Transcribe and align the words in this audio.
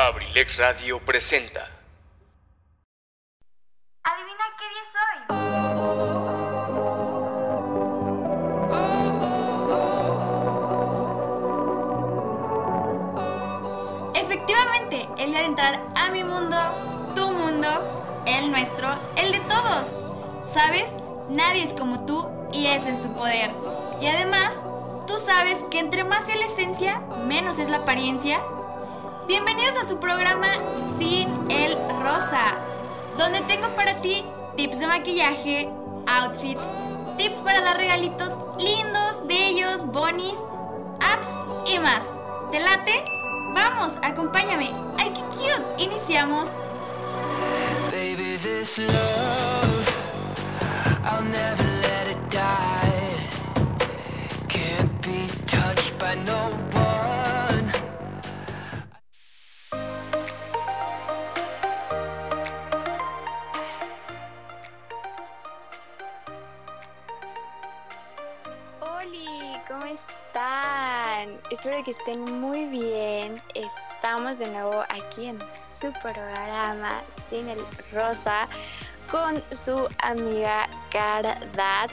Abrilex 0.00 0.58
Radio 0.58 1.00
presenta. 1.00 1.68
Adivina 4.04 4.44
qué 4.56 4.68
día 4.70 4.84
soy. 4.94 5.18
Efectivamente, 14.14 15.08
el 15.18 15.32
de 15.32 15.44
entrar 15.44 15.80
a 15.96 16.10
mi 16.10 16.22
mundo, 16.22 16.56
tu 17.16 17.32
mundo, 17.32 18.22
el 18.24 18.52
nuestro, 18.52 18.96
el 19.16 19.32
de 19.32 19.40
todos. 19.40 19.98
¿Sabes? 20.44 20.94
Nadie 21.28 21.64
es 21.64 21.74
como 21.74 22.06
tú 22.06 22.28
y 22.52 22.66
ese 22.66 22.90
es 22.90 23.02
tu 23.02 23.12
poder. 23.16 23.50
Y 24.00 24.06
además, 24.06 24.64
tú 25.08 25.18
sabes 25.18 25.64
que 25.72 25.80
entre 25.80 26.04
más 26.04 26.26
sea 26.26 26.36
la 26.36 26.44
esencia, 26.44 27.00
menos 27.26 27.58
es 27.58 27.68
la 27.68 27.78
apariencia. 27.78 28.40
Bienvenidos 29.28 29.76
a 29.76 29.84
su 29.86 30.00
programa 30.00 30.48
Sin 30.72 31.50
el 31.50 31.76
Rosa, 32.00 32.54
donde 33.18 33.42
tengo 33.42 33.68
para 33.76 34.00
ti 34.00 34.24
tips 34.56 34.80
de 34.80 34.86
maquillaje, 34.86 35.68
outfits, 36.06 36.72
tips 37.18 37.36
para 37.44 37.60
dar 37.60 37.76
regalitos 37.76 38.32
lindos, 38.58 39.26
bellos, 39.26 39.84
bonis, 39.84 40.38
apps 41.00 41.28
y 41.66 41.78
más. 41.78 42.16
¿Te 42.50 42.58
late? 42.58 43.04
Vamos, 43.52 43.98
acompáñame. 44.00 44.72
¡Ay, 44.96 45.12
qué 45.12 45.20
cute! 45.36 45.62
Iniciamos. 45.76 46.48
Baby, 47.90 48.38
this 48.38 48.78
love, 48.78 49.92
I'll 51.04 51.22
never 51.22 51.64
let 51.82 52.06
it 52.08 52.30
die. 52.30 53.28
Can't 54.48 55.02
be 55.02 55.28
touched 55.46 55.98
by 55.98 56.14
no 56.24 56.67
Espero 71.58 71.82
que 71.82 71.90
estén 71.90 72.20
muy 72.40 72.66
bien. 72.66 73.34
Estamos 73.52 74.38
de 74.38 74.46
nuevo 74.46 74.84
aquí 74.90 75.26
en 75.26 75.40
su 75.80 75.92
programa 76.00 77.02
Sin 77.28 77.48
el 77.48 77.58
Rosa 77.92 78.46
con 79.10 79.42
su 79.56 79.88
amiga 79.98 80.68
Cardat. 80.92 81.90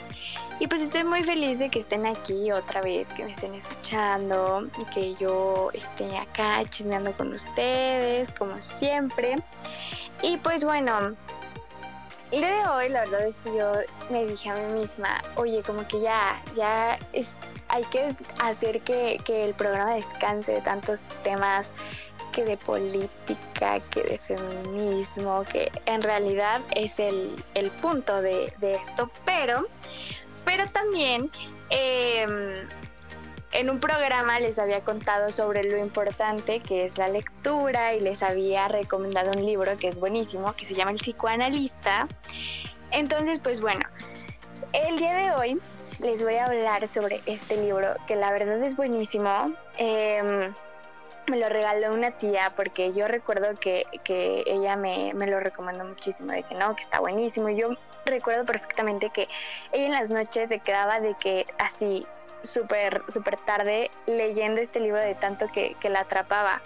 Y 0.60 0.68
pues 0.68 0.82
estoy 0.82 1.02
muy 1.02 1.24
feliz 1.24 1.58
de 1.58 1.68
que 1.68 1.80
estén 1.80 2.06
aquí 2.06 2.52
otra 2.52 2.80
vez, 2.80 3.08
que 3.16 3.24
me 3.24 3.32
estén 3.32 3.56
escuchando 3.56 4.68
y 4.78 4.84
que 4.94 5.14
yo 5.16 5.70
esté 5.74 6.16
acá 6.16 6.64
chismeando 6.70 7.10
con 7.14 7.32
ustedes, 7.32 8.30
como 8.38 8.56
siempre. 8.78 9.34
Y 10.22 10.36
pues 10.36 10.62
bueno, 10.62 11.16
el 12.30 12.40
día 12.40 12.62
de 12.62 12.68
hoy, 12.68 12.88
la 12.88 13.00
verdad 13.00 13.26
es 13.26 13.34
que 13.42 13.56
yo 13.56 13.72
me 14.10 14.26
dije 14.26 14.48
a 14.48 14.54
mí 14.54 14.80
misma, 14.80 15.20
oye, 15.34 15.60
como 15.64 15.84
que 15.88 16.00
ya, 16.00 16.40
ya 16.54 16.96
es, 17.12 17.26
hay 17.76 17.84
que 17.84 18.08
hacer 18.40 18.80
que, 18.80 19.20
que 19.24 19.44
el 19.44 19.54
programa 19.54 19.94
descanse 19.94 20.52
de 20.52 20.60
tantos 20.62 21.02
temas 21.22 21.70
que 22.32 22.44
de 22.44 22.56
política, 22.56 23.80
que 23.90 24.02
de 24.02 24.18
feminismo, 24.18 25.44
que 25.44 25.70
en 25.84 26.02
realidad 26.02 26.60
es 26.74 26.98
el, 26.98 27.34
el 27.54 27.70
punto 27.70 28.22
de, 28.22 28.52
de 28.60 28.74
esto, 28.76 29.10
pero, 29.24 29.66
pero 30.44 30.66
también 30.70 31.30
em, 31.70 32.54
en 33.52 33.70
un 33.70 33.78
programa 33.78 34.40
les 34.40 34.58
había 34.58 34.82
contado 34.82 35.30
sobre 35.30 35.64
lo 35.64 35.78
importante 35.78 36.60
que 36.60 36.86
es 36.86 36.96
la 36.96 37.08
lectura 37.08 37.94
y 37.94 38.00
les 38.00 38.22
había 38.22 38.68
recomendado 38.68 39.32
un 39.32 39.44
libro 39.44 39.76
que 39.76 39.88
es 39.88 40.00
buenísimo, 40.00 40.54
que 40.54 40.64
se 40.64 40.74
llama 40.74 40.92
El 40.92 40.98
psicoanalista. 40.98 42.08
Entonces, 42.90 43.38
pues 43.42 43.60
bueno, 43.60 43.86
el 44.72 44.98
día 44.98 45.14
de 45.14 45.30
hoy 45.32 45.60
les 45.98 46.22
voy 46.22 46.34
a 46.36 46.46
hablar 46.46 46.86
sobre 46.88 47.20
este 47.26 47.56
libro, 47.56 47.94
que 48.06 48.16
la 48.16 48.30
verdad 48.32 48.62
es 48.62 48.76
buenísimo. 48.76 49.52
Em, 49.76 50.52
me 51.28 51.38
lo 51.38 51.48
regaló 51.48 51.92
una 51.92 52.12
tía 52.12 52.52
porque 52.54 52.92
yo 52.92 53.08
recuerdo 53.08 53.58
que, 53.58 53.86
que 54.04 54.44
ella 54.46 54.76
me, 54.76 55.12
me, 55.14 55.26
lo 55.26 55.40
recomendó 55.40 55.84
muchísimo, 55.84 56.32
de 56.32 56.42
que 56.44 56.54
no, 56.54 56.76
que 56.76 56.82
está 56.82 57.00
buenísimo. 57.00 57.48
Yo 57.50 57.70
recuerdo 58.04 58.44
perfectamente 58.44 59.10
que 59.10 59.28
ella 59.72 59.86
en 59.86 59.92
las 59.92 60.10
noches 60.10 60.48
se 60.48 60.60
quedaba 60.60 61.00
de 61.00 61.14
que 61.14 61.46
así 61.58 62.06
súper, 62.42 63.02
súper 63.12 63.36
tarde 63.38 63.90
leyendo 64.06 64.60
este 64.60 64.78
libro 64.80 65.00
de 65.00 65.14
tanto 65.14 65.46
que, 65.48 65.74
que 65.80 65.88
la 65.88 66.00
atrapaba. 66.00 66.60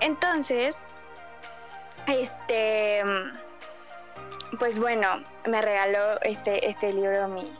Entonces, 0.00 0.76
este, 2.08 3.02
pues 4.58 4.78
bueno, 4.78 5.22
me 5.46 5.62
regaló 5.62 6.20
este, 6.22 6.68
este 6.68 6.92
libro 6.92 7.28
mi, 7.28 7.52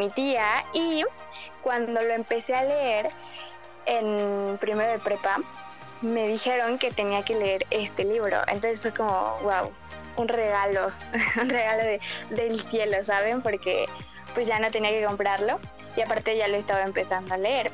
mi 0.00 0.10
tía 0.10 0.64
y 0.72 1.04
cuando 1.62 2.00
lo 2.00 2.12
empecé 2.14 2.54
a 2.54 2.64
leer 2.64 3.08
en 3.86 4.56
primero 4.58 4.90
de 4.90 4.98
prepa, 4.98 5.38
me 6.00 6.26
dijeron 6.26 6.78
que 6.78 6.90
tenía 6.90 7.22
que 7.22 7.34
leer 7.34 7.66
este 7.70 8.04
libro. 8.04 8.38
Entonces 8.48 8.80
fue 8.80 8.92
como, 8.92 9.36
wow, 9.42 9.70
un 10.16 10.28
regalo, 10.28 10.90
un 11.40 11.50
regalo 11.50 11.82
de, 11.84 12.00
del 12.30 12.62
cielo, 12.62 13.04
¿saben? 13.04 13.42
Porque 13.42 13.86
pues 14.34 14.46
ya 14.48 14.58
no 14.58 14.70
tenía 14.70 14.90
que 14.90 15.04
comprarlo 15.04 15.60
y 15.96 16.00
aparte 16.00 16.36
ya 16.36 16.48
lo 16.48 16.56
estaba 16.56 16.82
empezando 16.82 17.34
a 17.34 17.36
leer. 17.36 17.70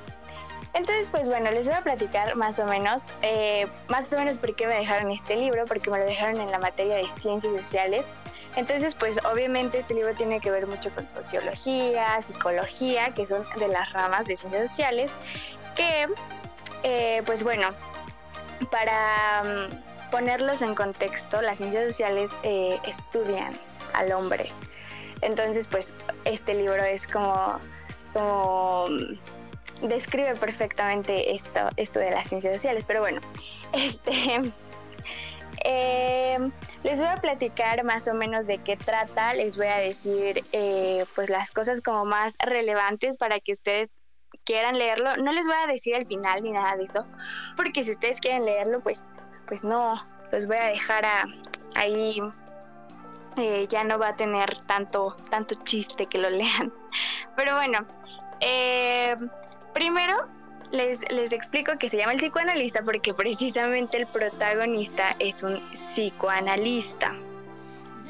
Entonces, 0.74 1.08
pues 1.10 1.24
bueno, 1.24 1.50
les 1.52 1.66
voy 1.66 1.74
a 1.74 1.82
platicar 1.82 2.36
más 2.36 2.58
o 2.58 2.66
menos, 2.66 3.02
eh, 3.22 3.66
más 3.88 4.12
o 4.12 4.16
menos 4.16 4.36
por 4.36 4.54
qué 4.56 4.66
me 4.66 4.74
dejaron 4.74 5.10
este 5.10 5.36
libro, 5.36 5.64
porque 5.64 5.90
me 5.90 5.98
lo 5.98 6.04
dejaron 6.04 6.40
en 6.40 6.50
la 6.50 6.58
materia 6.58 6.96
de 6.96 7.06
ciencias 7.20 7.52
sociales. 7.62 8.04
Entonces, 8.56 8.94
pues 8.94 9.18
obviamente 9.30 9.78
este 9.78 9.94
libro 9.94 10.14
tiene 10.14 10.40
que 10.40 10.50
ver 10.50 10.66
mucho 10.66 10.90
con 10.90 11.08
sociología, 11.08 12.20
psicología, 12.22 13.10
que 13.10 13.26
son 13.26 13.44
de 13.58 13.68
las 13.68 13.92
ramas 13.92 14.26
de 14.26 14.36
ciencias 14.36 14.70
sociales, 14.70 15.10
que, 15.76 16.08
eh, 16.82 17.22
pues 17.26 17.42
bueno, 17.42 17.68
para 18.70 19.42
um, 19.44 20.10
ponerlos 20.10 20.62
en 20.62 20.74
contexto, 20.74 21.42
las 21.42 21.58
ciencias 21.58 21.86
sociales 21.86 22.30
eh, 22.42 22.78
estudian 22.86 23.52
al 23.92 24.12
hombre. 24.12 24.50
Entonces, 25.20 25.66
pues 25.66 25.92
este 26.24 26.54
libro 26.54 26.82
es 26.82 27.06
como, 27.06 27.60
como 28.12 28.86
describe 29.82 30.34
perfectamente 30.36 31.34
esto, 31.34 31.68
esto 31.76 31.98
de 31.98 32.10
las 32.10 32.28
ciencias 32.28 32.54
sociales. 32.54 32.84
Pero 32.86 33.00
bueno, 33.00 33.20
este, 33.72 34.40
eh, 35.68 36.38
les 36.84 36.98
voy 36.98 37.08
a 37.08 37.16
platicar 37.16 37.82
más 37.82 38.06
o 38.06 38.14
menos 38.14 38.46
de 38.46 38.58
qué 38.58 38.76
trata. 38.76 39.34
Les 39.34 39.56
voy 39.56 39.66
a 39.66 39.78
decir 39.78 40.44
eh, 40.52 41.04
pues 41.14 41.28
las 41.28 41.50
cosas 41.50 41.80
como 41.82 42.04
más 42.04 42.36
relevantes 42.38 43.16
para 43.16 43.40
que 43.40 43.52
ustedes 43.52 44.00
quieran 44.44 44.78
leerlo. 44.78 45.16
No 45.16 45.32
les 45.32 45.44
voy 45.46 45.56
a 45.62 45.66
decir 45.66 45.96
el 45.96 46.06
final 46.06 46.44
ni 46.44 46.52
nada 46.52 46.76
de 46.76 46.84
eso, 46.84 47.04
porque 47.56 47.82
si 47.82 47.90
ustedes 47.90 48.20
quieren 48.20 48.44
leerlo, 48.44 48.80
pues, 48.80 49.04
pues 49.48 49.64
no, 49.64 50.00
los 50.30 50.46
voy 50.46 50.56
a 50.56 50.66
dejar 50.66 51.04
a, 51.04 51.26
ahí. 51.74 52.22
Eh, 53.36 53.66
ya 53.68 53.84
no 53.84 53.98
va 53.98 54.08
a 54.08 54.16
tener 54.16 54.56
tanto, 54.64 55.14
tanto 55.28 55.56
chiste 55.64 56.06
que 56.06 56.18
lo 56.18 56.30
lean. 56.30 56.72
Pero 57.36 57.54
bueno, 57.54 57.80
eh, 58.40 59.16
primero 59.74 60.28
les, 60.76 61.32
explico 61.32 61.72
que 61.78 61.88
se 61.88 61.96
llama 61.96 62.12
el 62.12 62.18
psicoanalista 62.18 62.82
porque 62.82 63.14
precisamente 63.14 63.96
el 63.96 64.06
protagonista 64.06 65.16
es 65.18 65.42
un 65.42 65.60
psicoanalista. 65.72 67.14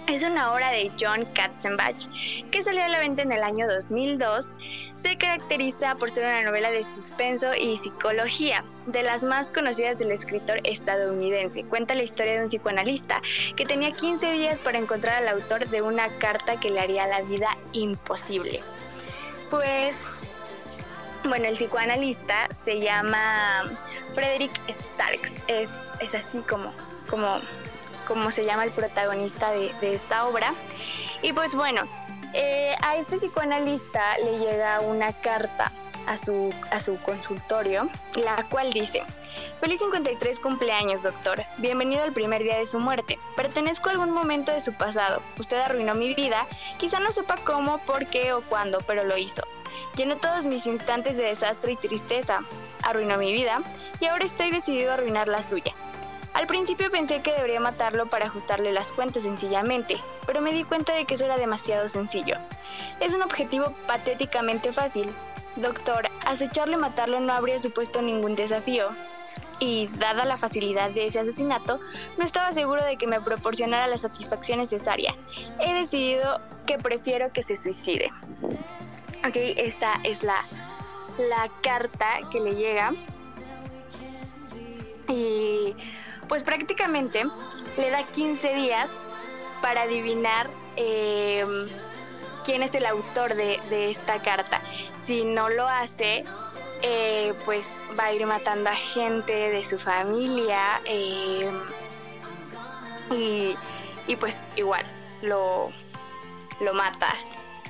Es 0.08 0.22
una 0.22 0.52
obra 0.52 0.70
de 0.70 0.90
John 1.00 1.24
Katzenbach 1.34 2.06
que 2.50 2.62
salió 2.62 2.84
a 2.84 2.88
la 2.88 3.00
venta 3.00 3.22
en 3.22 3.32
el 3.32 3.42
año 3.42 3.66
2002. 3.66 4.54
Se 4.98 5.18
caracteriza 5.18 5.96
por 5.96 6.10
ser 6.10 6.24
una 6.24 6.42
novela 6.42 6.70
de 6.70 6.84
suspenso 6.84 7.48
y 7.54 7.76
psicología, 7.76 8.64
de 8.86 9.02
las 9.02 9.24
más 9.24 9.50
conocidas 9.50 9.98
del 9.98 10.12
escritor 10.12 10.60
estadounidense. 10.64 11.64
Cuenta 11.64 11.94
la 11.94 12.04
historia 12.04 12.34
de 12.34 12.44
un 12.44 12.48
psicoanalista 12.48 13.20
que 13.56 13.66
tenía 13.66 13.92
15 13.92 14.32
días 14.32 14.60
para 14.60 14.78
encontrar 14.78 15.22
al 15.22 15.28
autor 15.28 15.68
de 15.68 15.82
una 15.82 16.08
carta 16.18 16.58
que 16.60 16.70
le 16.70 16.80
haría 16.80 17.06
la 17.06 17.22
vida 17.22 17.48
imposible. 17.72 18.62
Pues, 19.50 19.96
bueno, 21.26 21.46
el 21.46 21.54
psicoanalista 21.54 22.48
se 22.64 22.80
llama 22.80 23.64
Frederick 24.14 24.52
Starks. 24.68 25.32
Es, 25.48 25.68
es 26.00 26.14
así 26.14 26.38
como, 26.40 26.72
como 27.08 27.40
como 28.06 28.30
se 28.30 28.44
llama 28.44 28.64
el 28.64 28.70
protagonista 28.70 29.50
de, 29.50 29.74
de 29.80 29.94
esta 29.94 30.26
obra. 30.26 30.54
Y 31.22 31.32
pues 31.32 31.54
bueno, 31.54 31.82
eh, 32.32 32.74
a 32.82 32.96
este 32.96 33.18
psicoanalista 33.18 34.18
le 34.18 34.38
llega 34.38 34.80
una 34.80 35.12
carta 35.12 35.72
a 36.06 36.16
su, 36.16 36.54
a 36.70 36.80
su 36.80 36.96
consultorio, 36.98 37.90
la 38.14 38.44
cual 38.48 38.72
dice, 38.72 39.02
Feliz 39.60 39.80
53 39.80 40.38
cumpleaños, 40.40 41.02
doctor. 41.02 41.42
Bienvenido 41.58 42.02
al 42.02 42.12
primer 42.12 42.42
día 42.42 42.58
de 42.58 42.66
su 42.66 42.78
muerte. 42.78 43.18
Pertenezco 43.36 43.88
a 43.88 43.92
algún 43.92 44.10
momento 44.10 44.52
de 44.52 44.60
su 44.60 44.72
pasado. 44.74 45.22
Usted 45.38 45.56
arruinó 45.56 45.94
mi 45.94 46.14
vida. 46.14 46.46
Quizá 46.78 47.00
no 47.00 47.10
sepa 47.10 47.36
cómo, 47.44 47.78
por 47.78 48.06
qué 48.06 48.32
o 48.32 48.42
cuándo, 48.42 48.78
pero 48.86 49.04
lo 49.04 49.16
hizo. 49.16 49.42
Llenó 49.96 50.16
todos 50.16 50.44
mis 50.44 50.66
instantes 50.66 51.16
de 51.16 51.24
desastre 51.24 51.72
y 51.72 51.76
tristeza. 51.76 52.40
Arruinó 52.82 53.16
mi 53.16 53.32
vida 53.32 53.62
y 53.98 54.06
ahora 54.06 54.26
estoy 54.26 54.50
decidido 54.50 54.90
a 54.90 54.94
arruinar 54.94 55.26
la 55.26 55.42
suya. 55.42 55.72
Al 56.34 56.46
principio 56.46 56.90
pensé 56.90 57.22
que 57.22 57.32
debería 57.32 57.60
matarlo 57.60 58.04
para 58.06 58.26
ajustarle 58.26 58.70
las 58.70 58.92
cuentas 58.92 59.22
sencillamente, 59.22 59.96
pero 60.26 60.42
me 60.42 60.52
di 60.52 60.64
cuenta 60.64 60.92
de 60.92 61.06
que 61.06 61.14
eso 61.14 61.24
era 61.24 61.38
demasiado 61.38 61.88
sencillo. 61.88 62.36
Es 63.00 63.14
un 63.14 63.22
objetivo 63.22 63.72
patéticamente 63.86 64.70
fácil. 64.70 65.08
Doctor, 65.56 66.10
acecharlo 66.26 66.76
y 66.76 66.80
matarlo 66.80 67.20
no 67.20 67.32
habría 67.32 67.58
supuesto 67.58 68.02
ningún 68.02 68.36
desafío. 68.36 68.90
Y, 69.60 69.86
dada 69.98 70.26
la 70.26 70.36
facilidad 70.36 70.90
de 70.90 71.06
ese 71.06 71.20
asesinato, 71.20 71.80
no 72.18 72.24
estaba 72.26 72.52
seguro 72.52 72.84
de 72.84 72.98
que 72.98 73.06
me 73.06 73.22
proporcionara 73.22 73.86
la 73.86 73.96
satisfacción 73.96 74.58
necesaria. 74.58 75.14
He 75.58 75.72
decidido 75.72 76.42
que 76.66 76.76
prefiero 76.76 77.32
que 77.32 77.44
se 77.44 77.56
suicide. 77.56 78.12
Ok, 79.24 79.36
esta 79.56 80.00
es 80.04 80.22
la, 80.22 80.42
la 81.18 81.48
carta 81.62 82.20
que 82.30 82.40
le 82.40 82.54
llega. 82.54 82.92
Y 85.08 85.74
pues 86.28 86.42
prácticamente 86.42 87.24
le 87.76 87.90
da 87.90 88.02
15 88.04 88.54
días 88.54 88.90
para 89.62 89.82
adivinar 89.82 90.48
em, 90.76 91.68
quién 92.44 92.62
es 92.62 92.74
el 92.74 92.86
autor 92.86 93.34
de, 93.34 93.90
esta 93.90 94.22
carta. 94.22 94.60
Si 94.98 95.24
no 95.24 95.48
lo 95.48 95.66
hace, 95.66 96.24
eh, 96.82 97.34
pues 97.44 97.64
va 97.98 98.06
a 98.06 98.12
ir 98.12 98.26
matando 98.26 98.70
a 98.70 98.74
gente 98.74 99.32
de 99.32 99.64
su 99.64 99.78
familia 99.78 100.80
em, 100.84 101.62
y, 103.10 103.56
y, 104.06 104.16
pues 104.16 104.36
igual 104.56 104.84
lo, 105.22 105.70
lo 106.60 106.74
mata. 106.74 107.14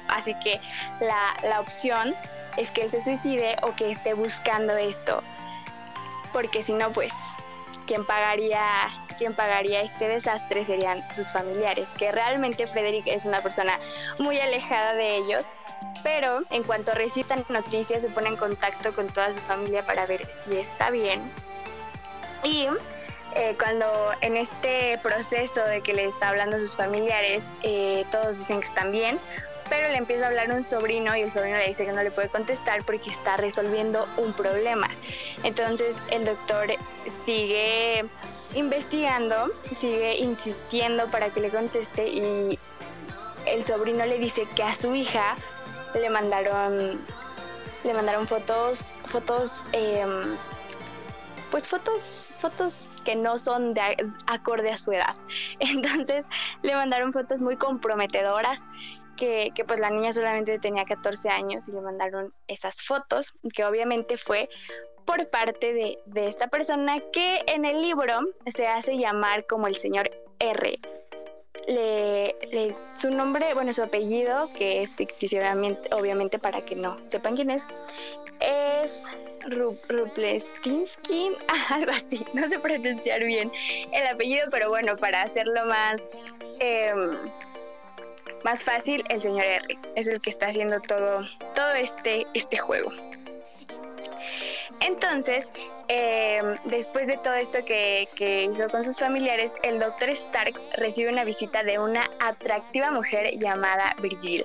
Así 0.08 0.34
que 0.42 0.60
la, 1.00 1.36
la 1.48 1.60
opción 1.60 2.14
es 2.56 2.70
que 2.70 2.82
él 2.82 2.90
se 2.90 3.02
suicide 3.02 3.56
o 3.62 3.74
que 3.74 3.90
esté 3.90 4.14
buscando 4.14 4.76
esto. 4.76 5.22
Porque 6.32 6.62
si 6.62 6.72
no, 6.72 6.92
pues 6.92 7.12
quien 7.86 8.04
pagaría 8.04 8.60
quien 9.16 9.34
pagaría 9.34 9.80
este 9.80 10.08
desastre 10.08 10.64
serían 10.64 11.02
sus 11.14 11.30
familiares, 11.32 11.86
que 11.98 12.12
realmente 12.12 12.66
Frederick 12.66 13.06
es 13.06 13.24
una 13.24 13.40
persona 13.40 13.78
muy 14.18 14.38
alejada 14.38 14.94
de 14.94 15.16
ellos, 15.16 15.44
pero 16.02 16.42
en 16.50 16.62
cuanto 16.62 16.92
recitan 16.92 17.44
noticias 17.48 18.02
se 18.02 18.08
pone 18.08 18.28
en 18.28 18.36
contacto 18.36 18.94
con 18.94 19.06
toda 19.08 19.32
su 19.32 19.40
familia 19.40 19.84
para 19.84 20.06
ver 20.06 20.28
si 20.44 20.58
está 20.58 20.90
bien. 20.90 21.22
Y 22.44 22.68
eh, 23.34 23.56
cuando 23.58 23.86
en 24.20 24.36
este 24.36 24.98
proceso 25.02 25.64
de 25.64 25.80
que 25.80 25.94
le 25.94 26.04
está 26.04 26.28
hablando 26.28 26.56
a 26.56 26.60
sus 26.60 26.76
familiares, 26.76 27.42
eh, 27.62 28.04
todos 28.10 28.38
dicen 28.38 28.60
que 28.60 28.68
están 28.68 28.92
bien, 28.92 29.18
pero 29.68 29.88
le 29.88 29.96
empieza 29.96 30.24
a 30.24 30.28
hablar 30.28 30.50
un 30.52 30.64
sobrino 30.64 31.16
y 31.16 31.22
el 31.22 31.32
sobrino 31.32 31.56
le 31.58 31.68
dice 31.68 31.84
que 31.84 31.92
no 31.92 32.02
le 32.02 32.10
puede 32.10 32.28
contestar 32.28 32.84
porque 32.84 33.10
está 33.10 33.36
resolviendo 33.36 34.08
un 34.16 34.32
problema. 34.32 34.88
Entonces 35.42 35.96
el 36.10 36.24
doctor 36.24 36.68
sigue 37.24 38.04
investigando, 38.54 39.48
sigue 39.74 40.16
insistiendo 40.16 41.06
para 41.08 41.30
que 41.30 41.40
le 41.40 41.50
conteste 41.50 42.08
y 42.08 42.58
el 43.46 43.64
sobrino 43.64 44.04
le 44.06 44.18
dice 44.18 44.46
que 44.54 44.62
a 44.62 44.74
su 44.74 44.94
hija 44.94 45.36
le 45.94 46.10
mandaron 46.10 47.00
le 47.84 47.94
mandaron 47.94 48.26
fotos 48.26 48.80
fotos 49.06 49.52
em, 49.72 50.36
pues 51.50 51.68
fotos 51.68 52.02
fotos 52.40 52.74
que 53.04 53.14
no 53.14 53.38
son 53.38 53.72
de 53.74 53.80
acorde 54.26 54.72
a 54.72 54.78
su 54.78 54.90
edad 54.90 55.14
entonces 55.60 56.26
le 56.62 56.74
mandaron 56.74 57.12
fotos 57.12 57.40
muy 57.40 57.56
comprometedoras 57.56 58.64
que, 59.16 59.52
pues 59.66 59.80
la 59.80 59.90
niña 59.90 60.12
solamente 60.12 60.58
tenía 60.58 60.84
14 60.84 61.28
años 61.28 61.68
y 61.68 61.72
le 61.72 61.80
mandaron 61.80 62.32
esas 62.46 62.82
fotos, 62.82 63.32
que 63.54 63.64
obviamente 63.64 64.16
fue 64.16 64.48
por 65.04 65.28
parte 65.28 65.72
de, 65.72 66.28
esta 66.28 66.48
persona 66.48 67.00
que 67.12 67.42
en 67.46 67.64
el 67.64 67.82
libro 67.82 68.20
se 68.54 68.66
hace 68.66 68.98
llamar 68.98 69.46
como 69.46 69.66
el 69.66 69.76
señor 69.76 70.10
R. 70.38 70.78
Le, 71.68 72.76
su 72.96 73.10
nombre, 73.10 73.54
bueno, 73.54 73.72
su 73.72 73.82
apellido, 73.82 74.50
que 74.52 74.82
es 74.82 74.94
ficticio, 74.94 75.40
obviamente 75.92 76.38
para 76.38 76.60
que 76.60 76.76
no 76.76 76.96
sepan 77.06 77.34
quién 77.34 77.50
es, 77.50 77.64
es 78.40 79.02
Ruplestinsky, 79.48 81.32
algo 81.70 81.92
así, 81.92 82.24
no 82.34 82.48
sé 82.48 82.58
pronunciar 82.58 83.24
bien 83.24 83.50
el 83.92 84.06
apellido, 84.06 84.46
pero 84.50 84.68
bueno, 84.68 84.96
para 84.96 85.22
hacerlo 85.22 85.64
más... 85.66 86.02
Em, 86.58 87.30
más 88.44 88.62
fácil, 88.62 89.04
el 89.08 89.20
señor 89.20 89.44
R. 89.44 89.78
Es 89.94 90.06
el 90.06 90.20
que 90.20 90.30
está 90.30 90.46
haciendo 90.46 90.80
todo, 90.80 91.26
todo 91.54 91.74
este, 91.74 92.26
este 92.34 92.56
juego. 92.56 92.92
Entonces, 94.80 95.48
eh, 95.88 96.42
después 96.64 97.06
de 97.06 97.16
todo 97.18 97.34
esto 97.34 97.64
que, 97.64 98.08
hizo 98.50 98.68
con 98.68 98.84
sus 98.84 98.98
familiares, 98.98 99.54
el 99.62 99.78
doctor 99.78 100.14
Starks 100.14 100.68
recibe 100.76 101.10
una 101.10 101.24
visita 101.24 101.62
de 101.62 101.78
una 101.78 102.10
atractiva 102.20 102.90
mujer 102.90 103.38
llamada 103.38 103.94
Virgil, 104.00 104.44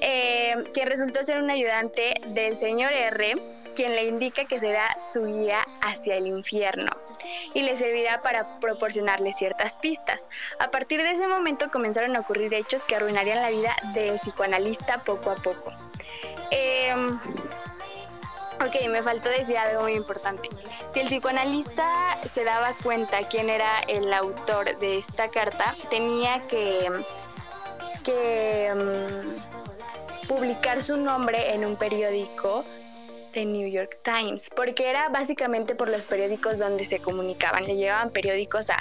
eh, 0.00 0.54
que 0.74 0.84
resultó 0.84 1.24
ser 1.24 1.42
un 1.42 1.50
ayudante 1.50 2.14
del 2.28 2.56
señor 2.56 2.92
R 2.92 3.36
quien 3.78 3.92
le 3.92 4.06
indica 4.06 4.44
que 4.44 4.58
será 4.58 4.88
su 5.12 5.24
guía 5.24 5.64
hacia 5.82 6.16
el 6.16 6.26
infierno 6.26 6.90
y 7.54 7.62
le 7.62 7.76
servirá 7.76 8.18
para 8.18 8.58
proporcionarle 8.58 9.32
ciertas 9.32 9.76
pistas. 9.76 10.24
A 10.58 10.72
partir 10.72 11.00
de 11.00 11.12
ese 11.12 11.28
momento 11.28 11.70
comenzaron 11.70 12.16
a 12.16 12.20
ocurrir 12.20 12.52
hechos 12.54 12.84
que 12.84 12.96
arruinarían 12.96 13.40
la 13.40 13.50
vida 13.50 13.76
del 13.94 14.18
psicoanalista 14.18 15.04
poco 15.04 15.30
a 15.30 15.36
poco. 15.36 15.72
Em, 16.50 17.20
ok, 18.66 18.88
me 18.90 19.00
faltó 19.04 19.28
decir 19.28 19.56
algo 19.56 19.82
muy 19.82 19.92
importante. 19.92 20.48
Si 20.92 20.98
el 20.98 21.06
psicoanalista 21.06 22.18
se 22.34 22.42
daba 22.42 22.74
cuenta 22.82 23.28
quién 23.28 23.48
era 23.48 23.78
el 23.86 24.12
autor 24.12 24.76
de 24.78 24.98
esta 24.98 25.30
carta, 25.30 25.76
tenía 25.88 26.44
que, 26.48 26.90
que 28.02 28.66
em, 28.66 29.36
publicar 30.26 30.82
su 30.82 30.96
nombre 30.96 31.54
en 31.54 31.64
un 31.64 31.76
periódico 31.76 32.64
New 33.44 33.68
York 33.68 33.98
Times, 34.02 34.50
porque 34.54 34.88
era 34.88 35.08
básicamente 35.08 35.74
por 35.74 35.88
los 35.88 36.04
periódicos 36.04 36.58
donde 36.58 36.84
se 36.86 37.00
comunicaban, 37.00 37.64
le 37.64 37.76
llevaban 37.76 38.10
periódicos 38.10 38.68
a, 38.70 38.78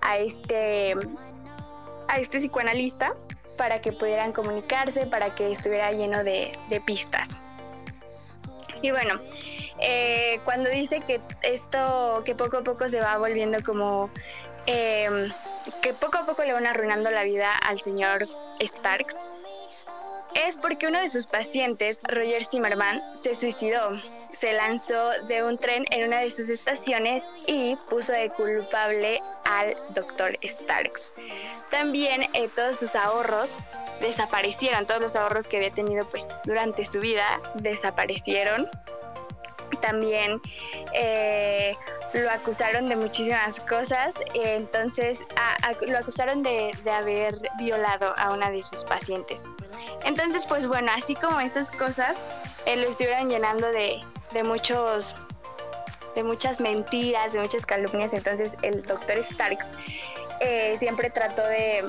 a 0.00 0.18
este 0.18 0.94
a 2.08 2.18
este 2.18 2.38
psicoanalista 2.38 3.14
para 3.56 3.80
que 3.80 3.92
pudieran 3.92 4.32
comunicarse, 4.32 5.06
para 5.06 5.34
que 5.34 5.52
estuviera 5.52 5.92
lleno 5.92 6.24
de, 6.24 6.52
pistas. 6.86 7.36
Y 8.80 8.90
bueno, 8.90 9.20
eh, 9.80 10.40
cuando 10.44 10.70
dice 10.70 11.00
que 11.00 11.20
esto, 11.42 12.22
que 12.24 12.34
poco 12.34 12.58
a 12.58 12.64
poco 12.64 12.88
se 12.88 13.00
va 13.00 13.18
volviendo 13.18 13.58
como, 13.64 14.10
em, 14.66 15.30
que 15.82 15.92
poco 15.92 16.18
a 16.18 16.26
poco 16.26 16.44
le 16.44 16.52
van 16.52 16.66
arruinando 16.66 17.10
la 17.10 17.24
vida 17.24 17.52
al 17.66 17.80
señor 17.80 18.26
Starks, 18.62 19.16
es 20.34 20.56
porque 20.56 20.86
uno 20.86 21.00
de 21.00 21.08
sus 21.08 21.26
pacientes, 21.26 21.98
Roger 22.02 22.44
Zimmerman, 22.44 23.02
se 23.14 23.34
suicidó. 23.34 24.00
Se 24.34 24.52
lanzó 24.52 25.10
de 25.26 25.42
un 25.42 25.58
tren 25.58 25.84
en 25.90 26.06
una 26.06 26.20
de 26.20 26.30
sus 26.30 26.48
estaciones 26.48 27.24
y 27.46 27.76
puso 27.88 28.12
de 28.12 28.30
culpable 28.30 29.20
al 29.44 29.76
doctor 29.94 30.38
Starks. 30.42 31.02
También 31.70 32.22
eh, 32.34 32.48
todos 32.54 32.78
sus 32.78 32.94
ahorros 32.94 33.50
desaparecieron, 34.00 34.86
todos 34.86 35.00
los 35.00 35.16
ahorros 35.16 35.46
que 35.46 35.56
había 35.56 35.72
tenido 35.72 36.08
pues 36.08 36.26
durante 36.44 36.86
su 36.86 37.00
vida 37.00 37.40
desaparecieron. 37.54 38.68
También 39.80 40.40
eh, 40.94 41.76
lo 42.14 42.30
acusaron 42.30 42.88
de 42.88 42.96
muchísimas 42.96 43.60
cosas, 43.60 44.14
entonces 44.34 45.18
lo 45.86 45.98
acusaron 45.98 46.42
de, 46.42 46.72
haber 46.90 47.38
violado 47.58 48.14
a 48.16 48.32
una 48.32 48.50
de 48.50 48.62
sus 48.62 48.84
pacientes. 48.84 49.42
Entonces, 50.04 50.46
pues 50.46 50.66
bueno, 50.66 50.90
así 50.96 51.14
como 51.14 51.40
esas 51.40 51.70
cosas, 51.70 52.18
eh, 52.66 52.76
lo 52.76 52.88
estuvieron 52.88 53.28
llenando 53.28 53.68
de, 53.68 54.00
de 54.32 54.42
muchos 54.42 55.14
de 56.14 56.24
muchas 56.24 56.58
mentiras, 56.58 57.32
de 57.32 57.38
muchas 57.38 57.64
calumnias, 57.64 58.12
entonces 58.12 58.50
el 58.62 58.82
doctor 58.82 59.22
Starks 59.24 59.64
eh, 60.40 60.76
siempre 60.78 61.10
trató 61.10 61.42
de 61.42 61.84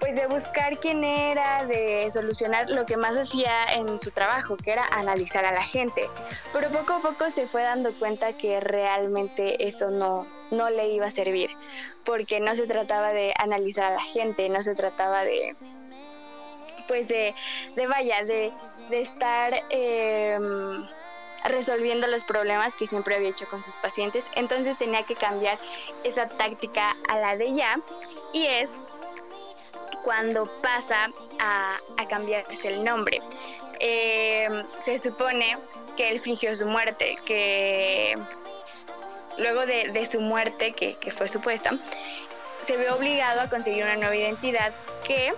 pues 0.00 0.14
de 0.16 0.26
buscar 0.26 0.78
quién 0.78 1.04
era, 1.04 1.66
de 1.66 2.10
solucionar 2.10 2.70
lo 2.70 2.86
que 2.86 2.96
más 2.96 3.16
hacía 3.16 3.64
en 3.74 4.00
su 4.00 4.10
trabajo, 4.10 4.56
que 4.56 4.72
era 4.72 4.86
analizar 4.86 5.44
a 5.44 5.52
la 5.52 5.62
gente. 5.62 6.08
Pero 6.52 6.70
poco 6.70 6.94
a 6.94 7.00
poco 7.00 7.30
se 7.30 7.46
fue 7.46 7.62
dando 7.62 7.92
cuenta 7.92 8.32
que 8.32 8.58
realmente 8.60 9.68
eso 9.68 9.90
no, 9.90 10.26
no 10.50 10.70
le 10.70 10.88
iba 10.88 11.06
a 11.06 11.10
servir, 11.10 11.50
porque 12.04 12.40
no 12.40 12.56
se 12.56 12.66
trataba 12.66 13.12
de 13.12 13.34
analizar 13.38 13.92
a 13.92 13.96
la 13.96 14.02
gente, 14.02 14.48
no 14.48 14.62
se 14.62 14.74
trataba 14.74 15.22
de, 15.24 15.54
pues 16.88 17.06
de, 17.08 17.34
de 17.76 17.86
vaya, 17.86 18.24
de, 18.24 18.52
de 18.88 19.02
estar... 19.02 19.54
Em, 19.68 20.88
resolviendo 21.44 22.06
los 22.06 22.24
problemas 22.24 22.74
que 22.74 22.86
siempre 22.86 23.14
había 23.14 23.30
hecho 23.30 23.48
con 23.48 23.62
sus 23.62 23.74
pacientes. 23.76 24.24
Entonces 24.34 24.76
tenía 24.76 25.04
que 25.04 25.14
cambiar 25.14 25.58
esa 26.04 26.28
táctica 26.28 26.94
a 27.08 27.18
la 27.18 27.36
de 27.36 27.54
ya 27.54 27.80
y 28.32 28.44
es 28.44 28.76
cuando 30.04 30.46
pasa 30.62 31.10
a, 31.38 31.78
cambiarse 32.08 32.68
el 32.68 32.84
nombre. 32.84 33.20
Em, 33.78 34.66
se 34.84 34.98
supone 34.98 35.56
que 35.96 36.10
él 36.10 36.20
fingió 36.20 36.56
su 36.56 36.66
muerte, 36.66 37.16
que 37.24 38.18
luego 39.38 39.64
de, 39.66 39.90
de 39.92 40.06
su 40.06 40.20
muerte, 40.20 40.72
que, 40.72 40.96
que 40.96 41.12
fue 41.12 41.28
supuesta, 41.28 41.78
se 42.66 42.76
vio 42.76 42.94
obligado 42.96 43.40
a 43.40 43.48
conseguir 43.48 43.84
una 43.84 43.96
nueva 43.96 44.16
identidad 44.16 44.72
que 45.06 45.34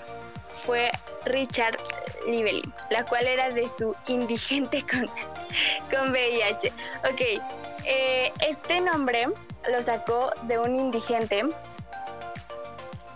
fue 0.64 0.90
Richard 1.24 1.76
Lively, 2.26 2.62
la 2.90 3.04
cual 3.04 3.26
era 3.26 3.50
de 3.50 3.68
su 3.68 3.94
indigente 4.06 4.82
con, 4.82 5.06
con 5.90 6.10
VIH. 6.12 6.72
Ok, 7.10 7.20
eh, 7.84 8.32
este 8.40 8.80
nombre 8.80 9.28
lo 9.70 9.82
sacó 9.82 10.30
de 10.44 10.58
un 10.58 10.76
indigente. 10.76 11.44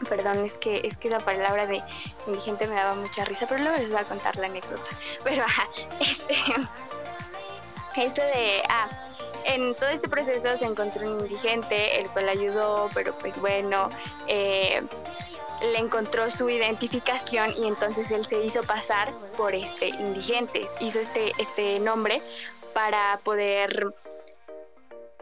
Perdón, 0.09 0.45
es 0.45 0.53
que 0.55 0.83
es 0.85 0.97
que 0.97 1.09
la 1.09 1.21
palabra 1.21 1.67
de 1.67 1.83
indigente 2.27 2.67
me 2.67 2.75
daba 2.75 2.95
mucha 2.95 3.25
risa, 3.25 3.47
pero 3.49 3.63
luego 3.63 3.79
les 3.79 3.89
voy 3.89 3.99
a 3.99 4.05
contar 4.05 4.37
la 4.37 4.47
anécdota. 4.47 4.85
Pero 5.25 5.43
ajá, 5.43 5.67
este 6.01 6.35
este 7.97 8.21
de 8.21 8.63
ah, 8.69 8.89
en 9.47 9.75
todo 9.75 9.89
este 9.89 10.09
proceso 10.09 10.57
se 10.57 10.65
encontró 10.65 11.11
un 11.11 11.21
indigente, 11.21 12.01
el 12.01 12.11
cual 12.11 12.29
ayudó, 12.29 12.91
pero 12.93 13.17
pues 13.19 13.41
bueno, 13.41 13.89
eh, 14.27 14.83
le 15.63 15.79
encontró 15.79 16.31
su 16.31 16.51
identificación 16.51 17.55
y 17.57 17.67
entonces 17.67 18.11
él 18.11 18.27
se 18.27 18.45
hizo 18.45 18.63
pasar 18.65 19.13
por 19.37 19.55
este 19.55 19.89
indigente, 19.89 20.67
hizo 20.81 21.01
este, 21.01 21.33
este 21.39 21.79
nombre 21.81 22.23
para 22.75 23.21
poder 23.25 23.95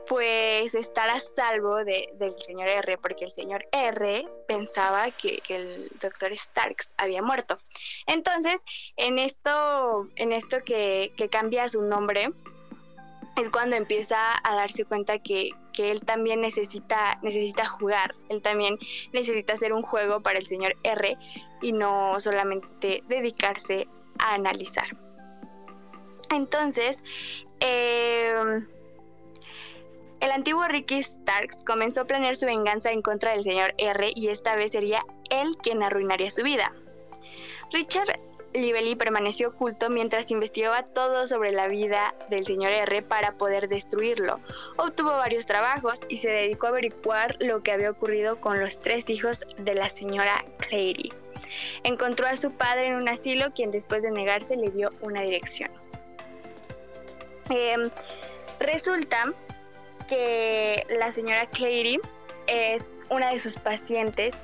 pues 0.09 0.75
estar 0.75 1.09
a 1.11 1.21
salvo 1.21 1.85
de, 1.85 2.11
del 2.19 2.35
señor 2.43 2.69
R, 2.69 2.99
porque 2.99 3.25
el 3.25 3.33
señor 3.33 3.67
R 3.73 4.27
pensaba 4.47 5.11
que, 5.11 5.39
que, 5.39 5.57
el 5.57 5.93
doctor 6.01 6.37
Starks 6.37 6.95
había 6.97 7.23
muerto. 7.23 7.59
Entonces, 8.07 8.63
en 8.97 9.19
esto, 9.19 10.09
en 10.17 10.33
esto 10.33 10.59
que, 10.65 11.13
que 11.17 11.29
cambia 11.29 11.69
su 11.69 11.83
nombre, 11.83 12.31
es 13.37 13.51
cuando 13.51 13.77
empieza 13.77 14.17
a 14.43 14.55
darse 14.55 14.85
cuenta 14.85 15.19
que, 15.19 15.51
que, 15.73 15.91
él 15.91 16.01
también 16.01 16.41
necesita, 16.41 17.19
necesita 17.23 17.67
jugar, 17.67 18.15
él 18.29 18.43
también 18.43 18.79
necesita 19.13 19.55
hacer 19.55 19.73
un 19.73 19.83
juego 19.83 20.21
para 20.21 20.39
el 20.39 20.47
señor 20.47 20.77
R 20.85 21.17
y 21.63 21.73
no 21.73 22.21
solamente 22.21 23.03
dedicarse 23.09 23.89
a 24.19 24.35
analizar. 24.35 24.87
Entonces, 26.31 27.03
eh, 27.61 28.65
el 30.25 30.31
antiguo 30.31 30.65
Ricky 30.67 31.03
Starks 31.03 31.63
comenzó 31.67 32.01
a 32.01 32.05
planear 32.07 32.35
su 32.35 32.47
venganza 32.47 32.91
en 32.91 33.03
contra 33.03 33.33
del 33.33 33.45
señor 33.45 33.75
R 33.77 34.11
y 34.15 34.29
esta 34.29 34.57
vez 34.57 34.73
sería 34.73 35.05
él 35.29 35.55
quien 35.63 35.83
arruinaría 35.83 36.31
su 36.31 36.43
vida. 36.43 36.73
Richard 37.71 38.19
Lively 38.55 38.95
permaneció 38.95 39.49
oculto 39.49 39.91
mientras 39.91 40.31
investigaba 40.31 40.83
todo 40.83 41.27
sobre 41.27 41.53
la 41.53 41.69
vida 41.69 42.15
del 42.31 42.47
señor 42.47 42.73
R 42.73 43.03
para 43.03 43.33
poder 43.33 43.69
destruirlo. 43.69 44.41
Obtuvo 44.79 45.11
varios 45.11 45.45
trabajos 45.45 46.01
y 46.09 46.17
se 46.17 46.31
dedicó 46.31 46.69
a 46.69 46.71
averiguar 46.71 47.37
lo 47.41 47.63
que 47.63 47.73
había 47.73 47.91
ocurrido 47.91 48.41
con 48.41 48.61
los 48.61 48.81
tres 48.81 49.11
hijos 49.11 49.45
de 49.59 49.75
la 49.75 49.91
señora 49.91 50.43
Clary. 50.57 51.13
Encontró 51.83 52.29
a 52.29 52.37
su 52.37 52.51
padre 52.51 52.87
en 52.87 52.95
un 52.95 53.11
asilo, 53.11 53.53
quien 53.53 53.71
después 53.71 54.03
de 54.03 54.11
negarse 54.11 54.57
le 54.57 54.71
dio 54.71 54.91
una 55.03 55.21
dirección. 55.21 55.71
Eh, 57.51 57.77
resulta 58.59 59.35
que 60.09 60.87
la 60.89 61.13
señora 61.13 61.47
Clary 61.51 62.01
es 62.47 62.85
una 63.11 63.31
de 63.31 63.39
sus 63.39 63.55
pacientes 63.57 64.35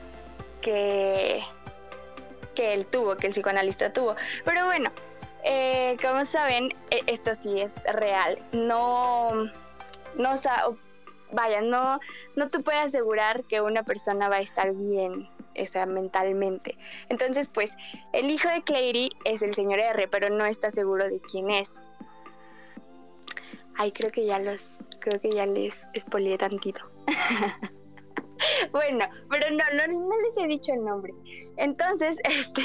que, 0.61 1.43
que 2.55 2.73
él 2.73 2.87
tuvo, 2.87 3.17
que 3.17 3.26
el 3.26 3.33
psicoanalista 3.33 3.93
tuvo. 3.93 4.17
Pero 4.45 4.67
bueno, 4.67 4.90
eh, 5.45 5.97
como 6.02 6.25
saben, 6.25 6.71
e, 6.90 7.02
esto 7.07 7.35
sí 7.35 7.61
es 7.61 7.73
real. 7.95 8.38
No, 8.52 9.33
no, 10.17 10.40
vaya, 11.33 11.61
no, 11.61 11.99
no 12.37 12.50
te 12.50 12.61
puede 12.61 12.79
asegurar 12.79 13.45
que 13.45 13.61
una 13.61 13.83
persona 13.83 14.29
va 14.29 14.37
a 14.37 14.40
estar 14.40 14.73
bien, 14.73 15.29
o 15.59 15.64
sea, 15.67 15.87
mentalmente. 15.87 16.76
Entonces, 17.09 17.49
pues, 17.49 17.71
el 18.12 18.31
hijo 18.31 18.49
de 18.49 18.62
Clary 18.62 19.11
es 19.25 19.43
el 19.43 19.55
señor 19.55 19.79
R, 19.79 20.09
pero 20.09 20.31
no 20.31 20.45
está 20.45 20.71
seguro 20.71 21.09
de 21.09 21.21
quién 21.21 21.50
es. 21.50 21.71
Ay, 23.81 23.93
creo 23.93 24.11
que 24.11 24.27
ya 24.27 24.39
los, 24.39 24.69
creo 24.99 25.19
que 25.23 25.31
ya 25.31 25.47
les 25.47 25.87
espolié 25.95 26.37
tantito. 26.37 26.83
bueno, 28.73 29.07
pero 29.31 29.47
no, 29.53 29.65
no, 29.73 30.21
les 30.21 30.37
he 30.37 30.47
dicho 30.49 30.75
el 30.75 30.85
nombre. 30.85 31.15
Entonces, 31.57 32.19
este 32.25 32.63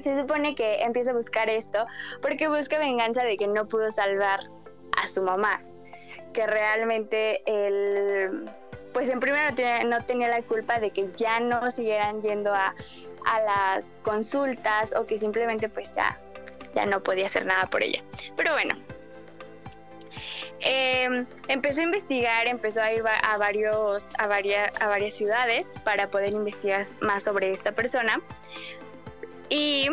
se 0.00 0.20
supone 0.20 0.54
que 0.54 0.82
empieza 0.82 1.10
a 1.10 1.14
buscar 1.14 1.50
esto 1.50 1.84
porque 2.20 2.46
busca 2.46 2.78
venganza 2.78 3.24
de 3.24 3.36
que 3.36 3.48
no 3.48 3.66
pudo 3.66 3.90
salvar 3.90 4.38
a 5.02 5.08
su 5.08 5.22
mamá. 5.22 5.60
Que 6.32 6.46
realmente 6.46 7.42
él, 7.44 8.48
pues 8.92 9.10
en 9.10 9.18
primero 9.18 9.42
no 9.50 9.56
tenía, 9.56 9.82
no 9.82 10.04
tenía 10.04 10.28
la 10.28 10.42
culpa 10.42 10.78
de 10.78 10.92
que 10.92 11.10
ya 11.16 11.40
no 11.40 11.68
siguieran 11.72 12.22
yendo 12.22 12.54
a, 12.54 12.76
a 13.26 13.40
las 13.40 13.86
consultas 14.04 14.94
o 14.94 15.04
que 15.04 15.18
simplemente 15.18 15.68
pues 15.68 15.92
ya, 15.94 16.16
ya 16.76 16.86
no 16.86 17.02
podía 17.02 17.26
hacer 17.26 17.44
nada 17.44 17.66
por 17.66 17.82
ella. 17.82 18.04
Pero 18.36 18.52
bueno, 18.52 18.76
empezó 21.52 21.80
a 21.82 21.84
investigar, 21.84 22.46
empezó 22.46 22.80
a 22.80 22.92
ir 22.92 23.02
a, 23.06 23.36
varios, 23.36 24.02
a, 24.18 24.26
varias, 24.26 24.72
a 24.80 24.86
varias 24.86 25.14
ciudades 25.14 25.68
para 25.84 26.10
poder 26.10 26.32
investigar 26.32 26.86
más 27.00 27.24
sobre 27.24 27.52
esta 27.52 27.72
persona. 27.72 28.20
Y 29.50 29.90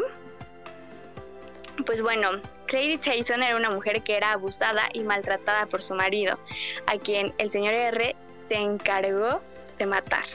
pues 1.85 2.01
bueno, 2.01 2.41
Clary 2.67 2.97
Tyson 2.97 3.43
era 3.43 3.57
una 3.57 3.69
mujer 3.69 4.03
que 4.03 4.15
era 4.15 4.31
abusada 4.31 4.83
y 4.93 5.01
maltratada 5.01 5.65
por 5.65 5.83
su 5.83 5.95
marido, 5.95 6.39
a 6.87 6.97
quien 6.97 7.33
el 7.37 7.51
señor 7.51 7.73
R 7.73 8.15
se 8.47 8.55
encargó 8.55 9.41
de 9.77 9.85
matar. 9.85 10.25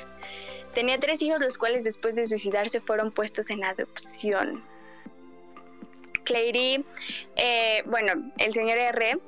Tenía 0.75 1.01
tres 1.01 1.23
hijos, 1.23 1.41
los 1.41 1.57
cuales 1.57 1.85
después 1.85 2.17
de 2.17 2.27
suicidarse 2.27 2.81
fueron 2.83 3.11
puestos 3.11 3.49
en 3.49 3.65
adopción. 3.65 4.63
Clary, 6.25 6.85
eh, 7.37 7.83
bueno, 7.87 8.31
el 8.39 8.53
señor 8.53 8.77
R 8.77 9.19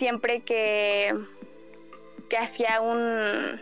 siempre 0.00 0.40
que, 0.40 1.14
que 2.30 2.38
hacía 2.38 2.80
un 2.80 3.60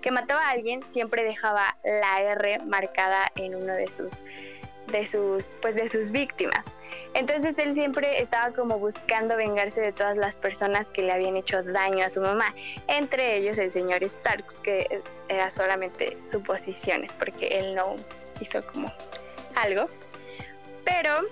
que 0.00 0.10
mataba 0.10 0.48
a 0.48 0.50
alguien 0.50 0.82
siempre 0.92 1.24
dejaba 1.24 1.76
la 1.82 2.20
R 2.20 2.60
marcada 2.60 3.30
en 3.36 3.54
uno 3.54 3.74
de 3.74 3.88
sus 3.88 4.12
de 4.86 5.06
sus 5.06 5.44
pues 5.60 5.74
de 5.74 5.88
sus 5.88 6.10
víctimas. 6.10 6.64
Entonces 7.14 7.58
él 7.58 7.74
siempre 7.74 8.22
estaba 8.22 8.54
como 8.54 8.78
buscando 8.78 9.36
vengarse 9.36 9.80
de 9.80 9.92
todas 9.92 10.16
las 10.16 10.36
personas 10.36 10.90
que 10.90 11.02
le 11.02 11.12
habían 11.12 11.36
hecho 11.36 11.62
daño 11.62 12.04
a 12.04 12.08
su 12.08 12.20
mamá, 12.20 12.54
entre 12.86 13.36
ellos 13.36 13.58
el 13.58 13.72
señor 13.72 14.08
Starks, 14.08 14.60
que 14.60 15.02
era 15.28 15.50
solamente 15.50 16.16
suposiciones 16.30 17.12
porque 17.14 17.58
él 17.58 17.74
no 17.74 17.96
hizo 18.40 18.64
como 18.66 18.92
algo. 19.56 19.88
Pero 20.84 21.26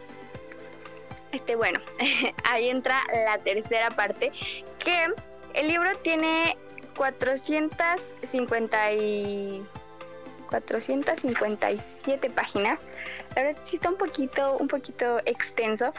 este, 1.32 1.56
bueno, 1.56 1.80
ahí 2.44 2.68
entra 2.68 3.00
la 3.26 3.38
tercera 3.38 3.90
parte, 3.90 4.32
que 4.78 5.06
el 5.54 5.68
libro 5.68 5.96
tiene 5.98 6.56
450 6.96 8.92
y 8.92 9.62
457 10.50 12.30
páginas. 12.30 12.82
La 13.34 13.42
verdad 13.42 13.60
sí 13.62 13.76
está 13.76 13.90
un 13.90 13.96
poquito, 13.96 14.56
un 14.58 14.68
poquito 14.68 15.18
extenso, 15.24 15.92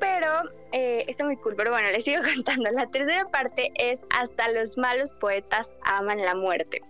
pero 0.00 0.50
eh, 0.72 1.04
está 1.08 1.24
muy 1.24 1.36
cool. 1.36 1.54
Pero 1.56 1.70
bueno, 1.70 1.88
les 1.90 2.04
sigo 2.04 2.22
contando. 2.34 2.70
La 2.72 2.86
tercera 2.86 3.24
parte 3.26 3.72
es 3.76 4.02
hasta 4.10 4.50
los 4.50 4.76
malos 4.76 5.12
poetas 5.12 5.74
aman 5.82 6.18
la 6.18 6.34
muerte. 6.34 6.82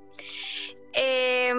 Eh, 0.95 1.53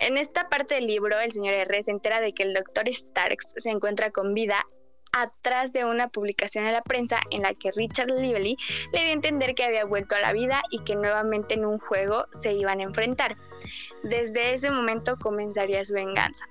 en 0.00 0.16
esta 0.16 0.48
parte 0.48 0.76
del 0.76 0.86
libro, 0.86 1.18
el 1.18 1.32
señor 1.32 1.54
R 1.54 1.82
se 1.82 1.90
entera 1.90 2.20
de 2.20 2.32
que 2.32 2.44
el 2.44 2.54
doctor 2.54 2.88
Starks 2.88 3.54
se 3.56 3.70
encuentra 3.70 4.10
con 4.10 4.32
vida 4.32 4.64
atrás 5.12 5.72
de 5.72 5.84
una 5.84 6.08
publicación 6.08 6.66
en 6.66 6.72
la 6.72 6.82
prensa 6.82 7.20
en 7.30 7.42
la 7.42 7.54
que 7.54 7.72
Richard 7.72 8.10
Lively 8.10 8.56
le 8.92 9.00
dio 9.00 9.08
a 9.08 9.12
entender 9.12 9.54
que 9.54 9.64
había 9.64 9.84
vuelto 9.84 10.14
a 10.14 10.20
la 10.20 10.32
vida 10.32 10.62
y 10.70 10.82
que 10.84 10.94
nuevamente 10.94 11.54
en 11.54 11.64
un 11.64 11.78
juego 11.78 12.26
se 12.32 12.52
iban 12.52 12.80
a 12.80 12.84
enfrentar. 12.84 13.36
Desde 14.02 14.54
ese 14.54 14.70
momento 14.70 15.18
comenzaría 15.18 15.84
su 15.84 15.94
venganza. 15.94 16.44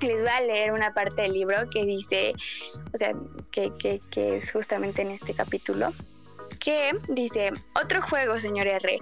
Les 0.00 0.18
voy 0.18 0.28
a 0.28 0.40
leer 0.40 0.72
una 0.72 0.92
parte 0.92 1.22
del 1.22 1.32
libro 1.32 1.56
que 1.70 1.84
dice, 1.84 2.34
o 2.92 2.98
sea, 2.98 3.14
que, 3.52 3.72
que, 3.78 4.00
que 4.10 4.36
es 4.38 4.50
justamente 4.50 5.02
en 5.02 5.12
este 5.12 5.32
capítulo 5.32 5.92
que 6.58 6.92
dice, 7.08 7.50
otro 7.80 8.02
juego, 8.02 8.38
señor 8.40 8.66
R. 8.66 8.98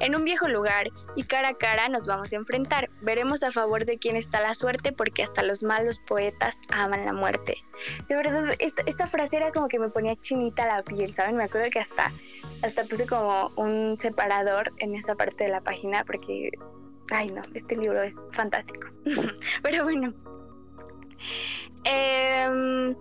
En 0.00 0.14
un 0.14 0.24
viejo 0.24 0.48
lugar 0.48 0.90
y 1.16 1.24
cara 1.24 1.48
a 1.48 1.54
cara 1.54 1.88
nos 1.88 2.06
vamos 2.06 2.32
a 2.32 2.36
enfrentar. 2.36 2.90
Veremos 3.02 3.42
a 3.42 3.52
favor 3.52 3.84
de 3.84 3.98
quién 3.98 4.16
está 4.16 4.40
la 4.40 4.54
suerte 4.54 4.92
porque 4.92 5.22
hasta 5.22 5.42
los 5.42 5.62
malos 5.62 5.98
poetas 5.98 6.58
aman 6.70 7.04
la 7.04 7.12
muerte. 7.12 7.56
De 8.08 8.16
verdad, 8.16 8.54
esta, 8.58 9.06
frase 9.06 9.36
era 9.36 9.52
como 9.52 9.68
que 9.68 9.78
me 9.78 9.88
ponía 9.88 10.16
chinita 10.16 10.66
la 10.66 10.82
piel, 10.82 11.14
¿saben? 11.14 11.36
Me 11.36 11.44
acuerdo 11.44 11.70
que 11.70 11.80
hasta, 11.80 12.12
hasta 12.62 12.84
puse 12.84 13.06
como 13.06 13.50
un 13.56 13.98
separador 14.00 14.72
en 14.78 14.94
esa 14.94 15.14
parte 15.14 15.44
de 15.44 15.50
la 15.50 15.60
página 15.60 16.04
porque, 16.04 16.50
ay 17.10 17.30
no, 17.30 17.42
este 17.54 17.76
libro 17.76 18.02
es 18.02 18.16
fantástico. 18.32 18.88
Pero 19.62 19.84
bueno. 19.84 20.12
Eh, 21.84 22.94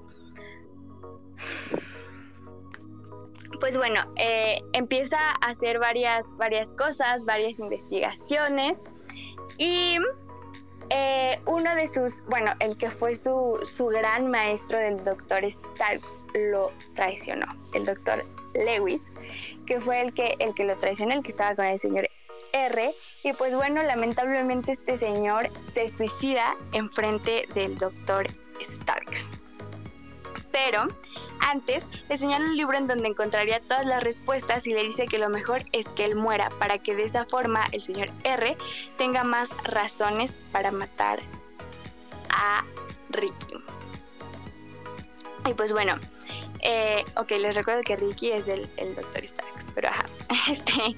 pues 3.59 3.77
bueno, 3.77 4.01
eh, 4.15 4.61
empieza 4.73 5.17
a 5.41 5.51
hacer 5.51 5.79
varias, 5.79 6.25
varias 6.37 6.73
cosas, 6.73 7.25
varias 7.25 7.59
investigaciones 7.59 8.77
y 9.57 9.97
eh, 10.89 11.39
uno 11.45 11.75
de 11.75 11.87
sus, 11.87 12.23
bueno, 12.25 12.53
el 12.59 12.77
que 12.77 12.91
fue 12.91 13.15
su, 13.15 13.59
su 13.63 13.87
gran 13.87 14.29
maestro 14.29 14.77
del 14.77 15.03
doctor 15.03 15.43
Starks 15.49 16.23
lo 16.33 16.71
traicionó, 16.95 17.45
el 17.73 17.85
doctor 17.85 18.23
Lewis, 18.53 19.01
que 19.65 19.79
fue 19.79 20.01
el 20.01 20.13
que, 20.13 20.35
el 20.39 20.53
que 20.53 20.65
lo 20.65 20.77
traicionó, 20.77 21.13
el 21.13 21.23
que 21.23 21.31
estaba 21.31 21.55
con 21.55 21.65
el 21.65 21.79
señor 21.79 22.07
R. 22.51 22.95
Y 23.23 23.33
pues 23.33 23.55
bueno, 23.55 23.81
lamentablemente 23.83 24.73
este 24.73 24.97
señor 24.97 25.49
se 25.73 25.89
suicida 25.89 26.55
en 26.73 26.89
frente 26.91 27.47
del 27.55 27.77
doctor 27.77 28.27
Starks. 28.61 29.29
Pero 30.53 30.87
antes 31.41 31.85
le 32.07 32.17
señala 32.17 32.45
un 32.45 32.55
libro 32.55 32.77
en 32.77 32.87
donde 32.87 33.09
encontraría 33.09 33.59
todas 33.59 33.85
las 33.85 34.01
respuestas 34.01 34.65
y 34.65 34.73
le 34.73 34.83
dice 34.83 35.07
que 35.07 35.17
lo 35.17 35.27
mejor 35.27 35.65
es 35.73 35.87
que 35.89 36.05
él 36.05 36.15
muera 36.15 36.49
para 36.59 36.77
que 36.77 36.95
de 36.95 37.03
esa 37.03 37.25
forma 37.25 37.65
el 37.73 37.81
señor 37.81 38.09
R 38.23 38.55
tenga 38.97 39.25
más 39.25 39.49
razones 39.63 40.39
para 40.51 40.71
matar 40.71 41.19
a 42.29 42.63
Ricky. 43.09 43.57
Y 45.45 45.53
pues 45.55 45.73
bueno, 45.73 45.95
eh, 46.61 47.03
ok, 47.17 47.31
les 47.31 47.55
recuerdo 47.55 47.81
que 47.83 47.97
Ricky 47.97 48.31
es 48.31 48.47
el, 48.47 48.69
el 48.77 48.95
Dr. 48.95 49.27
Starks, 49.27 49.65
pero 49.75 49.89
ajá, 49.89 50.05
este, 50.49 50.95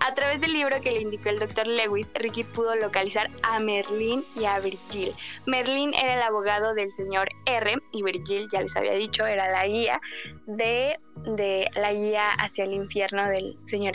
a 0.00 0.14
través 0.14 0.40
del 0.40 0.52
libro 0.52 0.80
que 0.80 0.92
le 0.92 1.00
indicó 1.00 1.28
el 1.28 1.38
doctor 1.38 1.66
Lewis, 1.66 2.08
Ricky 2.14 2.44
pudo 2.44 2.74
localizar 2.76 3.30
a 3.42 3.58
Merlin 3.60 4.24
y 4.34 4.44
a 4.44 4.58
Virgil. 4.60 5.14
Merlin 5.46 5.92
era 5.94 6.14
el 6.14 6.22
abogado 6.22 6.74
del 6.74 6.92
señor 6.92 7.28
R 7.46 7.74
y 7.92 8.02
Virgil, 8.02 8.48
ya 8.52 8.60
les 8.62 8.76
había 8.76 8.94
dicho, 8.94 9.26
era 9.26 9.50
la 9.50 9.66
guía 9.66 10.00
de, 10.46 10.98
de 11.36 11.68
la 11.74 11.92
guía 11.92 12.30
hacia 12.32 12.64
el 12.64 12.72
infierno 12.72 13.26
del 13.28 13.58
señor 13.66 13.94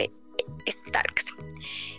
Starks. 0.67 1.35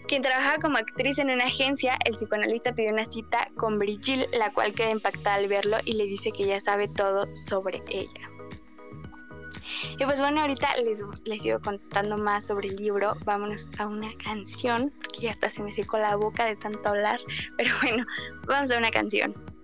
Quien 0.08 0.22
trabajaba 0.22 0.58
como 0.58 0.78
actriz 0.78 1.18
en 1.18 1.30
una 1.30 1.46
agencia, 1.46 1.98
el 2.04 2.14
psicoanalista 2.14 2.72
pidió 2.75 2.92
una 2.92 3.06
cita 3.06 3.48
con 3.56 3.78
Virgil, 3.78 4.28
la 4.32 4.52
cual 4.52 4.72
queda 4.72 4.90
impactada 4.90 5.36
al 5.36 5.48
verlo 5.48 5.78
y 5.84 5.94
le 5.94 6.04
dice 6.04 6.30
que 6.30 6.46
ya 6.46 6.60
sabe 6.60 6.86
todo 6.86 7.34
sobre 7.34 7.82
ella. 7.88 8.36
Y 9.99 10.04
pues 10.04 10.20
bueno, 10.20 10.40
ahorita 10.40 10.68
les, 10.85 11.02
les 11.25 11.42
sigo 11.42 11.61
contando 11.61 12.16
más 12.18 12.46
sobre 12.46 12.68
el 12.68 12.76
libro. 12.76 13.14
Vámonos 13.25 13.68
a 13.78 13.87
una 13.87 14.12
canción, 14.23 14.92
porque 15.00 15.23
ya 15.23 15.30
hasta 15.32 15.50
se 15.50 15.62
me 15.62 15.73
secó 15.73 15.99
la 15.99 16.16
boca 16.16 16.44
de 16.46 16.56
tanto 16.56 16.88
hablar. 16.88 17.20
Pero 17.56 17.75
bueno, 17.82 18.04
vamos 18.46 18.70
a 18.70 18.78
una 18.78 18.90
canción. 18.90 19.55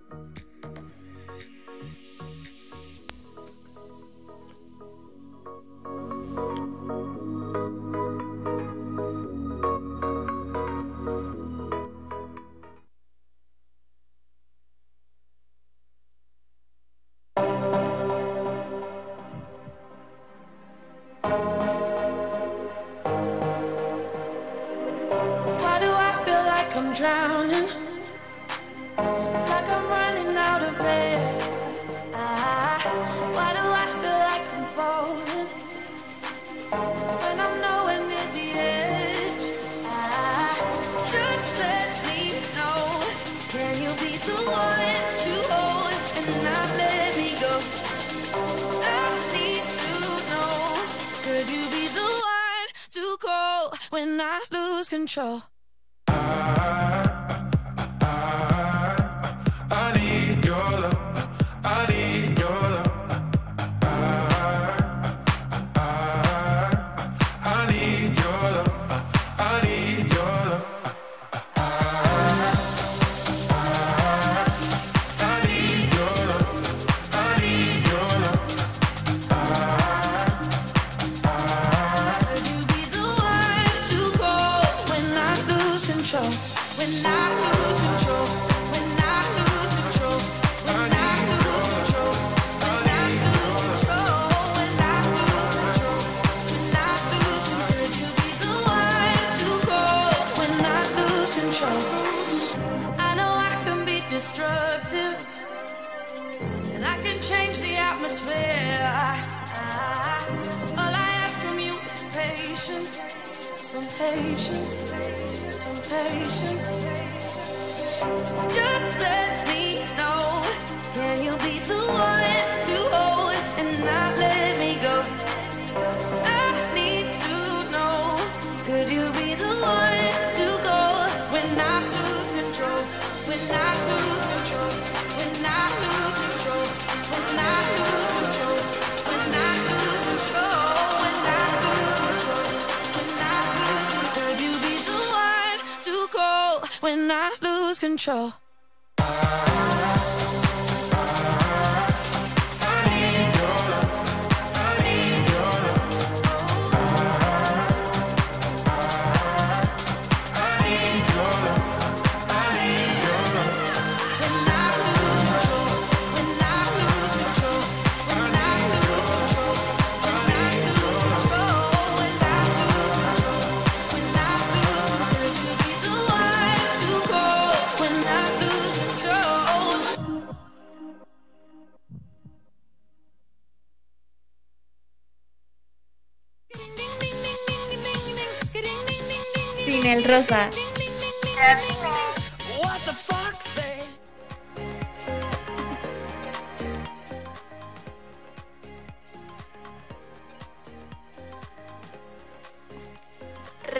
Rosa. 190.13 190.47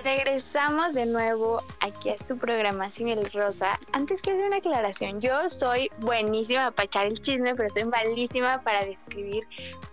Regresamos 0.03 0.95
de 0.95 1.05
nuevo 1.05 1.63
aquí 1.83 2.09
a 2.09 2.17
su 2.17 2.37
programa 2.37 2.89
Sin 2.89 3.09
el 3.09 3.29
Rosa. 3.31 3.77
Antes 3.91 4.21
que 4.21 4.31
hacer 4.31 4.45
una 4.45 4.57
aclaración, 4.57 5.19
yo 5.19 5.49
soy 5.49 5.91
buenísima 5.99 6.71
para 6.71 6.85
echar 6.85 7.07
el 7.07 7.19
chisme, 7.21 7.55
pero 7.55 7.69
soy 7.69 7.85
malísima 7.85 8.61
para 8.63 8.85
describir 8.85 9.43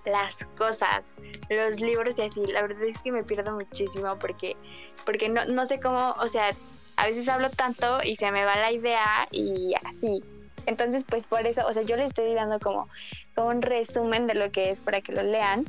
las 0.04 0.44
cosas. 0.56 1.10
los 1.48 1.80
libros 1.80 2.18
y 2.18 2.22
así, 2.22 2.46
la 2.46 2.62
verdad 2.62 2.84
es 2.84 2.98
que 2.98 3.10
me 3.10 3.24
pierdo 3.24 3.52
muchísimo 3.52 4.16
porque, 4.18 4.56
porque 5.04 5.28
no, 5.28 5.44
no 5.46 5.66
sé 5.66 5.80
cómo, 5.80 6.14
o 6.20 6.28
sea, 6.28 6.52
a 6.96 7.06
veces 7.06 7.28
hablo 7.28 7.50
tanto 7.50 7.98
y 8.04 8.16
se 8.16 8.30
me 8.30 8.44
va 8.44 8.54
la 8.56 8.72
idea 8.72 9.26
y 9.32 9.74
así. 9.84 10.22
Entonces, 10.66 11.04
pues 11.08 11.26
por 11.26 11.44
eso, 11.46 11.66
o 11.66 11.72
sea, 11.72 11.82
yo 11.82 11.96
les 11.96 12.08
estoy 12.08 12.34
dando 12.34 12.60
como, 12.60 12.88
como 13.34 13.48
un 13.48 13.62
resumen 13.62 14.28
de 14.28 14.34
lo 14.34 14.52
que 14.52 14.70
es 14.70 14.78
para 14.78 15.00
que 15.00 15.12
lo 15.12 15.22
lean 15.22 15.64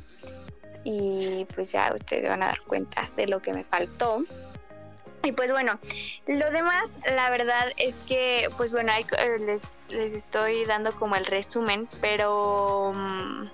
y 0.84 1.46
pues 1.56 1.72
ya 1.72 1.94
ustedes 1.94 2.30
van 2.30 2.44
a 2.44 2.48
dar 2.48 2.62
cuenta 2.62 3.10
de 3.16 3.28
lo 3.28 3.42
que 3.42 3.54
me 3.54 3.64
faltó. 3.64 4.22
Y 5.24 5.32
pues 5.34 5.52
bueno, 5.52 5.80
lo 6.28 6.50
demás, 6.52 6.84
la 7.16 7.30
verdad 7.30 7.72
es 7.78 7.96
que, 8.08 8.50
pues 8.58 8.72
bueno, 8.72 8.92
hay- 8.92 9.06
eh, 9.20 9.38
les, 9.40 9.62
les 9.90 10.14
estoy 10.14 10.66
dando 10.66 10.92
como 10.94 11.16
el 11.16 11.26
resumen, 11.26 11.88
pero... 12.02 12.92
mm, 12.96 13.48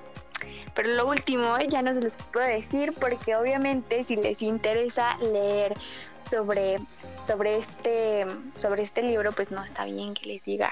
Pero 0.76 0.90
lo 0.90 1.08
último 1.08 1.58
ya 1.68 1.82
no 1.82 1.92
se 1.94 2.02
los 2.02 2.16
puedo 2.32 2.46
decir 2.48 2.94
porque 3.00 3.36
obviamente 3.36 4.04
si 4.04 4.16
les 4.16 4.42
interesa 4.44 5.18
leer 5.18 5.74
sobre, 6.22 6.78
sobre, 7.26 7.58
este, 7.58 8.28
sobre 8.62 8.84
este 8.84 9.02
libro, 9.02 9.32
pues 9.32 9.50
no 9.50 9.64
está 9.64 9.86
bien 9.86 10.14
que 10.14 10.28
les 10.28 10.44
diga 10.44 10.72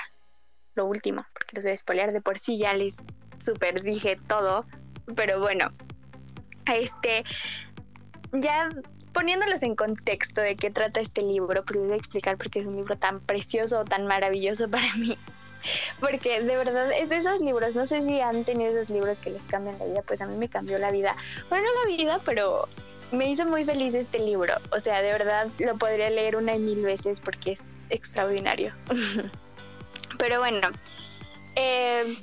lo 0.75 0.85
último, 0.85 1.25
porque 1.33 1.55
los 1.55 1.63
voy 1.65 1.73
a 1.73 1.77
spoilear. 1.77 2.11
De 2.13 2.21
por 2.21 2.37
sí, 2.37 2.59
ya 2.59 2.73
les 2.75 2.93
super 3.39 3.81
dije 3.81 4.19
todo, 4.27 4.65
pero 5.15 5.39
bueno, 5.39 5.71
este, 6.67 7.23
ya 8.31 8.69
poniéndolos 9.15 9.63
en 9.63 9.75
contexto 9.75 10.41
de 10.41 10.57
qué 10.57 10.69
trata 10.69 10.99
este 10.99 11.21
libro, 11.21 11.63
pues 11.63 11.77
les 11.77 11.87
voy 11.87 11.93
a 11.93 11.97
explicar 11.97 12.37
por 12.37 12.49
qué 12.49 12.59
es 12.59 12.65
un 12.67 12.75
libro 12.75 12.97
tan 12.97 13.21
precioso, 13.21 13.85
tan 13.85 14.05
maravilloso 14.05 14.69
para 14.69 14.93
mí. 14.97 15.17
Porque 15.99 16.41
de 16.41 16.57
verdad 16.57 16.91
es 16.91 17.09
de 17.09 17.17
esos 17.17 17.39
libros, 17.39 17.75
no 17.75 17.85
sé 17.87 18.05
si 18.05 18.19
han 18.19 18.43
tenido 18.43 18.71
esos 18.71 18.89
libros 18.89 19.17
que 19.17 19.31
les 19.31 19.41
cambian 19.43 19.79
la 19.79 19.85
vida, 19.85 20.01
pues 20.05 20.21
a 20.21 20.27
mí 20.27 20.37
me 20.37 20.49
cambió 20.49 20.77
la 20.77 20.91
vida. 20.91 21.15
Bueno, 21.49 21.65
no 21.65 21.89
la 21.89 21.95
vida, 21.95 22.19
pero 22.23 22.67
me 23.11 23.31
hizo 23.31 23.45
muy 23.45 23.63
feliz 23.63 23.93
este 23.93 24.19
libro. 24.19 24.53
O 24.71 24.79
sea, 24.79 25.01
de 25.01 25.11
verdad 25.11 25.47
lo 25.59 25.77
podría 25.77 26.09
leer 26.09 26.35
una 26.35 26.53
y 26.53 26.59
mil 26.59 26.83
veces 26.83 27.19
porque 27.19 27.53
es 27.53 27.59
extraordinario. 27.89 28.73
pero 30.19 30.39
bueno, 30.39 30.67
eh, 31.55 32.15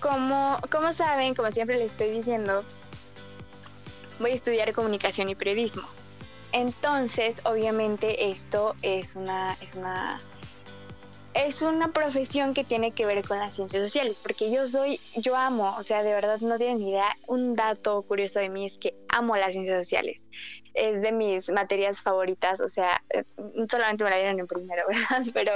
como, 0.00 0.58
como 0.70 0.92
saben, 0.92 1.34
como 1.34 1.50
siempre 1.50 1.76
les 1.78 1.90
estoy 1.90 2.10
diciendo, 2.10 2.62
voy 4.18 4.32
a 4.32 4.34
estudiar 4.34 4.72
comunicación 4.72 5.28
y 5.28 5.34
periodismo. 5.34 5.82
Entonces, 6.52 7.34
obviamente, 7.46 8.28
esto 8.28 8.76
es 8.82 9.16
una, 9.16 9.56
es 9.60 9.74
una, 9.74 10.20
es 11.34 11.62
una 11.62 11.92
profesión 11.92 12.54
que 12.54 12.62
tiene 12.62 12.92
que 12.92 13.06
ver 13.06 13.26
con 13.26 13.40
las 13.40 13.54
ciencias 13.54 13.82
sociales, 13.82 14.16
porque 14.22 14.52
yo 14.52 14.68
soy, 14.68 15.00
yo 15.16 15.34
amo, 15.34 15.74
o 15.76 15.82
sea, 15.82 16.04
de 16.04 16.12
verdad 16.12 16.38
no 16.40 16.56
tienen 16.56 16.78
ni 16.78 16.90
idea. 16.90 17.16
Un 17.26 17.56
dato 17.56 18.02
curioso 18.02 18.38
de 18.38 18.50
mí 18.50 18.66
es 18.66 18.78
que 18.78 18.94
amo 19.08 19.34
las 19.34 19.52
ciencias 19.52 19.78
sociales. 19.78 20.20
Es 20.74 21.02
de 21.02 21.10
mis 21.10 21.48
materias 21.50 22.00
favoritas, 22.02 22.60
o 22.60 22.68
sea, 22.68 23.02
eh, 23.10 23.24
solamente 23.68 24.04
me 24.04 24.10
la 24.10 24.16
dieron 24.16 24.38
en 24.38 24.46
primero, 24.46 24.84
¿verdad? 24.88 25.26
Pero 25.34 25.52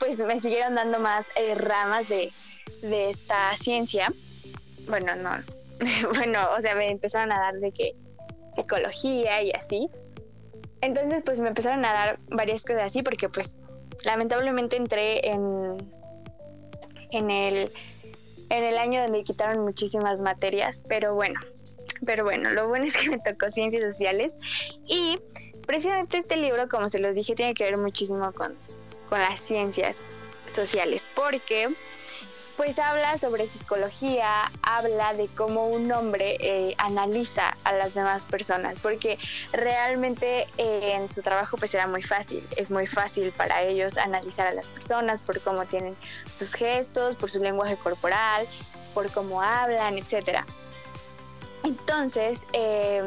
pues 0.00 0.18
me 0.18 0.40
siguieron 0.40 0.74
dando 0.74 0.98
más 0.98 1.26
eh, 1.36 1.54
ramas 1.54 2.08
de, 2.08 2.32
de 2.82 3.10
esta 3.10 3.56
ciencia. 3.56 4.12
Bueno, 4.88 5.14
no, 5.14 5.30
bueno, 6.14 6.40
o 6.56 6.60
sea, 6.60 6.74
me 6.74 6.88
empezaron 6.90 7.32
a 7.32 7.38
dar 7.38 7.54
de 7.54 7.72
que 7.72 7.92
psicología 8.54 9.42
y 9.42 9.52
así. 9.52 9.88
Entonces, 10.80 11.22
pues 11.24 11.38
me 11.38 11.48
empezaron 11.48 11.84
a 11.84 11.92
dar 11.92 12.18
varias 12.30 12.62
cosas 12.62 12.84
así 12.84 13.02
porque 13.02 13.28
pues 13.28 13.54
lamentablemente 14.04 14.76
entré 14.76 15.28
en 15.28 15.76
en 17.12 17.30
el 17.30 17.70
en 18.50 18.64
el 18.64 18.78
año 18.78 19.02
donde 19.02 19.22
quitaron 19.22 19.64
muchísimas 19.64 20.20
materias, 20.20 20.82
pero 20.88 21.14
bueno, 21.14 21.38
pero 22.04 22.24
bueno, 22.24 22.50
lo 22.50 22.68
bueno 22.68 22.86
es 22.86 22.96
que 22.96 23.10
me 23.10 23.18
tocó 23.18 23.50
ciencias 23.50 23.92
sociales 23.92 24.32
y 24.86 25.18
precisamente 25.66 26.18
este 26.18 26.36
libro, 26.36 26.68
como 26.68 26.88
se 26.88 26.98
los 26.98 27.14
dije, 27.14 27.36
tiene 27.36 27.54
que 27.54 27.64
ver 27.64 27.76
muchísimo 27.76 28.32
con, 28.32 28.56
con 29.08 29.20
las 29.20 29.40
ciencias 29.40 29.96
sociales, 30.48 31.04
porque 31.14 31.68
pues 32.60 32.78
habla 32.78 33.16
sobre 33.16 33.48
psicología, 33.48 34.52
habla 34.60 35.14
de 35.14 35.28
cómo 35.28 35.68
un 35.68 35.90
hombre 35.92 36.36
eh, 36.40 36.74
analiza 36.76 37.56
a 37.64 37.72
las 37.72 37.94
demás 37.94 38.26
personas, 38.26 38.76
porque 38.82 39.18
realmente 39.50 40.46
eh, 40.58 40.92
en 40.92 41.08
su 41.08 41.22
trabajo 41.22 41.56
pues 41.56 41.72
era 41.72 41.86
muy 41.86 42.02
fácil, 42.02 42.46
es 42.58 42.70
muy 42.70 42.86
fácil 42.86 43.32
para 43.32 43.62
ellos 43.62 43.96
analizar 43.96 44.46
a 44.48 44.52
las 44.52 44.66
personas 44.66 45.22
por 45.22 45.40
cómo 45.40 45.64
tienen 45.64 45.96
sus 46.38 46.52
gestos, 46.52 47.16
por 47.16 47.30
su 47.30 47.38
lenguaje 47.38 47.78
corporal, 47.78 48.46
por 48.92 49.10
cómo 49.10 49.40
hablan, 49.40 49.96
etcétera. 49.96 50.44
Entonces, 51.64 52.40
eh, 52.52 53.02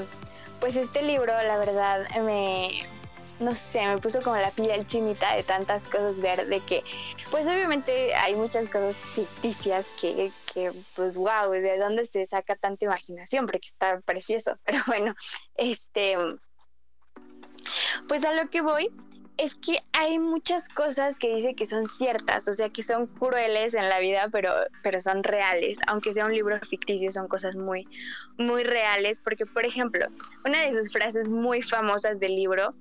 pues 0.59 0.75
este 0.75 1.03
libro, 1.03 1.31
la 1.31 1.59
verdad, 1.59 2.07
me, 2.23 2.87
no 3.39 3.55
sé, 3.55 3.85
me 3.87 3.97
puso 3.97 4.21
como 4.21 4.35
la 4.35 4.51
piel 4.51 4.85
chinita 4.87 5.35
de 5.35 5.43
tantas 5.43 5.87
cosas 5.87 6.19
ver, 6.19 6.47
de 6.47 6.59
que, 6.61 6.83
pues 7.31 7.45
obviamente 7.47 8.13
hay 8.15 8.35
muchas 8.35 8.69
cosas 8.69 8.95
ficticias 8.95 9.85
que, 9.99 10.31
que 10.53 10.71
pues 10.95 11.15
wow, 11.15 11.51
¿de 11.51 11.77
dónde 11.77 12.05
se 12.05 12.27
saca 12.27 12.55
tanta 12.55 12.85
imaginación? 12.85 13.45
Porque 13.45 13.67
está 13.67 14.01
precioso, 14.01 14.57
pero 14.65 14.79
bueno, 14.87 15.15
este, 15.55 16.17
pues 18.07 18.23
a 18.25 18.33
lo 18.33 18.49
que 18.49 18.61
voy 18.61 18.89
es 19.37 19.55
que 19.55 19.79
hay 19.93 20.19
muchas 20.19 20.69
cosas 20.69 21.17
que 21.17 21.35
dice 21.35 21.55
que 21.55 21.65
son 21.65 21.87
ciertas, 21.87 22.47
o 22.47 22.53
sea, 22.53 22.69
que 22.69 22.83
son 22.83 23.07
crueles 23.07 23.73
en 23.73 23.89
la 23.89 23.99
vida, 23.99 24.29
pero, 24.31 24.51
pero 24.83 25.01
son 25.01 25.23
reales, 25.23 25.79
aunque 25.87 26.13
sea 26.13 26.25
un 26.25 26.33
libro 26.33 26.59
ficticio, 26.59 27.11
son 27.11 27.27
cosas 27.27 27.55
muy, 27.55 27.87
muy 28.37 28.63
reales, 28.63 29.19
porque, 29.19 29.45
por 29.45 29.65
ejemplo, 29.65 30.05
una 30.45 30.61
de 30.61 30.73
sus 30.73 30.91
frases 30.91 31.27
muy 31.27 31.61
famosas 31.61 32.19
del 32.19 32.35
libro 32.35 32.75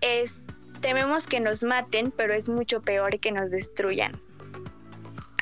es, 0.00 0.46
tememos 0.80 1.26
que 1.26 1.40
nos 1.40 1.62
maten, 1.62 2.10
pero 2.10 2.34
es 2.34 2.48
mucho 2.48 2.82
peor 2.82 3.18
que 3.18 3.32
nos 3.32 3.50
destruyan. 3.50 4.20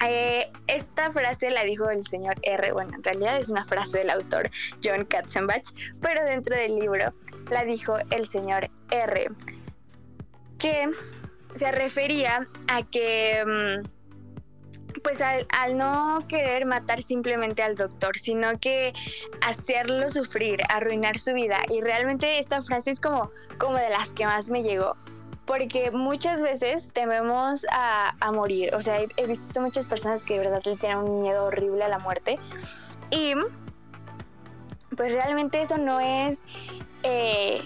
Eh, 0.06 0.52
esta 0.66 1.12
frase 1.12 1.50
la 1.50 1.64
dijo 1.64 1.88
el 1.88 2.06
señor 2.06 2.34
R, 2.42 2.72
bueno, 2.72 2.94
en 2.94 3.02
realidad 3.02 3.38
es 3.40 3.48
una 3.48 3.64
frase 3.64 3.98
del 3.98 4.10
autor 4.10 4.50
John 4.84 5.06
Katzenbach, 5.06 5.72
pero 6.02 6.22
dentro 6.24 6.54
del 6.54 6.78
libro 6.78 7.14
la 7.50 7.64
dijo 7.64 7.96
el 8.10 8.28
señor 8.28 8.68
R 8.90 9.30
que 10.64 10.90
se 11.56 11.70
refería 11.72 12.48
a 12.68 12.82
que 12.84 13.44
mm, 13.44 15.00
pues 15.02 15.20
al, 15.20 15.46
al, 15.50 15.76
no 15.76 16.24
querer 16.26 16.64
matar 16.64 17.02
simplemente 17.02 17.62
al 17.62 17.74
doctor, 17.76 18.18
sino 18.18 18.58
que 18.58 18.94
hacerlo 19.46 20.08
sufrir, 20.08 20.60
arruinar 20.70 21.18
su 21.18 21.34
vida. 21.34 21.58
Y 21.68 21.82
realmente 21.82 22.38
esta 22.38 22.62
frase 22.62 22.92
es 22.92 23.00
como, 23.00 23.30
como 23.58 23.76
de 23.76 23.90
las 23.90 24.12
que 24.12 24.24
más 24.24 24.48
me 24.48 24.62
llegó. 24.62 24.96
Porque 25.44 25.90
muchas 25.90 26.40
veces 26.40 26.88
tememos 26.94 27.66
a, 27.70 28.16
a 28.20 28.32
morir. 28.32 28.74
O 28.74 28.80
sea, 28.80 29.02
he, 29.02 29.08
he, 29.18 29.26
visto 29.26 29.60
muchas 29.60 29.84
personas 29.84 30.22
que 30.22 30.34
de 30.34 30.40
verdad 30.40 30.62
le 30.64 30.76
tienen 30.78 30.96
un 30.96 31.20
miedo 31.20 31.44
horrible 31.44 31.84
a 31.84 31.88
la 31.88 31.98
muerte. 31.98 32.38
Y 33.10 33.34
pues 34.96 35.12
realmente 35.12 35.60
eso 35.60 35.76
no 35.76 36.00
es... 36.00 36.38
Eh, 37.02 37.60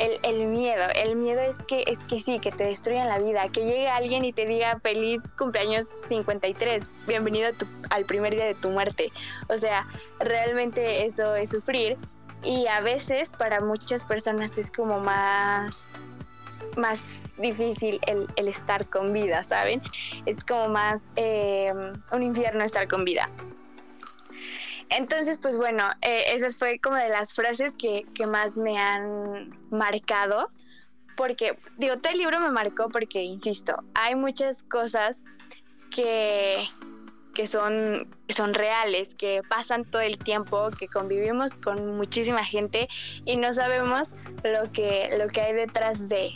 el, 0.00 0.18
el, 0.22 0.46
miedo, 0.46 0.82
el 0.96 1.14
miedo 1.14 1.40
es 1.40 1.56
que 1.68 1.84
es 1.86 1.98
que 2.00 2.20
sí, 2.20 2.38
que 2.40 2.50
te 2.50 2.64
destruyan 2.64 3.08
la 3.08 3.18
vida, 3.18 3.48
que 3.50 3.60
llegue 3.60 3.88
alguien 3.88 4.24
y 4.24 4.32
te 4.32 4.46
diga 4.46 4.80
feliz 4.82 5.22
cumpleaños 5.38 5.86
53, 6.08 6.88
bienvenido 7.06 7.50
al 7.90 8.06
primer 8.06 8.34
día 8.34 8.46
de 8.46 8.54
tu 8.54 8.70
muerte. 8.70 9.12
O 9.48 9.58
sea, 9.58 9.86
realmente 10.18 11.06
eso 11.06 11.34
es 11.34 11.50
sufrir 11.50 11.98
y 12.42 12.66
a 12.66 12.80
veces 12.80 13.30
para 13.38 13.60
muchas 13.60 14.02
personas 14.04 14.56
es 14.56 14.70
como 14.70 14.98
más 15.00 15.88
más 16.76 17.02
difícil 17.36 18.00
el, 18.06 18.26
el 18.36 18.48
estar 18.48 18.88
con 18.88 19.12
vida, 19.12 19.44
¿saben? 19.44 19.82
Es 20.24 20.44
como 20.44 20.68
más 20.68 21.08
eh, 21.16 21.72
un 22.12 22.22
infierno 22.22 22.64
estar 22.64 22.88
con 22.88 23.04
vida. 23.04 23.28
Entonces, 24.90 25.38
pues 25.38 25.56
bueno, 25.56 25.84
eh, 26.02 26.24
esas 26.34 26.56
fue 26.56 26.80
como 26.80 26.96
de 26.96 27.08
las 27.08 27.32
frases 27.32 27.76
que, 27.76 28.04
más 28.26 28.56
me 28.56 28.78
han 28.78 29.56
marcado. 29.70 30.50
Porque, 31.16 31.58
digo, 31.76 31.98
todo 31.98 32.12
libro 32.14 32.40
me 32.40 32.50
marcó 32.50 32.88
porque, 32.88 33.22
insisto, 33.22 33.84
hay 33.94 34.14
muchas 34.14 34.62
cosas 34.62 35.22
que, 35.94 36.66
que 37.34 37.46
son, 37.46 38.08
son 38.28 38.54
reales, 38.54 39.14
que 39.16 39.42
pasan 39.48 39.84
todo 39.84 40.02
el 40.02 40.18
tiempo, 40.18 40.70
que 40.78 40.88
convivimos 40.88 41.54
con 41.56 41.96
muchísima 41.96 42.44
gente 42.44 42.88
y 43.26 43.36
no 43.36 43.52
sabemos 43.52 44.08
lo 44.44 44.72
que, 44.72 45.14
lo 45.18 45.28
que 45.28 45.40
hay 45.42 45.52
detrás 45.52 46.08
de. 46.08 46.32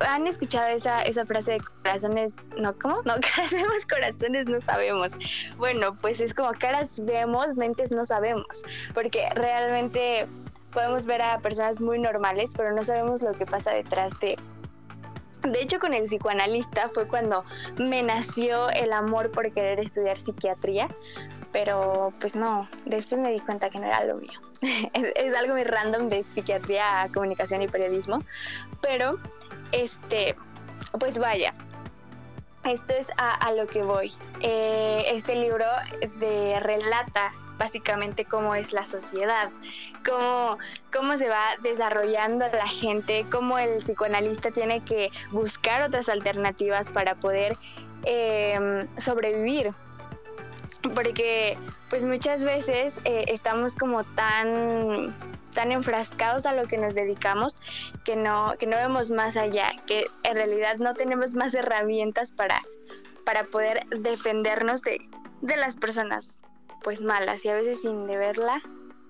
¿Han 0.00 0.26
escuchado 0.26 0.68
esa, 0.68 1.02
esa 1.02 1.24
frase 1.24 1.52
de 1.52 1.60
corazones, 1.82 2.36
no, 2.58 2.74
cómo? 2.78 2.96
No, 3.04 3.14
caras 3.34 3.50
vemos, 3.50 3.86
corazones 3.90 4.46
no 4.46 4.60
sabemos. 4.60 5.12
Bueno, 5.56 5.96
pues 6.00 6.20
es 6.20 6.34
como 6.34 6.52
caras 6.52 6.90
vemos, 6.98 7.54
mentes 7.56 7.90
no 7.90 8.04
sabemos, 8.04 8.62
porque 8.92 9.28
realmente 9.34 10.26
podemos 10.72 11.06
ver 11.06 11.22
a 11.22 11.38
personas 11.38 11.80
muy 11.80 11.98
normales, 11.98 12.50
pero 12.56 12.74
no 12.74 12.84
sabemos 12.84 13.22
lo 13.22 13.32
que 13.32 13.46
pasa 13.46 13.72
detrás 13.72 14.12
de... 14.20 14.36
De 15.42 15.60
hecho, 15.60 15.80
con 15.80 15.92
el 15.92 16.04
psicoanalista 16.04 16.88
fue 16.94 17.08
cuando 17.08 17.44
me 17.76 18.02
nació 18.02 18.70
el 18.70 18.92
amor 18.92 19.32
por 19.32 19.50
querer 19.52 19.80
estudiar 19.80 20.18
psiquiatría, 20.18 20.88
pero 21.52 22.12
pues 22.20 22.34
no, 22.34 22.68
después 22.86 23.20
me 23.20 23.30
di 23.30 23.40
cuenta 23.40 23.70
que 23.70 23.78
no 23.78 23.86
era 23.86 24.04
lo 24.04 24.16
mío. 24.16 24.40
es, 24.62 25.34
algo 25.34 25.54
muy 25.54 25.64
random 25.64 26.08
de 26.08 26.24
psiquiatría, 26.34 27.08
comunicación 27.12 27.62
y 27.62 27.68
periodismo, 27.68 28.22
pero 28.80 29.18
este, 29.72 30.36
pues 30.98 31.18
vaya, 31.18 31.54
esto 32.64 32.92
es 32.92 33.06
a, 33.16 33.34
a 33.34 33.52
lo 33.52 33.66
que 33.66 33.82
voy. 33.82 34.12
Eh, 34.40 35.04
este 35.12 35.34
libro 35.34 35.66
de 36.20 36.58
relata 36.60 37.32
básicamente 37.58 38.24
cómo 38.24 38.54
es 38.54 38.72
la 38.72 38.86
sociedad, 38.86 39.50
cómo, 40.04 40.58
cómo 40.92 41.16
se 41.16 41.28
va 41.28 41.42
desarrollando 41.62 42.46
la 42.48 42.66
gente, 42.66 43.24
cómo 43.30 43.58
el 43.58 43.78
psicoanalista 43.78 44.50
tiene 44.50 44.84
que 44.84 45.10
buscar 45.30 45.82
otras 45.82 46.08
alternativas 46.08 46.86
para 46.88 47.14
poder 47.14 47.56
eh, 48.04 48.86
sobrevivir. 48.98 49.72
Porque 50.94 51.56
pues 51.90 52.04
muchas 52.04 52.42
veces 52.42 52.92
eh, 53.04 53.24
estamos 53.28 53.76
como 53.76 54.04
tan 54.04 55.14
tan 55.54 55.70
enfrascados 55.70 56.46
a 56.46 56.54
lo 56.54 56.66
que 56.66 56.78
nos 56.78 56.94
dedicamos 56.94 57.56
que 58.04 58.16
no, 58.16 58.54
que 58.58 58.66
no 58.66 58.76
vemos 58.76 59.10
más 59.10 59.36
allá, 59.36 59.70
que 59.86 60.06
en 60.24 60.34
realidad 60.34 60.76
no 60.78 60.94
tenemos 60.94 61.34
más 61.34 61.54
herramientas 61.54 62.32
para, 62.32 62.62
para 63.24 63.44
poder 63.44 63.86
defendernos 63.88 64.82
de, 64.82 64.98
de 65.42 65.56
las 65.56 65.76
personas 65.76 66.30
pues 66.82 67.00
malas. 67.00 67.44
Y 67.44 67.48
a 67.48 67.54
veces 67.54 67.80
sin 67.80 68.06
deberla 68.06 68.62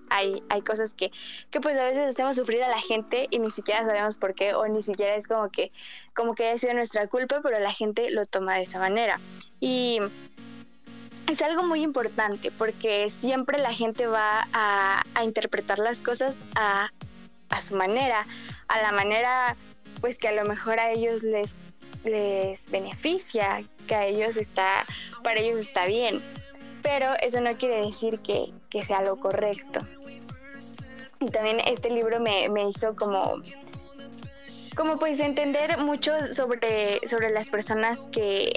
hay, 0.09 0.43
hay 0.49 0.61
cosas 0.61 0.93
que, 0.93 1.11
que 1.49 1.59
pues 1.59 1.77
a 1.77 1.83
veces 1.85 2.09
hacemos 2.09 2.35
sufrir 2.35 2.63
a 2.63 2.69
la 2.69 2.79
gente 2.79 3.27
y 3.31 3.39
ni 3.39 3.49
siquiera 3.49 3.83
sabemos 3.85 4.17
por 4.17 4.35
qué 4.35 4.53
o 4.53 4.67
ni 4.67 4.83
siquiera 4.83 5.15
es 5.15 5.25
como 5.25 5.49
que 5.49 5.71
como 6.13 6.35
que 6.35 6.47
haya 6.47 6.59
sido 6.59 6.73
nuestra 6.73 7.07
culpa 7.07 7.39
pero 7.41 7.59
la 7.59 7.71
gente 7.71 8.11
lo 8.11 8.25
toma 8.25 8.55
de 8.55 8.63
esa 8.63 8.79
manera. 8.79 9.19
Y 9.59 9.99
es 11.27 11.41
algo 11.41 11.63
muy 11.63 11.81
importante 11.81 12.51
porque 12.51 13.09
siempre 13.09 13.57
la 13.57 13.73
gente 13.73 14.07
va 14.07 14.47
a, 14.53 15.03
a 15.15 15.23
interpretar 15.23 15.79
las 15.79 15.99
cosas 15.99 16.35
a, 16.55 16.89
a, 17.49 17.61
su 17.61 17.75
manera, 17.75 18.25
a 18.67 18.81
la 18.81 18.91
manera 18.91 19.55
pues 20.01 20.17
que 20.17 20.27
a 20.27 20.33
lo 20.33 20.43
mejor 20.45 20.79
a 20.79 20.91
ellos 20.91 21.23
les, 21.23 21.55
les 22.03 22.69
beneficia, 22.69 23.63
que 23.87 23.95
a 23.95 24.05
ellos 24.05 24.35
está, 24.35 24.85
para 25.23 25.39
ellos 25.39 25.59
está 25.59 25.85
bien. 25.85 26.21
Pero 26.81 27.13
eso 27.21 27.39
no 27.39 27.55
quiere 27.55 27.85
decir 27.85 28.19
que, 28.19 28.51
que 28.69 28.83
sea 28.83 29.01
lo 29.01 29.15
correcto. 29.15 29.79
Y 31.21 31.29
también 31.29 31.61
este 31.65 31.89
libro 31.89 32.19
me, 32.19 32.49
me 32.49 32.69
hizo 32.69 32.95
como 32.95 33.41
como 34.75 34.97
pues 34.97 35.19
entender 35.19 35.77
mucho 35.77 36.11
sobre, 36.33 36.99
sobre 37.07 37.29
las 37.29 37.49
personas 37.49 37.99
que, 38.11 38.51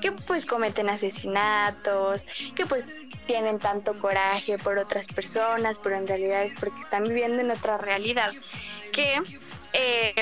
que 0.00 0.12
pues 0.12 0.46
cometen 0.46 0.88
asesinatos, 0.88 2.24
que 2.54 2.66
pues 2.66 2.84
tienen 3.26 3.58
tanto 3.58 3.98
coraje 3.98 4.58
por 4.58 4.78
otras 4.78 5.06
personas, 5.06 5.78
pero 5.82 5.96
en 5.96 6.06
realidad 6.06 6.44
es 6.44 6.54
porque 6.58 6.80
están 6.80 7.04
viviendo 7.04 7.40
en 7.40 7.50
otra 7.50 7.78
realidad. 7.78 8.32
Que 8.92 9.20
eh, 9.72 10.14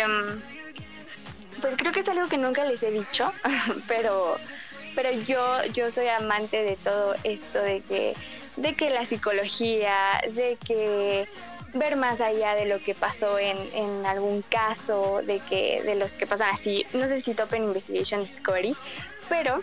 pues 1.60 1.76
creo 1.76 1.92
que 1.92 2.00
es 2.00 2.08
algo 2.08 2.28
que 2.28 2.38
nunca 2.38 2.64
les 2.64 2.82
he 2.82 2.90
dicho, 2.90 3.32
pero, 3.88 4.36
pero 4.94 5.10
yo, 5.26 5.64
yo 5.72 5.90
soy 5.90 6.08
amante 6.08 6.62
de 6.62 6.76
todo 6.76 7.14
esto 7.24 7.60
de 7.60 7.80
que, 7.80 8.14
de 8.56 8.74
que 8.74 8.90
la 8.90 9.06
psicología, 9.06 9.94
de 10.32 10.58
que 10.64 11.26
ver 11.74 11.96
más 11.96 12.20
allá 12.20 12.54
de 12.54 12.66
lo 12.66 12.78
que 12.78 12.94
pasó 12.94 13.38
en, 13.38 13.56
en 13.74 14.06
algún 14.06 14.42
caso, 14.42 15.20
de 15.24 15.40
que 15.40 15.82
de 15.82 15.94
los 15.94 16.12
que 16.12 16.26
pasan 16.26 16.54
así, 16.54 16.86
no 16.94 17.08
sé 17.08 17.20
si 17.20 17.34
Topen 17.34 17.64
Investigation 17.64 18.22
Discovery, 18.22 18.74
pero 19.28 19.62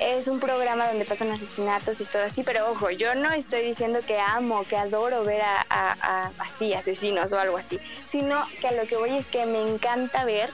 es 0.00 0.26
un 0.26 0.40
programa 0.40 0.88
donde 0.88 1.04
pasan 1.04 1.30
asesinatos 1.30 2.00
y 2.00 2.04
todo 2.04 2.24
así, 2.24 2.42
pero 2.42 2.70
ojo, 2.70 2.90
yo 2.90 3.14
no 3.14 3.32
estoy 3.32 3.62
diciendo 3.62 4.00
que 4.06 4.18
amo, 4.18 4.64
que 4.64 4.76
adoro 4.76 5.24
ver 5.24 5.42
a, 5.42 6.30
así 6.38 6.74
asesinos 6.74 7.32
o 7.32 7.38
algo 7.38 7.56
así, 7.56 7.78
sino 8.08 8.42
que 8.60 8.68
a 8.68 8.72
lo 8.72 8.86
que 8.86 8.96
voy 8.96 9.10
es 9.10 9.26
que 9.26 9.46
me 9.46 9.62
encanta 9.62 10.24
ver 10.24 10.50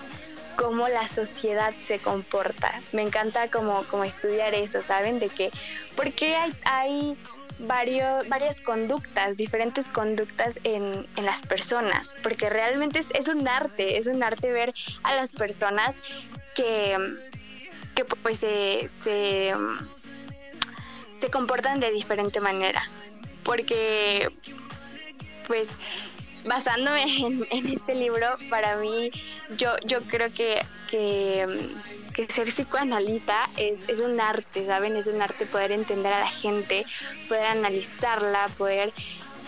cómo 0.57 0.89
la 0.89 1.09
sociedad 1.09 1.73
se 1.81 1.99
comporta. 1.99 2.73
Me 2.93 3.03
encanta 3.03 3.51
como, 3.51 3.83
como 3.85 4.05
estudiar 4.05 4.55
eso, 4.55 4.83
¿saben? 4.83 5.19
De 5.19 5.31
que, 5.31 5.51
porque 5.97 6.37
hay, 6.37 6.53
hay 6.65 7.19
varios, 7.61 8.29
varias 8.29 8.61
conductas, 8.61 9.39
diferentes 9.39 9.87
conductas 9.87 10.55
en, 10.65 11.07
en 11.17 11.25
las 11.25 11.41
personas, 11.41 12.15
porque 12.23 12.51
realmente 12.51 12.99
es, 12.99 13.09
es 13.15 13.29
un 13.29 13.49
arte, 13.49 13.99
es 13.99 14.07
un 14.07 14.23
arte 14.23 14.53
ver 14.53 14.75
a 15.03 15.15
las 15.15 15.33
personas 15.33 15.97
que 16.55 16.97
pues 18.05 18.41
se, 18.41 18.89
se, 19.03 19.53
se 21.19 21.31
comportan 21.31 21.81
de 21.81 21.91
diferente 21.91 22.41
manera. 22.41 22.83
Porque 23.43 24.29
pues 25.47 25.69
basándome 26.45 27.03
en, 27.51 27.67
este 27.67 27.95
libro, 27.95 28.27
para 28.49 28.77
mí, 28.77 29.11
yo, 29.57 29.73
yo 29.85 30.03
creo 30.03 30.33
que, 30.33 30.61
que, 30.91 31.47
ser 32.29 32.49
psicoanalista 32.53 33.49
es, 33.57 33.79
es, 33.89 33.99
un 33.99 34.21
arte, 34.21 34.67
¿saben? 34.67 34.97
Es 34.97 35.07
un 35.07 35.21
arte 35.23 35.47
poder 35.47 35.73
entender 35.73 36.13
a 36.13 36.21
la 36.21 36.31
gente, 36.31 36.85
poder 37.29 37.47
analizarla, 37.47 38.49
poder 38.59 38.93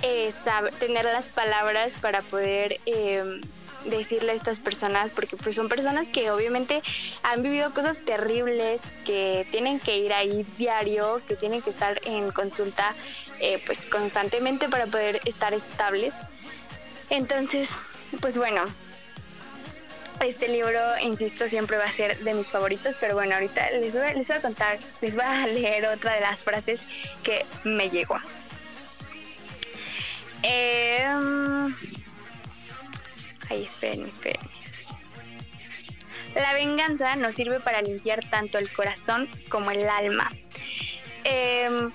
eh, 0.03 0.33
saber, 0.43 0.73
tener 0.75 1.05
las 1.05 1.27
palabras 1.27 1.93
para 2.01 2.23
poder 2.23 2.79
eh, 2.87 3.41
decirle 3.85 4.33
a 4.33 4.35
estas 4.35 4.59
personas, 4.59 5.11
porque 5.11 5.37
pues 5.37 5.57
son 5.57 5.69
personas 5.69 6.07
que 6.09 6.31
obviamente 6.31 6.83
han 7.23 7.43
vivido 7.43 7.73
cosas 7.73 7.99
terribles, 7.99 8.81
que 9.05 9.47
tienen 9.51 9.81
que 9.81 9.99
ir 9.99 10.13
ahí 10.13 10.47
diario, 10.57 11.21
que 11.27 11.37
tienen 11.37 11.63
que 11.63 11.71
estar 11.71 12.01
en 12.05 12.31
consulta 12.31 12.95
eh, 13.41 13.61
pues 13.67 13.85
constantemente 13.87 14.69
para 14.69 14.87
poder 14.87 15.21
estar 15.25 15.53
estables. 15.55 16.15
Entonces, 17.11 17.69
pues 18.21 18.37
bueno, 18.39 18.65
este 20.21 20.49
libro, 20.49 20.81
insisto, 21.03 21.49
siempre 21.49 21.77
va 21.77 21.85
a 21.85 21.93
ser 21.93 22.19
de 22.19 22.35
mis 22.35 22.49
favoritos, 22.49 22.95
pero 23.01 23.15
bueno, 23.15 23.35
ahorita 23.35 23.71
les 23.73 23.93
voy, 23.93 24.15
les 24.15 24.29
voy 24.29 24.37
a 24.37 24.43
contar, 24.43 24.79
les 25.01 25.15
voy 25.15 25.25
a 25.25 25.47
leer 25.49 25.87
otra 25.87 26.15
de 26.15 26.21
las 26.21 26.43
frases 26.43 26.81
que 27.23 27.45
me 27.65 27.91
llegó. 27.91 28.17
Eh, 30.43 31.07
Ay, 33.53 33.65
espérenme, 33.65 34.09
espérenme. 34.09 34.49
La 36.35 36.55
venganza 36.55 37.17
nos 37.17 37.35
sirve 37.35 37.61
para 37.61 37.83
limpiar 37.83 38.21
tanto 38.31 38.57
el 38.57 38.73
corazón 38.73 39.29
como 39.51 39.71
el 39.71 39.87
alma. 39.87 40.31
Eh, 41.25 41.91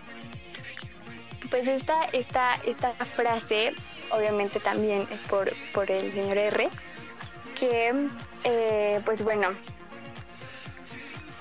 pues 1.49 1.67
esta, 1.67 2.03
esta, 2.13 2.59
esta 2.63 2.93
frase, 2.93 3.73
obviamente 4.11 4.59
también 4.59 5.07
es 5.09 5.19
por, 5.21 5.51
por 5.73 5.89
el 5.89 6.13
señor 6.13 6.37
R, 6.37 6.69
que, 7.59 8.07
eh, 8.43 9.01
pues 9.03 9.23
bueno, 9.23 9.49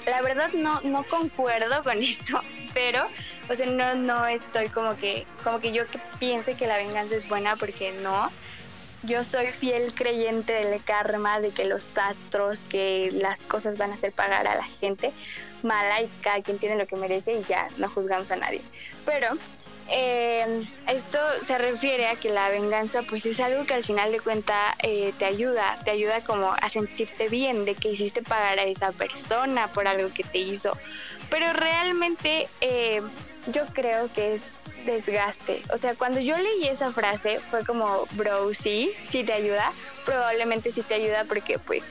la 0.07 0.23
verdad 0.23 0.51
no, 0.55 0.81
no 0.81 1.05
concuerdo 1.05 1.83
con 1.83 1.99
esto, 2.03 2.41
pero, 2.73 3.07
o 3.51 3.55
sea, 3.55 3.67
no, 3.67 3.95
no 3.97 4.27
estoy 4.27 4.71
como 4.71 4.97
que, 4.97 5.27
como 5.45 5.61
que 5.61 5.73
yo 5.73 5.83
piense 6.19 6.57
que 6.57 6.67
la 6.67 6.79
venganza 6.79 7.17
es 7.17 7.29
buena 7.29 7.57
porque 7.57 7.93
no 8.03 8.31
yo 9.07 9.25
soy 9.25 9.47
fiel 9.47 9.95
creyente 9.95 10.53
del 10.53 10.83
karma, 10.83 11.41
de 11.41 11.51
que 11.51 11.65
los 11.65 11.97
astros, 11.97 12.59
que 12.69 13.11
las 13.13 13.41
cosas 13.41 13.79
van 13.79 13.93
a 13.93 13.95
hacer 13.95 14.13
pagar 14.13 14.47
a 14.47 14.57
la 14.57 14.65
gente 14.65 15.13
mala 15.63 16.03
y 16.03 16.09
cada 16.23 16.43
quien 16.43 16.59
tiene 16.59 16.77
lo 16.77 16.87
que 16.87 16.97
merece 16.97 17.33
y 17.33 17.43
ya 17.45 17.69
no 17.79 17.89
juzgamos 17.89 18.31
a 18.31 18.37
nadie. 18.37 18.61
Pero 19.05 19.29
eh, 19.89 20.67
esto 20.89 21.19
se 21.47 21.59
refiere 21.59 22.09
a 22.09 22.17
que 22.17 22.31
la 22.31 22.49
venganza 22.49 23.03
pues 23.03 23.25
es 23.27 23.39
algo 23.41 23.65
que 23.67 23.75
al 23.75 23.85
final 23.85 24.11
de 24.11 24.21
cuenta 24.21 24.77
eh, 24.83 25.13
te 25.19 25.25
ayuda, 25.25 25.79
te 25.85 25.93
ayuda 25.93 26.21
como 26.23 26.51
a 26.51 26.69
sentirte 26.69 27.29
bien 27.29 27.65
de 27.65 27.75
que 27.75 27.91
hiciste 27.91 28.23
pagar 28.23 28.59
a 28.59 28.65
esa 28.65 28.93
persona 28.93 29.69
por 29.69 29.87
algo 29.87 30.09
que 30.13 30.25
te 30.25 30.39
hizo. 30.39 30.77
Pero 31.31 31.53
realmente 31.53 32.49
eh, 32.61 33.01
yo 33.53 33.63
creo 33.73 34.13
que 34.13 34.35
es 34.35 34.43
desgaste. 34.87 35.63
O 35.73 35.79
sea, 35.79 35.95
cuando 35.95 36.21
yo 36.21 36.37
leí 36.39 36.69
esa 36.69 36.93
frase 36.93 37.39
fue 37.39 37.65
como, 37.65 38.07
bro, 38.13 38.55
sí, 38.55 38.93
sí 39.11 39.25
te 39.25 39.35
ayuda, 39.35 39.73
probablemente 40.05 40.73
sí 40.73 40.83
te 40.83 40.95
ayuda 40.95 41.25
porque 41.25 41.59
pues, 41.59 41.85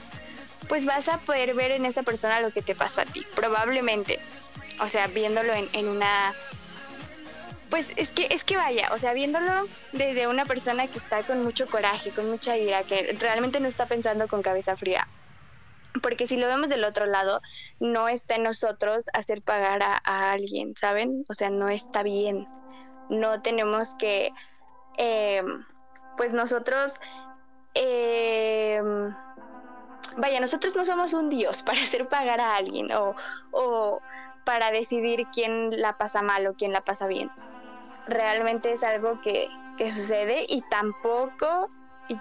pues 0.67 0.85
vas 0.85 1.07
a 1.09 1.19
poder 1.19 1.53
ver 1.53 1.71
en 1.71 1.85
esa 1.85 2.01
persona 2.01 2.41
lo 2.41 2.51
que 2.51 2.63
te 2.63 2.73
pasó 2.73 3.01
a 3.01 3.05
ti, 3.05 3.23
probablemente. 3.35 4.19
O 4.81 4.89
sea, 4.89 5.07
viéndolo 5.07 5.53
en, 5.53 5.69
en 5.73 5.87
una... 5.87 6.33
Pues 7.69 7.87
es 7.97 8.09
que, 8.09 8.27
es 8.29 8.43
que 8.43 8.57
vaya, 8.57 8.89
o 8.93 8.97
sea, 8.97 9.13
viéndolo 9.13 9.67
desde 9.91 10.27
una 10.27 10.45
persona 10.45 10.87
que 10.87 10.99
está 10.99 11.23
con 11.23 11.43
mucho 11.43 11.67
coraje, 11.67 12.11
con 12.11 12.29
mucha 12.29 12.55
ira, 12.57 12.83
que 12.83 13.15
realmente 13.19 13.59
no 13.59 13.67
está 13.67 13.85
pensando 13.85 14.27
con 14.27 14.41
cabeza 14.41 14.77
fría. 14.77 15.07
Porque 16.01 16.27
si 16.27 16.37
lo 16.37 16.47
vemos 16.47 16.69
del 16.69 16.83
otro 16.83 17.05
lado, 17.05 17.41
no 17.79 18.07
está 18.07 18.35
en 18.35 18.43
nosotros 18.43 19.05
hacer 19.13 19.41
pagar 19.41 19.81
a, 19.81 20.01
a 20.03 20.31
alguien, 20.31 20.75
¿saben? 20.75 21.25
O 21.27 21.33
sea, 21.33 21.49
no 21.49 21.69
está 21.69 22.03
bien 22.03 22.47
no 23.09 23.41
tenemos 23.41 23.93
que, 23.95 24.31
eh, 24.97 25.43
pues 26.17 26.33
nosotros, 26.33 26.93
eh, 27.73 28.81
vaya, 30.17 30.39
nosotros 30.39 30.75
no 30.75 30.85
somos 30.85 31.13
un 31.13 31.29
dios 31.29 31.63
para 31.65 31.81
hacer 31.81 32.07
pagar 32.07 32.39
a 32.39 32.55
alguien 32.55 32.91
o, 32.91 33.15
o, 33.51 34.01
para 34.45 34.71
decidir 34.71 35.27
quién 35.33 35.81
la 35.81 35.97
pasa 35.97 36.21
mal 36.21 36.47
o 36.47 36.53
quién 36.53 36.71
la 36.71 36.81
pasa 36.81 37.07
bien. 37.07 37.31
Realmente 38.07 38.71
es 38.73 38.83
algo 38.83 39.19
que, 39.21 39.47
que 39.77 39.91
sucede 39.91 40.45
y 40.47 40.61
tampoco 40.69 41.69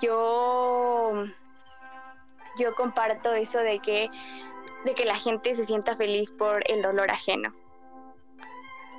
yo 0.00 1.24
yo 2.58 2.74
comparto 2.74 3.32
eso 3.34 3.58
de 3.58 3.80
que 3.80 4.10
de 4.84 4.94
que 4.94 5.04
la 5.04 5.16
gente 5.16 5.54
se 5.54 5.64
sienta 5.64 5.96
feliz 5.96 6.30
por 6.30 6.62
el 6.70 6.82
dolor 6.82 7.10
ajeno. 7.10 7.54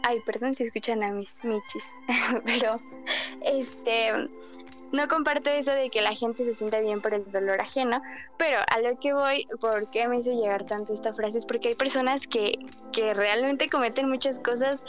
Ay, 0.07 0.19
perdón 0.19 0.53
si 0.53 0.63
escuchan 0.63 1.03
a 1.03 1.11
mis 1.11 1.29
michis, 1.43 1.83
pero 2.45 2.79
este 3.41 4.29
no 4.91 5.07
comparto 5.07 5.49
eso 5.49 5.71
de 5.71 5.89
que 5.89 6.01
la 6.03 6.13
gente 6.13 6.45
se 6.45 6.53
sienta 6.53 6.79
bien 6.79 7.01
por 7.01 7.15
el 7.15 7.29
dolor 7.31 7.59
ajeno, 7.59 8.01
pero 8.37 8.59
a 8.67 8.79
lo 8.81 8.99
que 8.99 9.13
voy, 9.13 9.47
¿por 9.59 9.89
qué 9.89 10.07
me 10.07 10.19
hizo 10.19 10.31
llegar 10.31 10.65
tanto 10.65 10.93
esta 10.93 11.11
frase? 11.13 11.39
Es 11.39 11.45
porque 11.45 11.69
hay 11.69 11.75
personas 11.75 12.27
que, 12.27 12.53
que 12.93 13.15
realmente 13.15 13.67
cometen 13.67 14.07
muchas 14.07 14.37
cosas, 14.37 14.85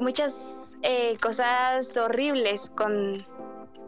muchas 0.00 0.36
eh, 0.82 1.16
cosas 1.18 1.96
horribles 1.96 2.70
con, 2.76 3.26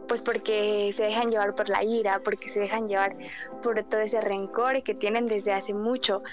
pues 0.07 0.23
porque 0.23 0.91
se 0.93 1.03
dejan 1.03 1.29
llevar 1.29 1.53
por 1.53 1.69
la 1.69 1.83
ira, 1.83 2.21
porque 2.23 2.49
se 2.49 2.59
dejan 2.59 2.87
llevar 2.87 3.15
por 3.61 3.81
todo 3.83 4.01
ese 4.01 4.19
rencor 4.19 4.81
que 4.81 4.95
tienen 4.95 5.27
desde 5.27 5.53
hace 5.53 5.75
mucho. 5.75 6.23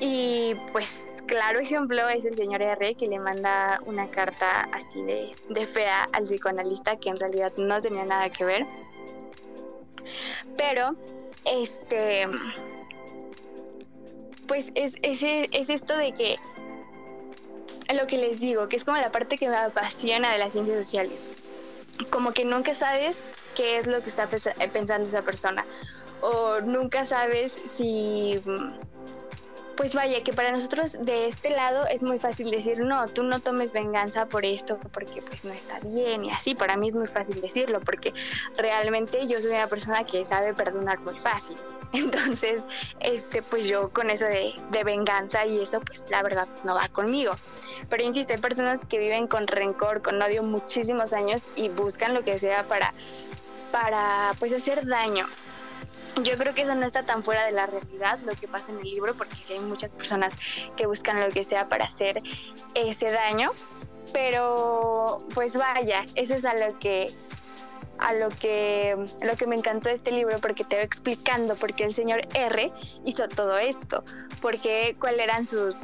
Y 0.00 0.54
pues 0.72 1.09
claro 1.30 1.60
ejemplo 1.60 2.08
es 2.08 2.24
el 2.24 2.34
señor 2.34 2.60
R 2.60 2.96
que 2.96 3.06
le 3.06 3.20
manda 3.20 3.80
una 3.86 4.10
carta 4.10 4.68
así 4.72 5.00
de, 5.02 5.30
de 5.48 5.66
fea 5.66 6.08
al 6.12 6.24
psicoanalista 6.24 6.96
que 6.96 7.08
en 7.08 7.18
realidad 7.18 7.52
no 7.56 7.80
tenía 7.80 8.04
nada 8.04 8.28
que 8.30 8.44
ver. 8.44 8.66
Pero, 10.56 10.96
este, 11.44 12.26
pues 14.48 14.72
es, 14.74 14.94
es, 15.02 15.22
es 15.22 15.70
esto 15.70 15.96
de 15.96 16.12
que 16.12 16.36
lo 17.94 18.06
que 18.08 18.18
les 18.18 18.40
digo, 18.40 18.68
que 18.68 18.76
es 18.76 18.84
como 18.84 18.96
la 18.98 19.12
parte 19.12 19.38
que 19.38 19.48
me 19.48 19.56
apasiona 19.56 20.32
de 20.32 20.38
las 20.38 20.52
ciencias 20.52 20.84
sociales 20.84 21.28
como 22.08 22.32
que 22.32 22.44
nunca 22.44 22.74
sabes 22.74 23.18
qué 23.54 23.78
es 23.78 23.86
lo 23.86 24.02
que 24.02 24.10
está 24.10 24.28
eh, 24.32 24.68
pensando 24.72 25.08
esa 25.08 25.22
persona 25.22 25.64
o 26.22 26.60
nunca 26.60 27.04
sabes 27.04 27.52
si 27.76 28.40
pues 29.80 29.94
vaya 29.94 30.22
que 30.22 30.34
para 30.34 30.52
nosotros 30.52 30.92
de 30.92 31.28
este 31.28 31.48
lado 31.48 31.86
es 31.86 32.02
muy 32.02 32.18
fácil 32.18 32.50
decir 32.50 32.80
no 32.80 33.08
tú 33.08 33.22
no 33.22 33.40
tomes 33.40 33.72
venganza 33.72 34.26
por 34.26 34.44
esto 34.44 34.78
porque 34.92 35.22
pues 35.22 35.42
no 35.42 35.54
está 35.54 35.80
bien 35.80 36.22
y 36.22 36.30
así 36.30 36.54
para 36.54 36.76
mí 36.76 36.88
es 36.88 36.94
muy 36.94 37.06
fácil 37.06 37.40
decirlo 37.40 37.80
porque 37.80 38.12
realmente 38.58 39.26
yo 39.26 39.40
soy 39.40 39.52
una 39.52 39.68
persona 39.68 40.04
que 40.04 40.26
sabe 40.26 40.52
perdonar 40.52 41.00
muy 41.00 41.18
fácil 41.18 41.56
entonces 41.94 42.60
este 43.00 43.40
pues 43.40 43.64
yo 43.64 43.88
con 43.88 44.10
eso 44.10 44.26
de, 44.26 44.52
de 44.68 44.84
venganza 44.84 45.46
y 45.46 45.60
eso 45.60 45.80
pues 45.80 46.04
la 46.10 46.22
verdad 46.22 46.46
no 46.62 46.74
va 46.74 46.90
conmigo 46.90 47.32
pero 47.88 48.04
insisto, 48.04 48.34
hay 48.34 48.38
personas 48.38 48.80
que 48.86 48.98
viven 48.98 49.26
con 49.26 49.46
rencor, 49.46 50.02
con 50.02 50.20
odio 50.20 50.42
muchísimos 50.42 51.14
años 51.14 51.40
y 51.56 51.70
buscan 51.70 52.12
lo 52.12 52.22
que 52.22 52.38
sea 52.38 52.64
para, 52.64 52.92
para 53.72 54.32
pues 54.38 54.52
hacer 54.52 54.86
daño. 54.86 55.26
Yo 56.16 56.36
creo 56.36 56.54
que 56.54 56.62
eso 56.62 56.74
no 56.74 56.86
está 56.86 57.04
tan 57.04 57.22
fuera 57.22 57.44
de 57.44 57.52
la 57.52 57.66
realidad 57.66 58.18
lo 58.24 58.32
que 58.32 58.48
pasa 58.48 58.72
en 58.72 58.78
el 58.78 58.84
libro, 58.84 59.14
porque 59.14 59.36
sí 59.44 59.52
hay 59.52 59.60
muchas 59.60 59.92
personas 59.92 60.34
que 60.76 60.86
buscan 60.86 61.20
lo 61.20 61.28
que 61.28 61.44
sea 61.44 61.68
para 61.68 61.84
hacer 61.84 62.22
ese 62.74 63.10
daño. 63.10 63.52
Pero 64.12 65.18
pues 65.34 65.54
vaya, 65.54 66.04
eso 66.16 66.34
es 66.34 66.44
a 66.44 66.54
lo 66.54 66.78
que 66.78 67.12
a 67.98 68.14
lo 68.14 68.30
que 68.30 68.96
lo 69.22 69.36
que 69.36 69.46
me 69.46 69.54
encantó 69.54 69.88
de 69.90 69.96
este 69.96 70.10
libro 70.10 70.38
porque 70.38 70.64
te 70.64 70.76
va 70.76 70.82
explicando 70.82 71.54
por 71.54 71.74
qué 71.74 71.84
el 71.84 71.94
señor 71.94 72.22
R 72.34 72.72
hizo 73.04 73.28
todo 73.28 73.58
esto, 73.58 74.04
porque 74.40 74.96
cuáles 74.98 75.20
eran 75.20 75.46
sus 75.46 75.76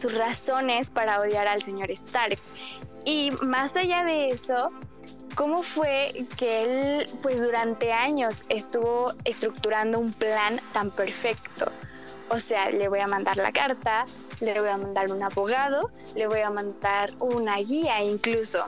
sus 0.00 0.14
razones 0.14 0.90
para 0.90 1.20
odiar 1.20 1.46
al 1.48 1.62
señor 1.62 1.90
Stark. 1.90 2.38
Y 3.04 3.30
más 3.42 3.76
allá 3.76 4.04
de 4.04 4.28
eso, 4.28 4.70
¿cómo 5.40 5.62
fue 5.62 6.12
que 6.36 6.60
él, 7.00 7.06
pues 7.22 7.40
durante 7.40 7.94
años, 7.94 8.44
estuvo 8.50 9.14
estructurando 9.24 9.98
un 9.98 10.12
plan 10.12 10.60
tan 10.74 10.90
perfecto? 10.90 11.72
O 12.28 12.38
sea, 12.38 12.68
le 12.68 12.88
voy 12.88 13.00
a 13.00 13.06
mandar 13.06 13.38
la 13.38 13.50
carta, 13.50 14.04
le 14.40 14.60
voy 14.60 14.68
a 14.68 14.76
mandar 14.76 15.10
un 15.10 15.22
abogado, 15.22 15.90
le 16.14 16.26
voy 16.26 16.40
a 16.40 16.50
mandar 16.50 17.08
una 17.20 17.56
guía 17.56 18.02
incluso. 18.02 18.66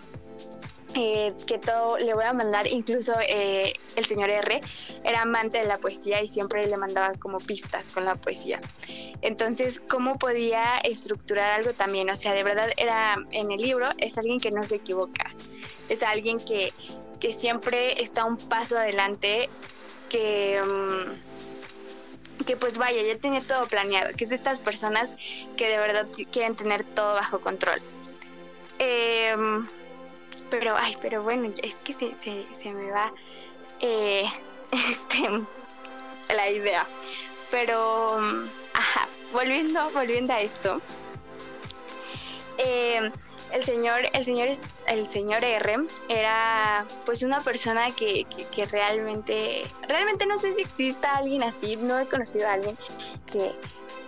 Eh, 0.94 1.34
que 1.46 1.58
todo 1.58 1.98
le 1.98 2.14
voy 2.14 2.24
a 2.24 2.32
mandar, 2.32 2.66
incluso 2.66 3.12
eh, 3.26 3.74
el 3.96 4.04
señor 4.06 4.30
R 4.30 4.60
era 5.04 5.22
amante 5.22 5.58
de 5.58 5.64
la 5.64 5.76
poesía 5.76 6.22
y 6.22 6.28
siempre 6.28 6.66
le 6.66 6.76
mandaba 6.78 7.12
como 7.18 7.36
pistas 7.36 7.84
con 7.92 8.06
la 8.06 8.14
poesía. 8.14 8.60
Entonces, 9.20 9.78
¿cómo 9.78 10.18
podía 10.18 10.78
estructurar 10.84 11.60
algo 11.60 11.74
también? 11.74 12.08
O 12.08 12.16
sea, 12.16 12.32
de 12.32 12.42
verdad 12.44 12.70
era 12.78 13.16
en 13.30 13.52
el 13.52 13.60
libro, 13.60 13.88
es 13.98 14.16
alguien 14.16 14.40
que 14.40 14.50
no 14.50 14.64
se 14.64 14.76
equivoca, 14.76 15.34
es 15.88 16.02
alguien 16.02 16.38
que, 16.38 16.72
que 17.20 17.34
siempre 17.34 18.02
está 18.02 18.24
un 18.24 18.36
paso 18.36 18.76
adelante, 18.78 19.48
que, 20.08 20.60
um, 20.62 22.44
que 22.44 22.56
pues 22.56 22.76
vaya, 22.76 23.02
ya 23.02 23.16
tenía 23.18 23.40
todo 23.40 23.66
planeado, 23.66 24.14
que 24.16 24.24
es 24.24 24.30
de 24.30 24.36
estas 24.36 24.60
personas 24.60 25.14
que 25.56 25.68
de 25.68 25.78
verdad 25.78 26.06
quieren 26.30 26.56
tener 26.56 26.84
todo 26.84 27.14
bajo 27.14 27.40
control. 27.40 27.80
Eh, 28.78 29.36
pero, 30.50 30.76
ay, 30.76 30.98
pero 31.00 31.22
bueno, 31.22 31.50
es 31.62 31.74
que 31.76 31.94
se, 31.94 32.14
se, 32.22 32.44
se 32.60 32.72
me 32.72 32.90
va 32.90 33.12
eh, 33.80 34.24
este, 34.70 35.44
la 36.34 36.50
idea. 36.50 36.86
Pero, 37.50 38.18
ajá, 38.74 39.08
volviendo, 39.32 39.90
volviendo 39.90 40.32
a 40.32 40.40
esto, 40.40 40.80
eh, 42.58 43.10
el 43.52 43.64
señor, 43.64 44.00
el 44.12 44.24
señor, 44.24 44.48
el 44.88 45.08
señor 45.08 45.44
R 45.44 45.76
era 46.08 46.86
pues 47.04 47.22
una 47.22 47.40
persona 47.40 47.90
que, 47.90 48.26
que, 48.54 48.66
realmente, 48.66 49.62
realmente 49.88 50.26
no 50.26 50.38
sé 50.38 50.54
si 50.54 50.62
exista 50.62 51.16
alguien 51.16 51.42
así, 51.42 51.76
no 51.76 51.98
he 51.98 52.06
conocido 52.06 52.48
a 52.48 52.54
alguien 52.54 52.76
que, 53.26 53.52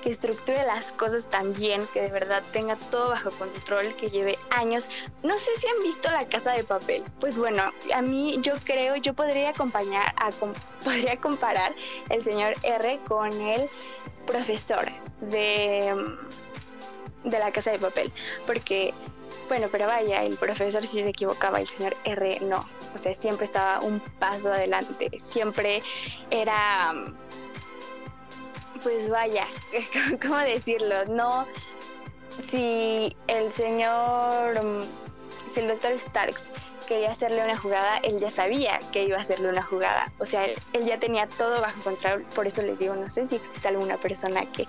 que 0.03 0.11
estructure 0.11 0.65
las 0.65 0.93
cosas 0.93 1.29
tan 1.29 1.53
bien, 1.55 1.83
que 1.93 2.03
de 2.03 2.11
verdad 2.11 2.43
tenga 2.53 2.77
todo 2.77 3.11
bajo 3.11 3.31
control, 3.31 3.95
que 3.95 4.11
lleve 4.11 4.39
años. 4.51 4.89
No 5.23 5.39
sé 5.39 5.51
si 5.59 5.67
han 5.67 5.79
visto 5.83 6.11
La 6.11 6.29
Casa 6.29 6.53
de 6.53 6.65
Papel. 6.65 7.05
Pues 7.21 7.37
bueno, 7.37 7.73
a 7.95 8.03
mí 8.03 8.39
yo 8.43 8.55
creo, 8.65 8.97
yo 8.97 9.15
podría 9.15 9.51
acompañar, 9.51 10.15
podría 10.85 11.17
comparar 11.19 11.75
el 12.09 12.23
señor 12.23 12.55
R 12.63 13.01
con 13.07 13.33
el 13.33 13.69
profesor 14.27 14.91
de, 15.21 15.95
de 17.25 17.39
La 17.39 17.51
Casa 17.51 17.71
de 17.71 17.79
Papel, 17.79 18.13
porque 18.47 18.95
bueno, 19.49 19.69
pero 19.71 19.87
vaya, 19.87 20.23
el 20.23 20.37
profesor 20.37 20.87
sí 20.87 21.03
se 21.03 21.09
equivocaba, 21.09 21.61
el 21.61 21.69
señor 21.69 21.97
R 22.05 22.41
no. 22.41 22.67
O 22.95 22.99
sea, 22.99 23.15
siempre 23.15 23.47
estaba 23.47 23.81
un 23.81 24.01
paso 24.01 24.53
adelante, 24.53 25.11
siempre 25.31 25.83
era 26.31 26.93
pues 28.83 29.09
vaya, 29.09 29.47
¿cómo 30.23 30.37
decirlo? 30.39 31.07
No, 31.07 31.47
si 32.51 33.17
el 33.27 33.51
señor, 33.53 34.61
si 35.53 35.61
el 35.61 35.69
doctor 35.69 35.93
Stark 35.93 36.41
quería 36.85 37.11
hacerle 37.11 37.43
una 37.43 37.57
jugada, 37.57 37.99
él 37.99 38.19
ya 38.21 38.31
sabía 38.31 38.79
que 38.93 39.05
iba 39.05 39.17
a 39.17 39.21
hacerle 39.21 39.49
una 39.49 39.63
jugada. 39.63 40.13
O 40.19 40.27
sea, 40.27 40.45
él, 40.45 40.57
ya 40.85 40.99
tenía 40.99 41.29
todo 41.29 41.61
bajo 41.61 41.81
control. 41.81 42.23
Por 42.35 42.47
eso 42.47 42.63
les 42.63 42.79
digo, 42.79 42.95
no 42.95 43.11
sé 43.11 43.29
si 43.29 43.37
existe 43.37 43.69
alguna 43.69 43.97
persona 43.97 44.51
que, 44.53 44.67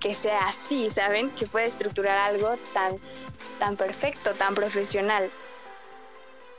que 0.00 0.14
sea 0.14 0.48
así, 0.48 0.90
¿saben? 0.90 1.30
Que 1.30 1.46
puede 1.46 1.66
estructurar 1.66 2.16
algo 2.18 2.56
tan, 2.72 2.96
tan 3.58 3.76
perfecto, 3.76 4.34
tan 4.34 4.54
profesional. 4.54 5.30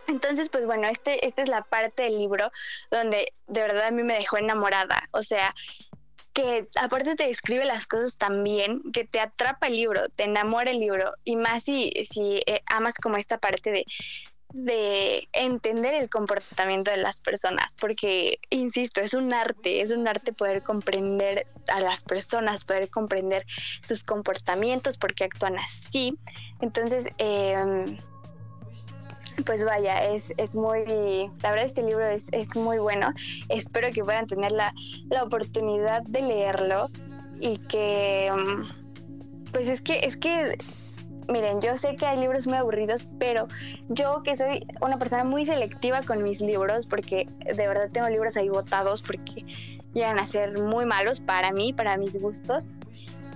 Entonces, 0.08 0.50
pues 0.50 0.66
bueno, 0.66 0.88
este, 0.88 1.26
esta 1.28 1.44
es 1.44 1.50
la 1.50 1.62
parte 1.62 2.04
del 2.04 2.18
libro 2.18 2.52
donde 2.90 3.34
de 3.48 3.62
verdad 3.62 3.86
a 3.86 3.92
mí 3.92 4.04
me 4.04 4.16
dejó 4.16 4.38
enamorada. 4.38 5.08
O 5.12 5.22
sea, 5.22 5.54
que 6.34 6.68
aparte 6.80 7.16
te 7.16 7.28
describe 7.28 7.66
las 7.66 7.86
cosas 7.86 8.16
tan 8.16 8.44
bien, 8.44 8.82
que 8.92 9.04
te 9.04 9.20
atrapa 9.20 9.68
el 9.68 9.74
libro, 9.74 10.10
te 10.10 10.24
enamora 10.24 10.72
el 10.72 10.80
libro, 10.80 11.12
y 11.24 11.36
más 11.36 11.64
si, 11.64 11.92
si 12.10 12.42
eh, 12.46 12.62
amas 12.68 12.96
como 12.96 13.18
esta 13.18 13.40
parte 13.40 13.72
de, 13.72 13.86
de 14.54 15.28
entender 15.34 15.94
el 15.94 16.10
comportamiento 16.10 16.92
de 16.92 16.98
las 16.98 17.20
personas, 17.20 17.76
porque, 17.76 18.40
insisto, 18.50 19.02
es 19.02 19.14
un 19.14 19.34
arte, 19.34 19.82
es 19.82 19.92
un 19.92 20.08
arte 20.08 20.34
poder 20.34 20.64
comprender 20.64 21.46
a 21.68 21.82
las 21.82 22.04
personas, 22.04 22.66
poder 22.66 22.90
comprender 22.90 23.46
sus 23.82 24.04
comportamientos, 24.04 24.98
por 24.98 25.14
qué 25.14 25.26
actúan 25.26 25.58
así. 25.60 26.16
Entonces, 26.62 27.06
eh, 27.20 27.98
pues 29.46 29.64
vaya, 29.64 30.04
es, 30.06 30.34
es 30.38 30.56
muy, 30.56 30.86
la 31.42 31.52
verdad 31.52 31.66
este 31.66 31.84
libro 31.84 32.06
es, 32.08 32.28
es 32.32 32.56
muy 32.56 32.78
bueno. 32.80 33.14
Espero 33.50 33.92
que 33.92 34.02
puedan 34.02 34.28
tener 34.28 34.52
la, 34.52 34.74
la 35.10 35.24
oportunidad 35.24 36.02
de 36.04 36.22
leerlo 36.22 36.88
y 37.40 37.58
que, 37.58 38.30
um, 38.34 38.68
pues 39.52 39.68
es 39.68 39.82
que, 39.82 40.00
es 40.00 40.18
que, 40.18 40.58
miren, 41.30 41.62
yo 41.62 41.78
sé 41.78 41.96
que 41.96 42.06
hay 42.06 42.18
libros 42.18 42.48
muy 42.48 42.58
aburridos, 42.58 43.08
pero 43.20 43.48
yo 43.88 44.24
que 44.24 44.36
soy 44.36 44.66
una 44.82 44.98
persona 44.98 45.24
muy 45.24 45.46
selectiva 45.46 46.02
con 46.02 46.24
mis 46.24 46.42
libros, 46.42 46.86
porque 46.86 47.26
de 47.46 47.68
verdad 47.68 47.90
tengo 47.92 48.10
libros 48.10 48.36
ahí 48.38 48.50
botados 48.50 49.02
porque 49.02 49.46
llegan 49.94 50.20
a 50.20 50.26
ser 50.26 50.62
muy 50.62 50.86
malos 50.86 51.20
para 51.20 51.52
mí, 51.52 51.74
para 51.74 51.98
mis 51.98 52.22
gustos. 52.22 52.70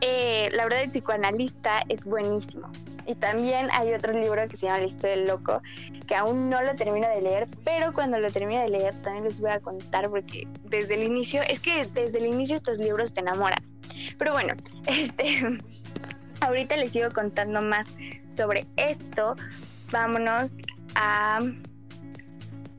eh, 0.01 0.49
La 0.53 0.63
verdad, 0.63 0.81
el 0.83 0.89
psicoanalista 0.89 1.81
es 1.89 2.05
buenísimo. 2.05 2.69
Y 3.05 3.15
también 3.15 3.69
hay 3.73 3.93
otro 3.93 4.13
libro 4.13 4.47
que 4.47 4.57
se 4.57 4.65
llama 4.65 4.79
La 4.79 4.85
historia 4.85 5.17
del 5.17 5.27
loco, 5.27 5.61
que 6.07 6.15
aún 6.15 6.49
no 6.49 6.61
lo 6.61 6.75
termino 6.75 7.07
de 7.09 7.21
leer, 7.21 7.47
pero 7.63 7.93
cuando 7.93 8.19
lo 8.19 8.29
termine 8.31 8.61
de 8.61 8.69
leer 8.69 8.95
también 9.01 9.25
les 9.25 9.39
voy 9.39 9.51
a 9.51 9.59
contar 9.59 10.09
porque 10.09 10.47
desde 10.63 10.95
el 10.95 11.03
inicio, 11.03 11.41
es 11.41 11.59
que 11.59 11.85
desde 11.85 12.19
el 12.19 12.27
inicio 12.27 12.55
estos 12.55 12.77
libros 12.77 13.13
te 13.13 13.21
enamoran. 13.21 13.59
Pero 14.17 14.31
bueno, 14.33 14.53
este, 14.87 15.59
ahorita 16.43 16.77
les 16.77 16.91
sigo 16.91 17.11
contando 17.11 17.61
más 17.61 17.95
sobre 18.29 18.67
esto. 18.75 19.35
Vámonos 19.91 20.57
a, 20.95 21.39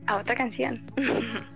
a 0.07 0.17
otra 0.17 0.35
canción. 0.35 0.83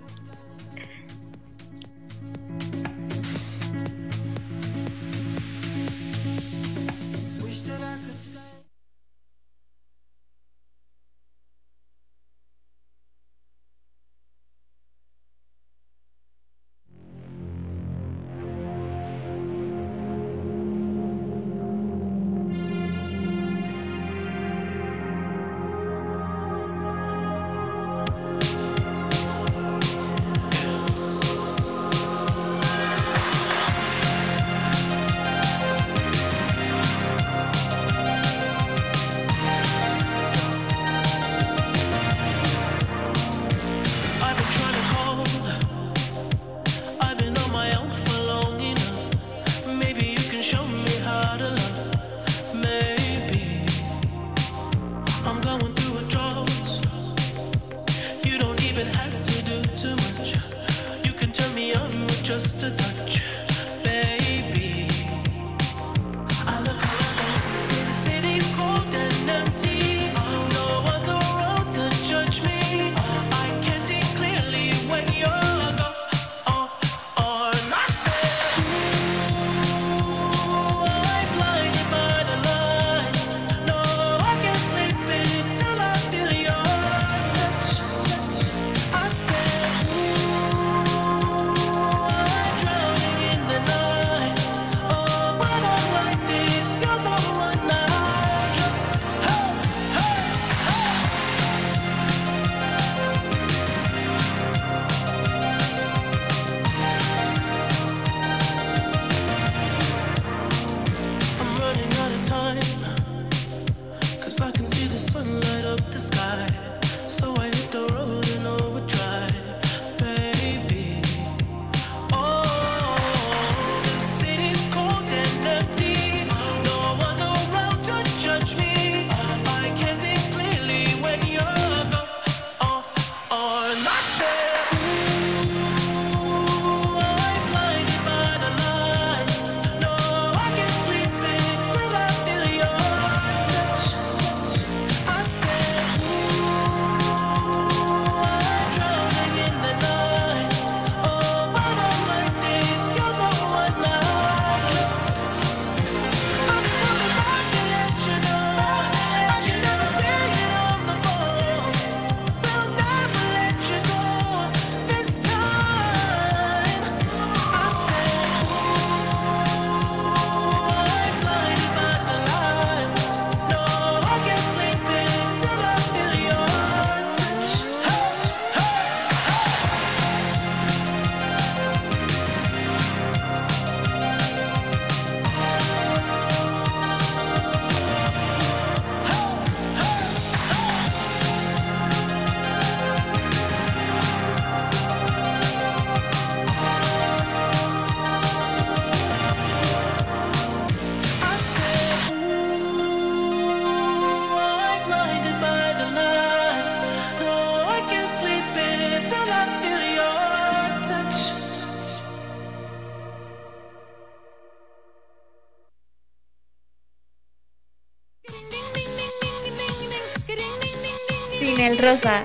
rosa. 221.79 222.23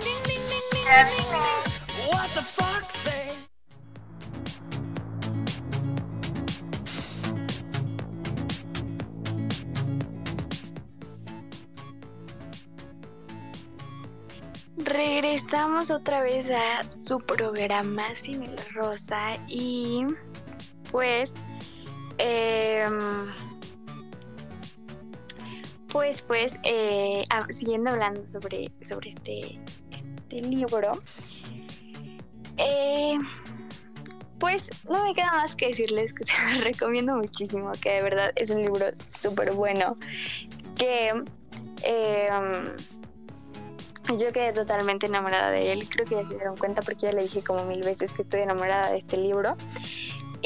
Regresamos 14.77 15.91
otra 15.91 16.21
vez 16.21 16.51
a 16.51 16.89
su 16.89 17.19
programa 17.19 18.15
Sin 18.17 18.43
el 18.43 18.57
Rosa 18.75 19.37
y 19.47 20.05
pues 20.91 21.33
em, 22.19 22.99
pues 25.95 26.23
pues 26.23 26.59
eh, 26.65 27.25
siguiendo 27.51 27.89
hablando 27.89 28.27
sobre 28.27 28.69
sobre 28.87 29.11
este 29.11 29.61
este 29.93 30.43
libro 30.43 31.01
eh, 32.57 33.17
pues 34.41 34.69
no 34.91 35.05
me 35.05 35.15
queda 35.15 35.31
más 35.31 35.55
que 35.55 35.69
decirles 35.69 36.13
que 36.13 36.25
se 36.27 36.53
los 36.53 36.65
recomiendo 36.65 37.15
muchísimo 37.15 37.71
que 37.81 37.93
de 37.93 38.03
verdad 38.03 38.33
es 38.35 38.51
un 38.51 38.63
libro 38.63 38.87
súper 39.07 39.53
bueno 39.53 39.97
que 40.75 41.11
em, 41.85 42.77
yo 44.19 44.33
quedé 44.33 44.53
totalmente 44.53 45.07
enamorada 45.07 45.51
de 45.51 45.73
él. 45.73 45.89
Creo 45.89 46.07
que 46.07 46.17
ya 46.17 46.29
se 46.29 46.35
dieron 46.35 46.57
cuenta 46.57 46.83
porque 46.83 47.07
ya 47.07 47.13
le 47.13 47.23
dije 47.23 47.43
como 47.43 47.65
mil 47.65 47.83
veces 47.83 48.13
que 48.13 48.23
estoy 48.23 48.41
enamorada 48.41 48.91
de 48.91 48.99
este 48.99 49.17
libro. 49.17 49.57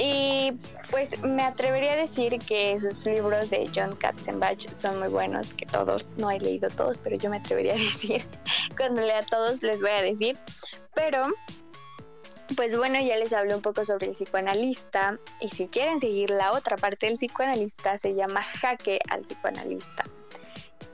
Y 0.00 0.52
pues 0.92 1.20
me 1.22 1.42
atrevería 1.42 1.94
a 1.94 1.96
decir 1.96 2.38
que 2.38 2.78
sus 2.78 3.04
libros 3.04 3.50
de 3.50 3.68
John 3.74 3.96
Katzenbach 3.96 4.72
son 4.72 5.00
muy 5.00 5.08
buenos, 5.08 5.54
que 5.54 5.66
todos, 5.66 6.08
no 6.16 6.30
he 6.30 6.38
leído 6.38 6.70
todos, 6.70 6.98
pero 6.98 7.16
yo 7.16 7.28
me 7.28 7.38
atrevería 7.38 7.74
a 7.74 7.78
decir, 7.78 8.24
cuando 8.76 9.00
lea 9.00 9.22
todos 9.22 9.60
les 9.62 9.80
voy 9.80 9.90
a 9.90 10.02
decir. 10.02 10.38
Pero 10.94 11.24
pues 12.56 12.76
bueno, 12.76 13.00
ya 13.00 13.16
les 13.16 13.32
hablé 13.32 13.56
un 13.56 13.60
poco 13.60 13.84
sobre 13.84 14.06
el 14.06 14.12
psicoanalista 14.12 15.18
y 15.40 15.48
si 15.48 15.66
quieren 15.66 16.00
seguir 16.00 16.30
la 16.30 16.52
otra 16.52 16.76
parte 16.76 17.06
del 17.06 17.16
psicoanalista 17.16 17.98
se 17.98 18.14
llama 18.14 18.42
Jaque 18.42 19.00
al 19.10 19.22
psicoanalista. 19.22 20.04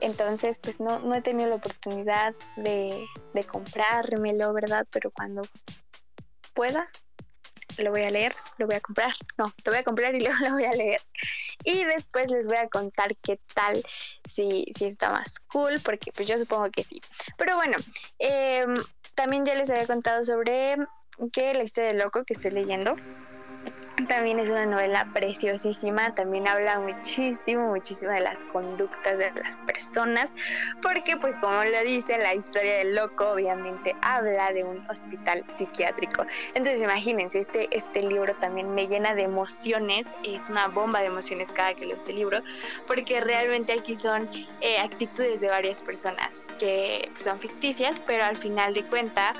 Entonces, 0.01 0.57
pues 0.57 0.79
no, 0.79 0.99
no 0.99 1.13
he 1.13 1.21
tenido 1.21 1.47
la 1.47 1.55
oportunidad 1.55 2.33
de, 2.57 3.05
de 3.33 3.43
comprármelo, 3.43 4.51
¿verdad? 4.51 4.85
Pero 4.91 5.11
cuando 5.11 5.43
pueda, 6.53 6.89
lo 7.83 7.91
voy 7.91 8.03
a 8.03 8.11
leer, 8.11 8.35
lo 8.57 8.67
voy 8.67 8.75
a 8.75 8.79
comprar. 8.79 9.13
No, 9.37 9.45
lo 9.45 9.71
voy 9.71 9.79
a 9.79 9.83
comprar 9.83 10.15
y 10.15 10.19
luego 10.25 10.37
lo 10.41 10.51
voy 10.53 10.65
a 10.65 10.71
leer. 10.71 11.01
Y 11.63 11.83
después 11.83 12.29
les 12.31 12.47
voy 12.47 12.57
a 12.57 12.67
contar 12.67 13.15
qué 13.17 13.39
tal, 13.53 13.83
si, 14.29 14.71
si 14.77 14.85
está 14.85 15.11
más 15.11 15.33
cool, 15.47 15.79
porque 15.83 16.11
pues 16.11 16.27
yo 16.27 16.37
supongo 16.37 16.69
que 16.71 16.83
sí. 16.83 17.01
Pero 17.37 17.55
bueno, 17.55 17.77
em, 18.19 18.75
también 19.15 19.45
ya 19.45 19.55
les 19.55 19.69
había 19.69 19.87
contado 19.87 20.23
sobre 20.25 20.77
que 21.31 21.53
la 21.53 21.63
historia 21.63 21.89
del 21.89 21.99
loco 21.99 22.23
que 22.25 22.33
estoy 22.33 22.51
leyendo 22.51 22.95
también 24.03 24.39
es 24.39 24.49
una 24.49 24.65
novela 24.65 25.07
preciosísima, 25.13 26.13
también 26.15 26.47
habla 26.47 26.79
muchísimo, 26.79 27.69
muchísimo 27.69 28.11
de 28.11 28.19
las 28.19 28.37
conductas 28.45 29.17
de 29.17 29.31
las 29.31 29.55
personas, 29.65 30.33
porque 30.81 31.15
pues 31.17 31.37
como 31.37 31.63
lo 31.63 31.81
dice, 31.83 32.17
la 32.17 32.35
historia 32.35 32.77
del 32.77 32.95
loco 32.95 33.31
obviamente 33.31 33.95
habla 34.01 34.51
de 34.51 34.63
un 34.63 34.85
hospital 34.89 35.45
psiquiátrico. 35.57 36.25
Entonces 36.53 36.81
imagínense, 36.81 37.39
este, 37.39 37.69
este 37.75 38.01
libro 38.01 38.35
también 38.35 38.75
me 38.75 38.87
llena 38.87 39.15
de 39.15 39.23
emociones, 39.23 40.05
es 40.23 40.49
una 40.49 40.67
bomba 40.67 40.99
de 40.99 41.07
emociones 41.07 41.49
cada 41.51 41.73
que 41.73 41.85
leo 41.85 41.95
este 41.95 42.13
libro, 42.13 42.41
porque 42.87 43.21
realmente 43.21 43.73
aquí 43.73 43.95
son 43.95 44.29
eh, 44.61 44.79
actitudes 44.79 45.39
de 45.39 45.47
varias 45.47 45.81
personas 45.81 46.29
que 46.59 47.09
pues, 47.13 47.23
son 47.23 47.39
ficticias, 47.39 47.99
pero 48.01 48.25
al 48.25 48.35
final 48.35 48.73
de 48.73 48.83
cuenta... 48.83 49.33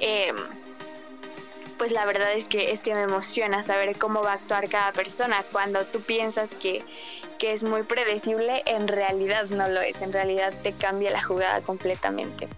Eh, 0.00 0.32
pues 1.78 1.92
la 1.92 2.04
verdad 2.04 2.32
es 2.32 2.46
que 2.46 2.72
es 2.72 2.80
que 2.80 2.94
me 2.94 3.02
emociona 3.02 3.62
saber 3.62 3.96
cómo 3.98 4.22
va 4.22 4.32
a 4.32 4.34
actuar 4.34 4.68
cada 4.68 4.92
persona. 4.92 5.42
Cuando 5.50 5.84
tú 5.84 6.00
piensas 6.00 6.50
que, 6.50 6.82
que 7.38 7.52
es 7.52 7.62
muy 7.62 7.82
predecible, 7.82 8.62
en 8.66 8.88
realidad 8.88 9.46
no 9.50 9.68
lo 9.68 9.80
es, 9.80 10.00
en 10.02 10.12
realidad 10.12 10.52
te 10.62 10.72
cambia 10.72 11.10
la 11.10 11.22
jugada 11.22 11.60
completamente. 11.62 12.48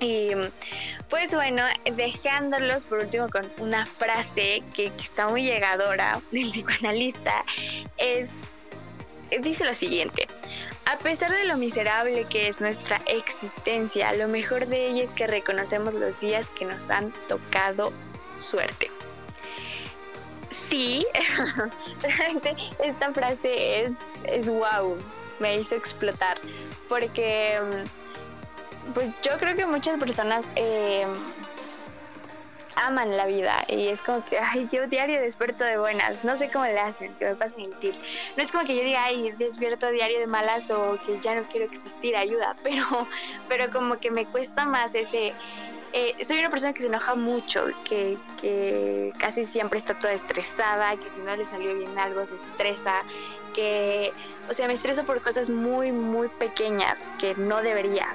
Y 0.00 0.30
pues 1.08 1.30
bueno, 1.32 1.62
dejándolos 1.94 2.84
por 2.84 2.98
último 2.98 3.28
con 3.28 3.48
una 3.58 3.86
frase 3.86 4.62
que, 4.74 4.90
que 4.90 5.04
está 5.04 5.28
muy 5.28 5.44
llegadora 5.44 6.20
del 6.32 6.50
psicoanalista, 6.50 7.44
es, 7.98 8.28
dice 9.40 9.64
lo 9.64 9.74
siguiente. 9.74 10.21
A 10.92 10.96
pesar 10.98 11.32
de 11.32 11.46
lo 11.46 11.56
miserable 11.56 12.26
que 12.26 12.48
es 12.48 12.60
nuestra 12.60 13.00
existencia, 13.06 14.12
lo 14.12 14.28
mejor 14.28 14.66
de 14.66 14.88
ella 14.88 15.04
es 15.04 15.10
que 15.10 15.26
reconocemos 15.26 15.94
los 15.94 16.20
días 16.20 16.46
que 16.48 16.66
nos 16.66 16.90
han 16.90 17.12
tocado 17.28 17.94
suerte. 18.36 18.90
Sí, 20.68 21.06
realmente 22.02 22.56
esta 22.78 23.10
frase 23.10 23.84
es, 23.84 23.90
es 24.24 24.50
wow, 24.50 24.98
me 25.40 25.56
hizo 25.56 25.74
explotar, 25.74 26.38
porque 26.90 27.58
pues 28.92 29.08
yo 29.22 29.38
creo 29.38 29.56
que 29.56 29.64
muchas 29.64 29.98
personas 29.98 30.44
eh, 30.56 31.06
aman 32.76 33.16
la 33.16 33.26
vida 33.26 33.64
y 33.68 33.88
es 33.88 34.00
como 34.02 34.24
que, 34.24 34.38
ay, 34.38 34.68
yo 34.70 34.86
diario 34.86 35.20
despierto 35.20 35.64
de 35.64 35.78
buenas, 35.78 36.22
no 36.24 36.36
sé 36.38 36.50
cómo 36.50 36.64
le 36.64 36.78
hacen, 36.78 37.14
que 37.14 37.26
me 37.26 37.34
pasen 37.34 37.60
el 37.60 37.74
tip. 37.76 37.94
No 38.36 38.42
es 38.42 38.52
como 38.52 38.64
que 38.64 38.76
yo 38.76 38.82
diga, 38.82 39.04
ay, 39.04 39.32
despierto 39.32 39.90
diario 39.90 40.18
de 40.20 40.26
malas 40.26 40.70
o 40.70 40.98
que 41.04 41.20
ya 41.20 41.34
no 41.34 41.42
quiero 41.44 41.66
existir, 41.66 42.16
ayuda, 42.16 42.56
pero, 42.62 43.08
pero 43.48 43.70
como 43.70 43.98
que 43.98 44.10
me 44.10 44.26
cuesta 44.26 44.64
más 44.64 44.94
ese... 44.94 45.34
eh, 45.92 46.14
soy 46.26 46.38
una 46.38 46.50
persona 46.50 46.72
que 46.72 46.80
se 46.80 46.88
enoja 46.88 47.14
mucho, 47.14 47.66
que, 47.84 48.18
que 48.40 49.12
casi 49.18 49.46
siempre 49.46 49.78
está 49.78 49.94
toda 49.98 50.12
estresada, 50.12 50.96
que 50.96 51.10
si 51.10 51.20
no 51.20 51.36
le 51.36 51.44
salió 51.46 51.74
bien 51.76 51.98
algo 51.98 52.24
se 52.26 52.36
estresa, 52.36 53.02
que, 53.54 54.12
o 54.48 54.54
sea, 54.54 54.66
me 54.66 54.74
estreso 54.74 55.04
por 55.04 55.20
cosas 55.20 55.50
muy, 55.50 55.92
muy 55.92 56.28
pequeñas 56.28 56.98
que 57.18 57.34
no 57.34 57.60
debería. 57.62 58.08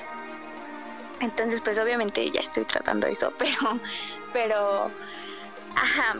Entonces, 1.19 1.61
pues 1.61 1.79
obviamente 1.79 2.29
ya 2.29 2.41
estoy 2.41 2.65
tratando 2.65 3.07
eso, 3.07 3.33
pero, 3.39 3.79
pero, 4.33 4.89
ajá, 5.75 6.15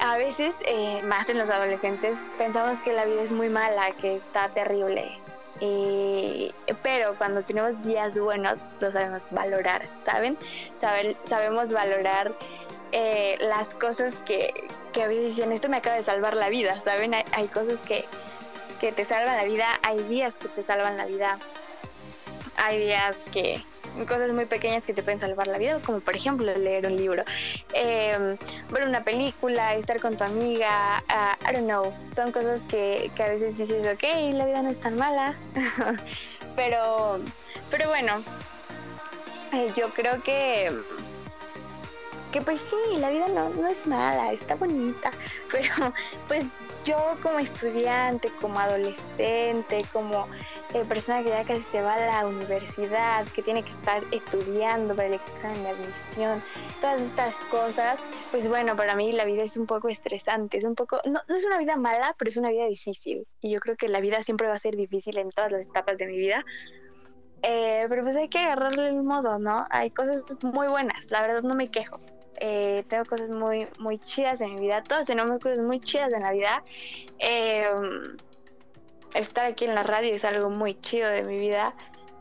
a 0.00 0.16
veces, 0.18 0.54
eh, 0.66 1.02
más 1.04 1.28
en 1.28 1.38
los 1.38 1.48
adolescentes, 1.50 2.16
pensamos 2.38 2.80
que 2.80 2.92
la 2.92 3.04
vida 3.04 3.22
es 3.22 3.30
muy 3.30 3.48
mala, 3.48 3.90
que 4.00 4.16
está 4.16 4.48
terrible. 4.48 5.18
Pero 6.82 7.14
cuando 7.16 7.42
tenemos 7.42 7.82
días 7.82 8.18
buenos, 8.18 8.60
lo 8.80 8.90
sabemos 8.90 9.22
valorar, 9.30 9.86
¿saben? 10.04 10.36
Saben- 10.80 11.16
sabemos 11.24 11.72
valorar 11.72 12.32
eh, 12.92 13.36
las 13.40 13.74
cosas 13.74 14.14
que, 14.26 14.52
que 14.92 15.02
a 15.04 15.08
veces 15.08 15.36
dicen, 15.36 15.52
esto 15.52 15.68
me 15.68 15.78
acaba 15.78 15.96
de 15.96 16.04
salvar 16.04 16.34
la 16.34 16.48
vida, 16.48 16.80
¿saben? 16.82 17.14
Hay, 17.14 17.24
hay 17.32 17.48
cosas 17.48 17.78
que, 17.80 18.04
que 18.80 18.92
te 18.92 19.04
salvan 19.04 19.36
la 19.36 19.44
vida, 19.44 19.66
hay 19.82 20.02
días 20.04 20.36
que 20.38 20.48
te 20.48 20.62
salvan 20.64 20.96
la 20.96 21.06
vida, 21.06 21.38
hay 22.56 22.78
días 22.78 23.16
que 23.32 23.62
cosas 24.06 24.32
muy 24.32 24.46
pequeñas 24.46 24.84
que 24.84 24.92
te 24.92 25.02
pueden 25.02 25.20
salvar 25.20 25.46
la 25.46 25.58
vida, 25.58 25.78
como 25.84 26.00
por 26.00 26.16
ejemplo 26.16 26.52
leer 26.56 26.86
un 26.86 26.96
libro, 26.96 27.24
eh, 27.72 28.36
ver 28.70 28.86
una 28.86 29.00
película, 29.04 29.74
estar 29.74 30.00
con 30.00 30.16
tu 30.16 30.24
amiga, 30.24 31.02
ah, 31.08 31.36
I 31.48 31.52
don't 31.52 31.66
know, 31.66 31.94
son 32.14 32.32
cosas 32.32 32.60
que, 32.68 33.10
que 33.14 33.22
a 33.22 33.28
veces 33.30 33.56
dices, 33.56 33.86
ok, 33.86 34.02
la 34.34 34.46
vida 34.46 34.62
no 34.62 34.70
es 34.70 34.80
tan 34.80 34.96
mala, 34.96 35.34
pero, 36.56 37.20
pero 37.70 37.88
bueno, 37.88 38.22
eh, 39.52 39.72
yo 39.76 39.90
creo 39.90 40.22
que 40.22 40.72
que 42.34 42.42
pues 42.42 42.60
sí, 42.62 42.98
la 42.98 43.10
vida 43.10 43.28
no, 43.28 43.50
no 43.50 43.68
es 43.68 43.86
mala, 43.86 44.32
está 44.32 44.56
bonita, 44.56 45.12
pero 45.52 45.94
pues 46.26 46.44
yo 46.84 46.96
como 47.22 47.38
estudiante, 47.38 48.28
como 48.40 48.58
adolescente, 48.58 49.84
como 49.92 50.26
eh, 50.74 50.84
persona 50.88 51.22
que 51.22 51.28
ya 51.30 51.44
casi 51.44 51.62
se 51.70 51.80
va 51.80 51.94
a 51.94 52.06
la 52.06 52.26
universidad, 52.26 53.26
que 53.28 53.42
tiene 53.42 53.62
que 53.62 53.70
estar 53.70 54.02
estudiando 54.10 54.94
para 54.96 55.08
el 55.08 55.14
examen 55.14 55.62
de 55.62 55.68
admisión, 55.70 56.40
todas 56.80 57.00
estas 57.00 57.34
cosas, 57.50 58.00
pues 58.30 58.48
bueno, 58.48 58.74
para 58.74 58.96
mí 58.96 59.12
la 59.12 59.24
vida 59.24 59.44
es 59.44 59.56
un 59.56 59.66
poco 59.66 59.88
estresante, 59.88 60.58
es 60.58 60.64
un 60.64 60.74
poco, 60.74 61.00
no, 61.04 61.20
no 61.28 61.36
es 61.36 61.44
una 61.44 61.58
vida 61.58 61.76
mala, 61.76 62.14
pero 62.18 62.28
es 62.28 62.36
una 62.36 62.50
vida 62.50 62.66
difícil. 62.66 63.26
Y 63.40 63.50
yo 63.50 63.60
creo 63.60 63.76
que 63.76 63.88
la 63.88 64.00
vida 64.00 64.22
siempre 64.22 64.48
va 64.48 64.54
a 64.54 64.58
ser 64.58 64.74
difícil 64.76 65.16
en 65.18 65.30
todas 65.30 65.52
las 65.52 65.66
etapas 65.66 65.96
de 65.96 66.06
mi 66.06 66.18
vida. 66.18 66.44
Eh, 67.42 67.86
pero 67.88 68.02
pues 68.02 68.16
hay 68.16 68.28
que 68.28 68.38
agarrarle 68.38 68.88
el 68.88 69.02
modo, 69.02 69.38
¿no? 69.38 69.66
Hay 69.70 69.90
cosas 69.90 70.24
muy 70.42 70.66
buenas, 70.66 71.10
la 71.10 71.20
verdad 71.20 71.42
no 71.42 71.54
me 71.54 71.70
quejo. 71.70 72.00
Eh, 72.40 72.84
tengo 72.88 73.04
cosas 73.04 73.30
muy, 73.30 73.68
muy 73.78 73.98
chidas 73.98 74.40
en 74.40 74.54
mi 74.54 74.62
vida, 74.62 74.82
todos 74.82 75.06
tenemos 75.06 75.40
cosas 75.40 75.60
muy 75.60 75.78
chidas 75.78 76.12
en 76.12 76.22
la 76.22 76.32
vida. 76.32 76.64
Eh, 77.18 77.68
estar 79.14 79.46
aquí 79.46 79.64
en 79.64 79.74
la 79.74 79.82
radio 79.82 80.14
es 80.14 80.24
algo 80.24 80.50
muy 80.50 80.80
chido 80.80 81.08
de 81.08 81.22
mi 81.22 81.38
vida. 81.38 81.74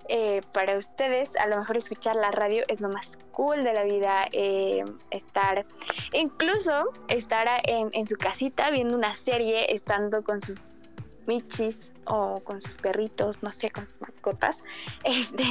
Eh, 0.10 0.41
para 0.52 0.78
ustedes, 0.78 1.36
a 1.38 1.48
lo 1.48 1.58
mejor 1.58 1.78
escuchar 1.78 2.16
la 2.16 2.32
radio 2.32 2.64
es 2.68 2.82
lo 2.82 2.89
más 2.89 3.18
cool 3.32 3.64
de 3.64 3.74
la 3.74 3.84
vida. 3.84 4.28
eh, 4.32 4.84
estar, 5.12 5.66
incluso 6.12 6.91
estar 7.08 7.48
en, 7.68 7.89
en 7.94 8.08
su 8.08 8.16
casita 8.16 8.70
viendo 8.72 8.96
una 8.96 9.16
serie, 9.16 9.74
estando 9.74 10.24
con 10.24 10.41
sus 10.41 10.60
michis 11.26 11.91
o 12.06 12.41
con 12.41 12.62
sus 12.62 12.76
perritos, 12.76 13.41
no 13.41 13.52
sé, 13.52 13.72
con 13.72 13.88
sus 13.88 14.02
mascotas. 14.02 14.58
Este, 15.04 15.44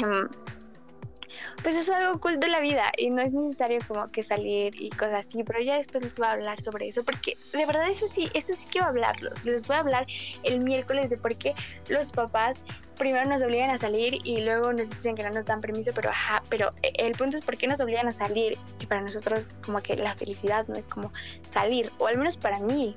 pues 1.62 1.74
es 1.74 1.89
algo 1.91 2.20
cool 2.20 2.41
de 2.41 2.49
la 2.49 2.61
vida 2.61 2.91
y 2.97 3.11
no 3.11 3.22
es 3.22 3.33
necesario 3.33 3.80
como 3.87 4.11
que 4.11 4.22
salir 4.22 4.74
y 4.80 4.91
cosas 4.91 5.26
así, 5.26 5.43
pero 5.45 5.61
ya 5.61 5.76
después 5.76 6.05
les 6.05 6.16
voy 6.16 6.26
a 6.26 6.33
hablar 6.33 6.61
sobre 6.61 6.89
eso 6.89 7.05
porque 7.05 7.37
de 7.53 7.66
verdad 7.66 7.89
eso 7.89 8.07
sí, 8.07 8.30
eso 8.35 8.55
sí 8.55 8.66
quiero 8.70 8.89
hablarlos. 8.89 9.45
Les 9.45 9.66
voy 9.66 9.76
a 9.76 9.80
hablar 9.80 10.07
el 10.43 10.61
miércoles 10.61 11.11
de 11.11 11.16
por 11.16 11.35
qué 11.37 11.55
los 11.89 12.11
papás 12.11 12.59
primero 12.97 13.28
nos 13.28 13.43
obligan 13.43 13.70
a 13.70 13.78
salir 13.78 14.18
y 14.24 14.41
luego 14.43 14.72
nos 14.72 14.91
dicen 14.91 15.14
que 15.14 15.22
no 15.22 15.30
nos 15.30 15.47
dan 15.47 15.61
permiso, 15.61 15.93
pero 15.95 16.11
ajá, 16.11 16.43
pero 16.49 16.72
el 16.83 17.12
punto 17.12 17.37
es 17.37 17.45
por 17.45 17.57
qué 17.57 17.66
nos 17.66 17.80
obligan 17.80 18.09
a 18.09 18.12
salir 18.12 18.59
si 18.78 18.87
para 18.87 19.01
nosotros 19.01 19.49
como 19.64 19.80
que 19.80 19.97
la 19.97 20.14
felicidad 20.14 20.66
no 20.68 20.74
es 20.74 20.87
como 20.87 21.12
salir, 21.53 21.91
o 21.99 22.07
al 22.07 22.18
menos 22.18 22.37
para 22.37 22.59
mí. 22.59 22.95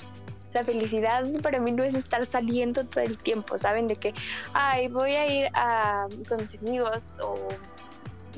La 0.54 0.64
felicidad 0.64 1.26
para 1.42 1.60
mí 1.60 1.74
no 1.74 1.84
es 1.84 1.96
estar 1.96 2.26
saliendo 2.26 2.86
todo 2.86 3.04
el 3.04 3.18
tiempo, 3.18 3.58
¿saben? 3.58 3.88
De 3.88 3.98
que, 3.98 4.14
ay, 4.54 4.88
voy 4.88 5.12
a 5.12 5.28
ir 5.28 5.50
a, 5.54 6.08
con 6.30 6.38
mis 6.38 6.54
amigos 6.56 7.04
o 7.22 7.38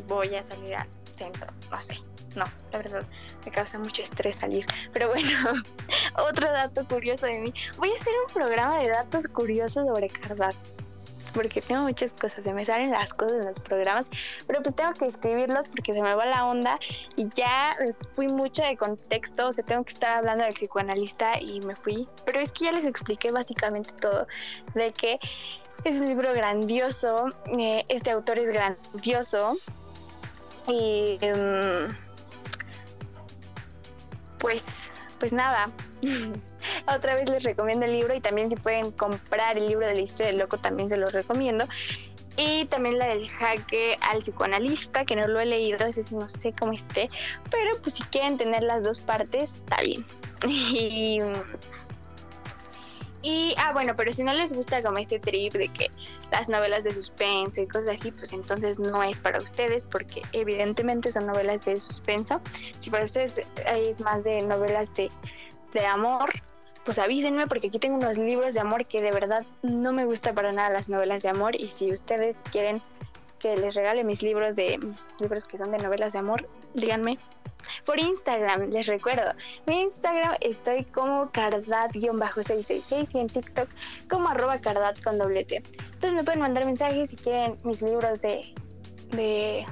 voy 0.08 0.36
a 0.36 0.44
salir 0.44 0.76
al 0.76 0.88
centro, 1.12 1.48
no 1.72 1.82
sé. 1.82 1.98
No, 2.36 2.46
la 2.72 2.78
verdad, 2.78 3.04
me 3.46 3.52
causa 3.52 3.80
mucho 3.80 4.04
estrés 4.04 4.36
salir. 4.36 4.66
Pero 4.94 5.08
bueno, 5.10 5.30
otro 6.18 6.52
dato 6.52 6.86
curioso 6.88 7.26
de 7.26 7.40
mí. 7.40 7.54
Voy 7.78 7.90
a 7.90 7.96
hacer 7.96 8.14
un 8.28 8.34
programa 8.34 8.80
de 8.80 8.90
datos 8.90 9.28
curiosos 9.28 9.88
sobre 9.88 10.08
Cardac. 10.10 10.56
porque 11.34 11.62
tengo 11.62 11.82
muchas 11.82 12.14
cosas, 12.14 12.44
se 12.44 12.54
me 12.54 12.64
salen 12.64 12.92
las 12.92 13.14
cosas 13.14 13.40
en 13.40 13.46
los 13.46 13.60
programas, 13.60 14.10
pero 14.46 14.62
pues 14.62 14.76
tengo 14.76 14.94
que 14.94 15.08
escribirlos 15.08 15.68
porque 15.68 15.94
se 15.94 16.02
me 16.02 16.14
va 16.14 16.26
la 16.26 16.46
onda 16.46 16.80
y 17.16 17.28
ya 17.34 17.76
fui 18.16 18.28
mucho 18.28 18.62
de 18.64 18.78
contexto, 18.78 19.48
o 19.48 19.52
sea, 19.52 19.64
tengo 19.64 19.84
que 19.84 19.94
estar 19.94 20.18
hablando 20.18 20.46
del 20.46 20.54
psicoanalista 20.54 21.40
y 21.40 21.60
me 21.62 21.76
fui, 21.76 22.08
pero 22.26 22.40
es 22.40 22.52
que 22.52 22.66
ya 22.66 22.72
les 22.72 22.86
expliqué 22.86 23.32
básicamente 23.32 23.92
todo, 24.00 24.28
de 24.74 24.94
que 24.94 25.20
es 25.84 26.00
un 26.00 26.08
libro 26.08 26.34
grandioso, 26.34 27.34
eh, 27.58 27.86
este 27.88 28.12
autor 28.12 28.40
es 28.40 28.48
grandioso 28.48 29.58
y 30.68 31.18
em, 31.22 31.96
pues, 34.40 34.64
pues 35.20 35.34
nada. 35.34 35.70
Otra 36.96 37.16
vez 37.16 37.30
les 37.30 37.44
recomiendo 37.44 37.86
el 37.86 37.94
libro 37.94 38.14
y 38.14 38.20
también 38.20 38.50
si 38.50 38.56
pueden 38.56 38.92
comprar 38.92 39.58
el 39.58 39.68
libro 39.68 39.88
de 39.88 39.96
la 39.96 40.02
historia 40.02 40.28
del 40.28 40.38
loco 40.38 40.58
también 40.58 40.90
se 40.90 40.98
los 40.98 41.12
recomiendo. 41.12 41.68
Y 42.38 42.66
también 42.66 43.00
la 43.00 43.08
del 43.08 43.28
jaque 43.30 43.98
al 44.00 44.20
psicoanalista, 44.20 45.06
que 45.06 45.16
no 45.16 45.28
lo 45.28 45.40
he 45.40 45.46
leído, 45.46 45.84
ese 45.88 46.04
no 46.14 46.30
sé 46.30 46.54
cómo 46.54 46.72
esté, 46.72 47.10
pero 47.50 47.82
pues 47.82 47.96
si 47.96 48.04
quieren 48.04 48.38
tener 48.38 48.62
las 48.62 48.84
dos 48.84 49.00
partes, 49.00 49.50
está 49.54 49.82
bien. 49.82 50.06
Y, 50.48 51.20
y, 53.24 53.56
ah, 53.58 53.72
bueno, 53.74 53.96
pero 53.96 54.14
si 54.14 54.24
no 54.24 54.34
les 54.34 54.54
gusta 54.54 54.84
como 54.84 54.98
este 55.00 55.20
trip 55.20 55.54
de 55.54 55.70
que 55.70 55.90
las 56.32 56.48
novelas 56.48 56.84
de 56.84 56.94
suspenso 56.94 57.62
y 57.62 57.68
cosas 57.68 57.96
así, 57.96 58.12
pues 58.12 58.32
entonces 58.32 58.80
no 58.80 59.04
es 59.04 59.18
para 59.18 59.40
ustedes, 59.40 59.86
porque 59.86 60.22
evidentemente 60.34 61.12
son 61.12 61.28
novelas 61.28 61.66
de 61.66 61.80
suspenso. 61.80 62.42
Si 62.80 62.90
para 62.90 63.06
ustedes 63.06 63.42
es 63.66 64.00
más 64.02 64.24
de 64.24 64.42
novelas 64.42 64.94
de, 64.94 65.10
de 65.74 65.86
amor, 65.86 66.30
pues 66.86 67.00
avísenme 67.00 67.48
porque 67.48 67.68
aquí 67.68 67.80
tengo 67.80 67.98
unos 67.98 68.18
libros 68.18 68.54
de 68.54 68.60
amor 68.60 68.86
que 68.86 69.02
de 69.02 69.12
verdad 69.12 69.46
no 69.62 69.92
me 69.92 70.06
gusta 70.06 70.34
para 70.34 70.54
nada 70.54 70.70
las 70.70 70.88
novelas 70.88 71.22
de 71.24 71.30
amor 71.30 71.56
y 71.56 71.68
si 71.68 71.92
ustedes 71.92 72.38
quieren 72.52 72.82
que 73.40 73.56
les 73.56 73.76
regale 73.76 74.04
mis 74.04 74.22
libros 74.22 74.56
de 74.56 74.78
mis 74.78 75.06
libros 75.20 75.46
que 75.46 75.58
son 75.58 75.72
de 75.72 75.78
novelas 75.78 76.14
de 76.14 76.20
amor, 76.20 76.48
díganme. 76.74 77.18
Por 77.86 78.00
Instagram, 78.00 78.70
les 78.70 78.86
recuerdo, 78.88 79.34
mi 79.66 79.82
Instagram 79.82 80.36
estoy 80.42 80.86
como 80.86 81.32
cardat-666 81.32 83.10
y 83.14 83.20
en 83.20 83.28
TikTok 83.28 83.68
como 84.10 84.30
arroba 84.30 84.60
cardat 84.60 85.02
con 85.04 85.18
doble 85.18 85.44
T. 85.44 85.58
Entonces 85.58 86.14
me 86.14 86.24
pueden 86.24 86.42
mandar 86.42 86.66
mensajes 86.66 87.10
si 87.10 87.16
quieren 87.18 87.58
mis 87.64 87.82
libros 87.82 88.22
de 88.22 88.54
de 89.12 89.66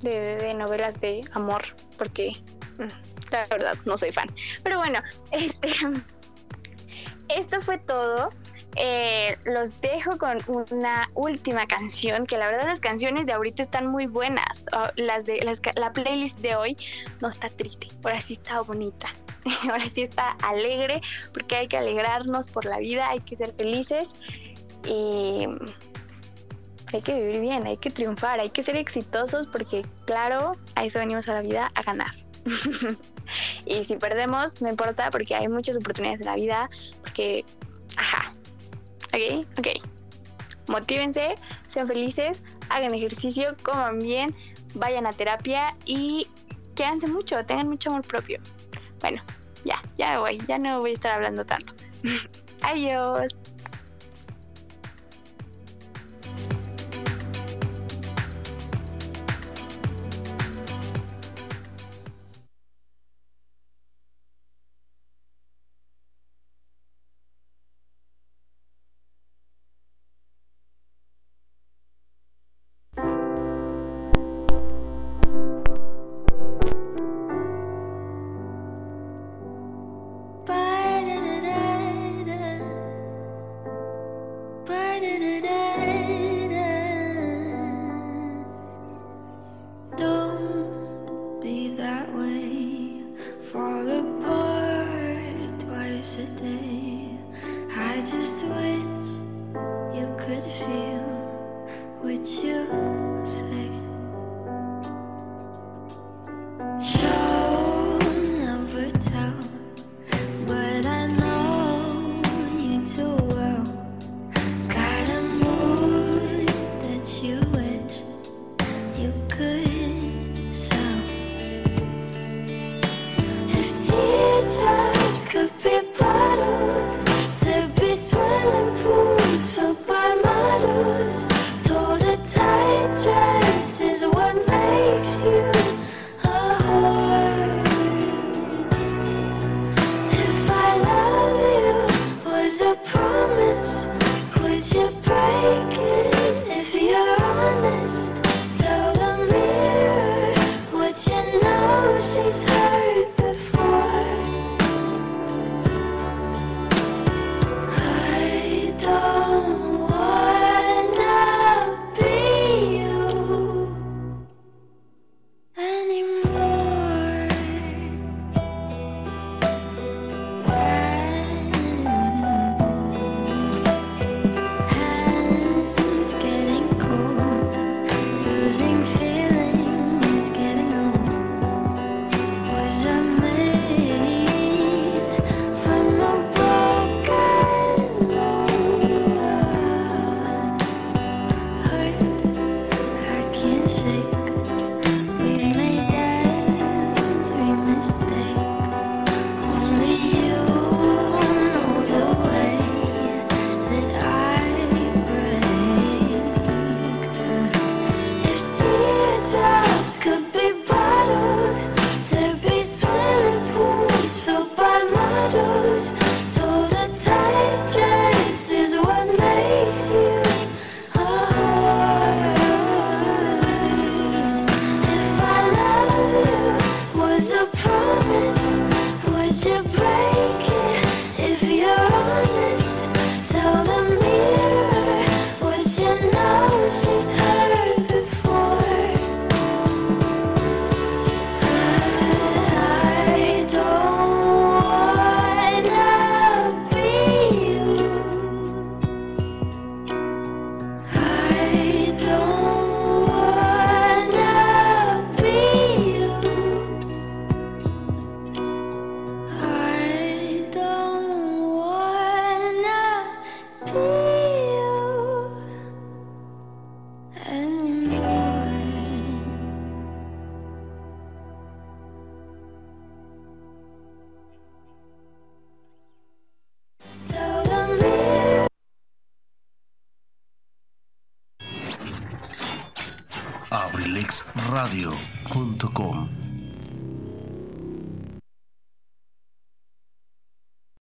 de, 0.00 0.36
de 0.36 0.54
novelas 0.54 1.00
de 1.00 1.20
amor, 1.32 1.62
porque 1.96 2.32
mm, 2.78 3.30
la 3.30 3.44
verdad 3.50 3.76
no 3.84 3.96
soy 3.96 4.12
fan. 4.12 4.30
Pero 4.62 4.78
bueno, 4.78 5.00
este 5.30 5.68
esto 7.28 7.60
fue 7.62 7.78
todo. 7.78 8.30
Eh, 8.76 9.36
los 9.44 9.78
dejo 9.82 10.16
con 10.16 10.38
una 10.70 11.10
última 11.14 11.66
canción, 11.66 12.26
que 12.26 12.38
la 12.38 12.46
verdad 12.46 12.66
las 12.66 12.80
canciones 12.80 13.26
de 13.26 13.32
ahorita 13.32 13.62
están 13.62 13.86
muy 13.86 14.06
buenas. 14.06 14.64
Oh, 14.72 14.88
las 14.96 15.24
de 15.26 15.42
las, 15.42 15.60
la 15.76 15.92
playlist 15.92 16.38
de 16.38 16.56
hoy 16.56 16.76
no 17.20 17.28
está 17.28 17.50
triste, 17.50 17.88
ahora 18.02 18.20
sí 18.20 18.34
está 18.34 18.60
bonita. 18.60 19.08
Ahora 19.68 19.90
sí 19.92 20.02
está 20.02 20.36
alegre, 20.42 21.00
porque 21.32 21.56
hay 21.56 21.66
que 21.66 21.76
alegrarnos 21.76 22.46
por 22.46 22.64
la 22.64 22.78
vida, 22.78 23.08
hay 23.08 23.18
que 23.18 23.34
ser 23.34 23.52
felices 23.54 24.08
y 24.84 25.48
hay 26.92 27.02
que 27.02 27.14
vivir 27.14 27.40
bien, 27.40 27.66
hay 27.66 27.76
que 27.76 27.90
triunfar, 27.90 28.38
hay 28.38 28.50
que 28.50 28.62
ser 28.62 28.76
exitosos, 28.76 29.48
porque 29.48 29.84
claro, 30.04 30.56
a 30.74 30.84
eso 30.84 31.00
venimos 31.00 31.28
a 31.28 31.34
la 31.34 31.42
vida, 31.42 31.72
a 31.74 31.82
ganar. 31.82 32.14
y 33.66 33.84
si 33.84 33.96
perdemos, 33.96 34.60
no 34.62 34.68
importa, 34.68 35.10
porque 35.10 35.34
hay 35.34 35.48
muchas 35.48 35.76
oportunidades 35.76 36.20
en 36.20 36.26
la 36.26 36.36
vida, 36.36 36.70
porque, 37.02 37.44
ajá, 37.96 38.31
¿ok? 39.12 39.46
Ok. 39.58 39.68
Motívense, 40.68 41.34
sean 41.68 41.88
felices, 41.88 42.42
hagan 42.68 42.94
ejercicio, 42.94 43.56
coman 43.62 43.98
bien, 43.98 44.34
vayan 44.74 45.06
a 45.06 45.12
terapia 45.12 45.74
y 45.84 46.26
quédense 46.74 47.06
mucho, 47.08 47.44
tengan 47.44 47.68
mucho 47.68 47.90
amor 47.90 48.02
propio. 48.06 48.40
Bueno, 49.00 49.22
ya, 49.64 49.82
ya 49.98 50.12
me 50.12 50.18
voy, 50.18 50.38
ya 50.46 50.58
no 50.58 50.80
voy 50.80 50.92
a 50.92 50.94
estar 50.94 51.12
hablando 51.12 51.44
tanto. 51.44 51.74
Adiós. 52.62 53.34
Would 102.02 102.26
you? 102.26 102.91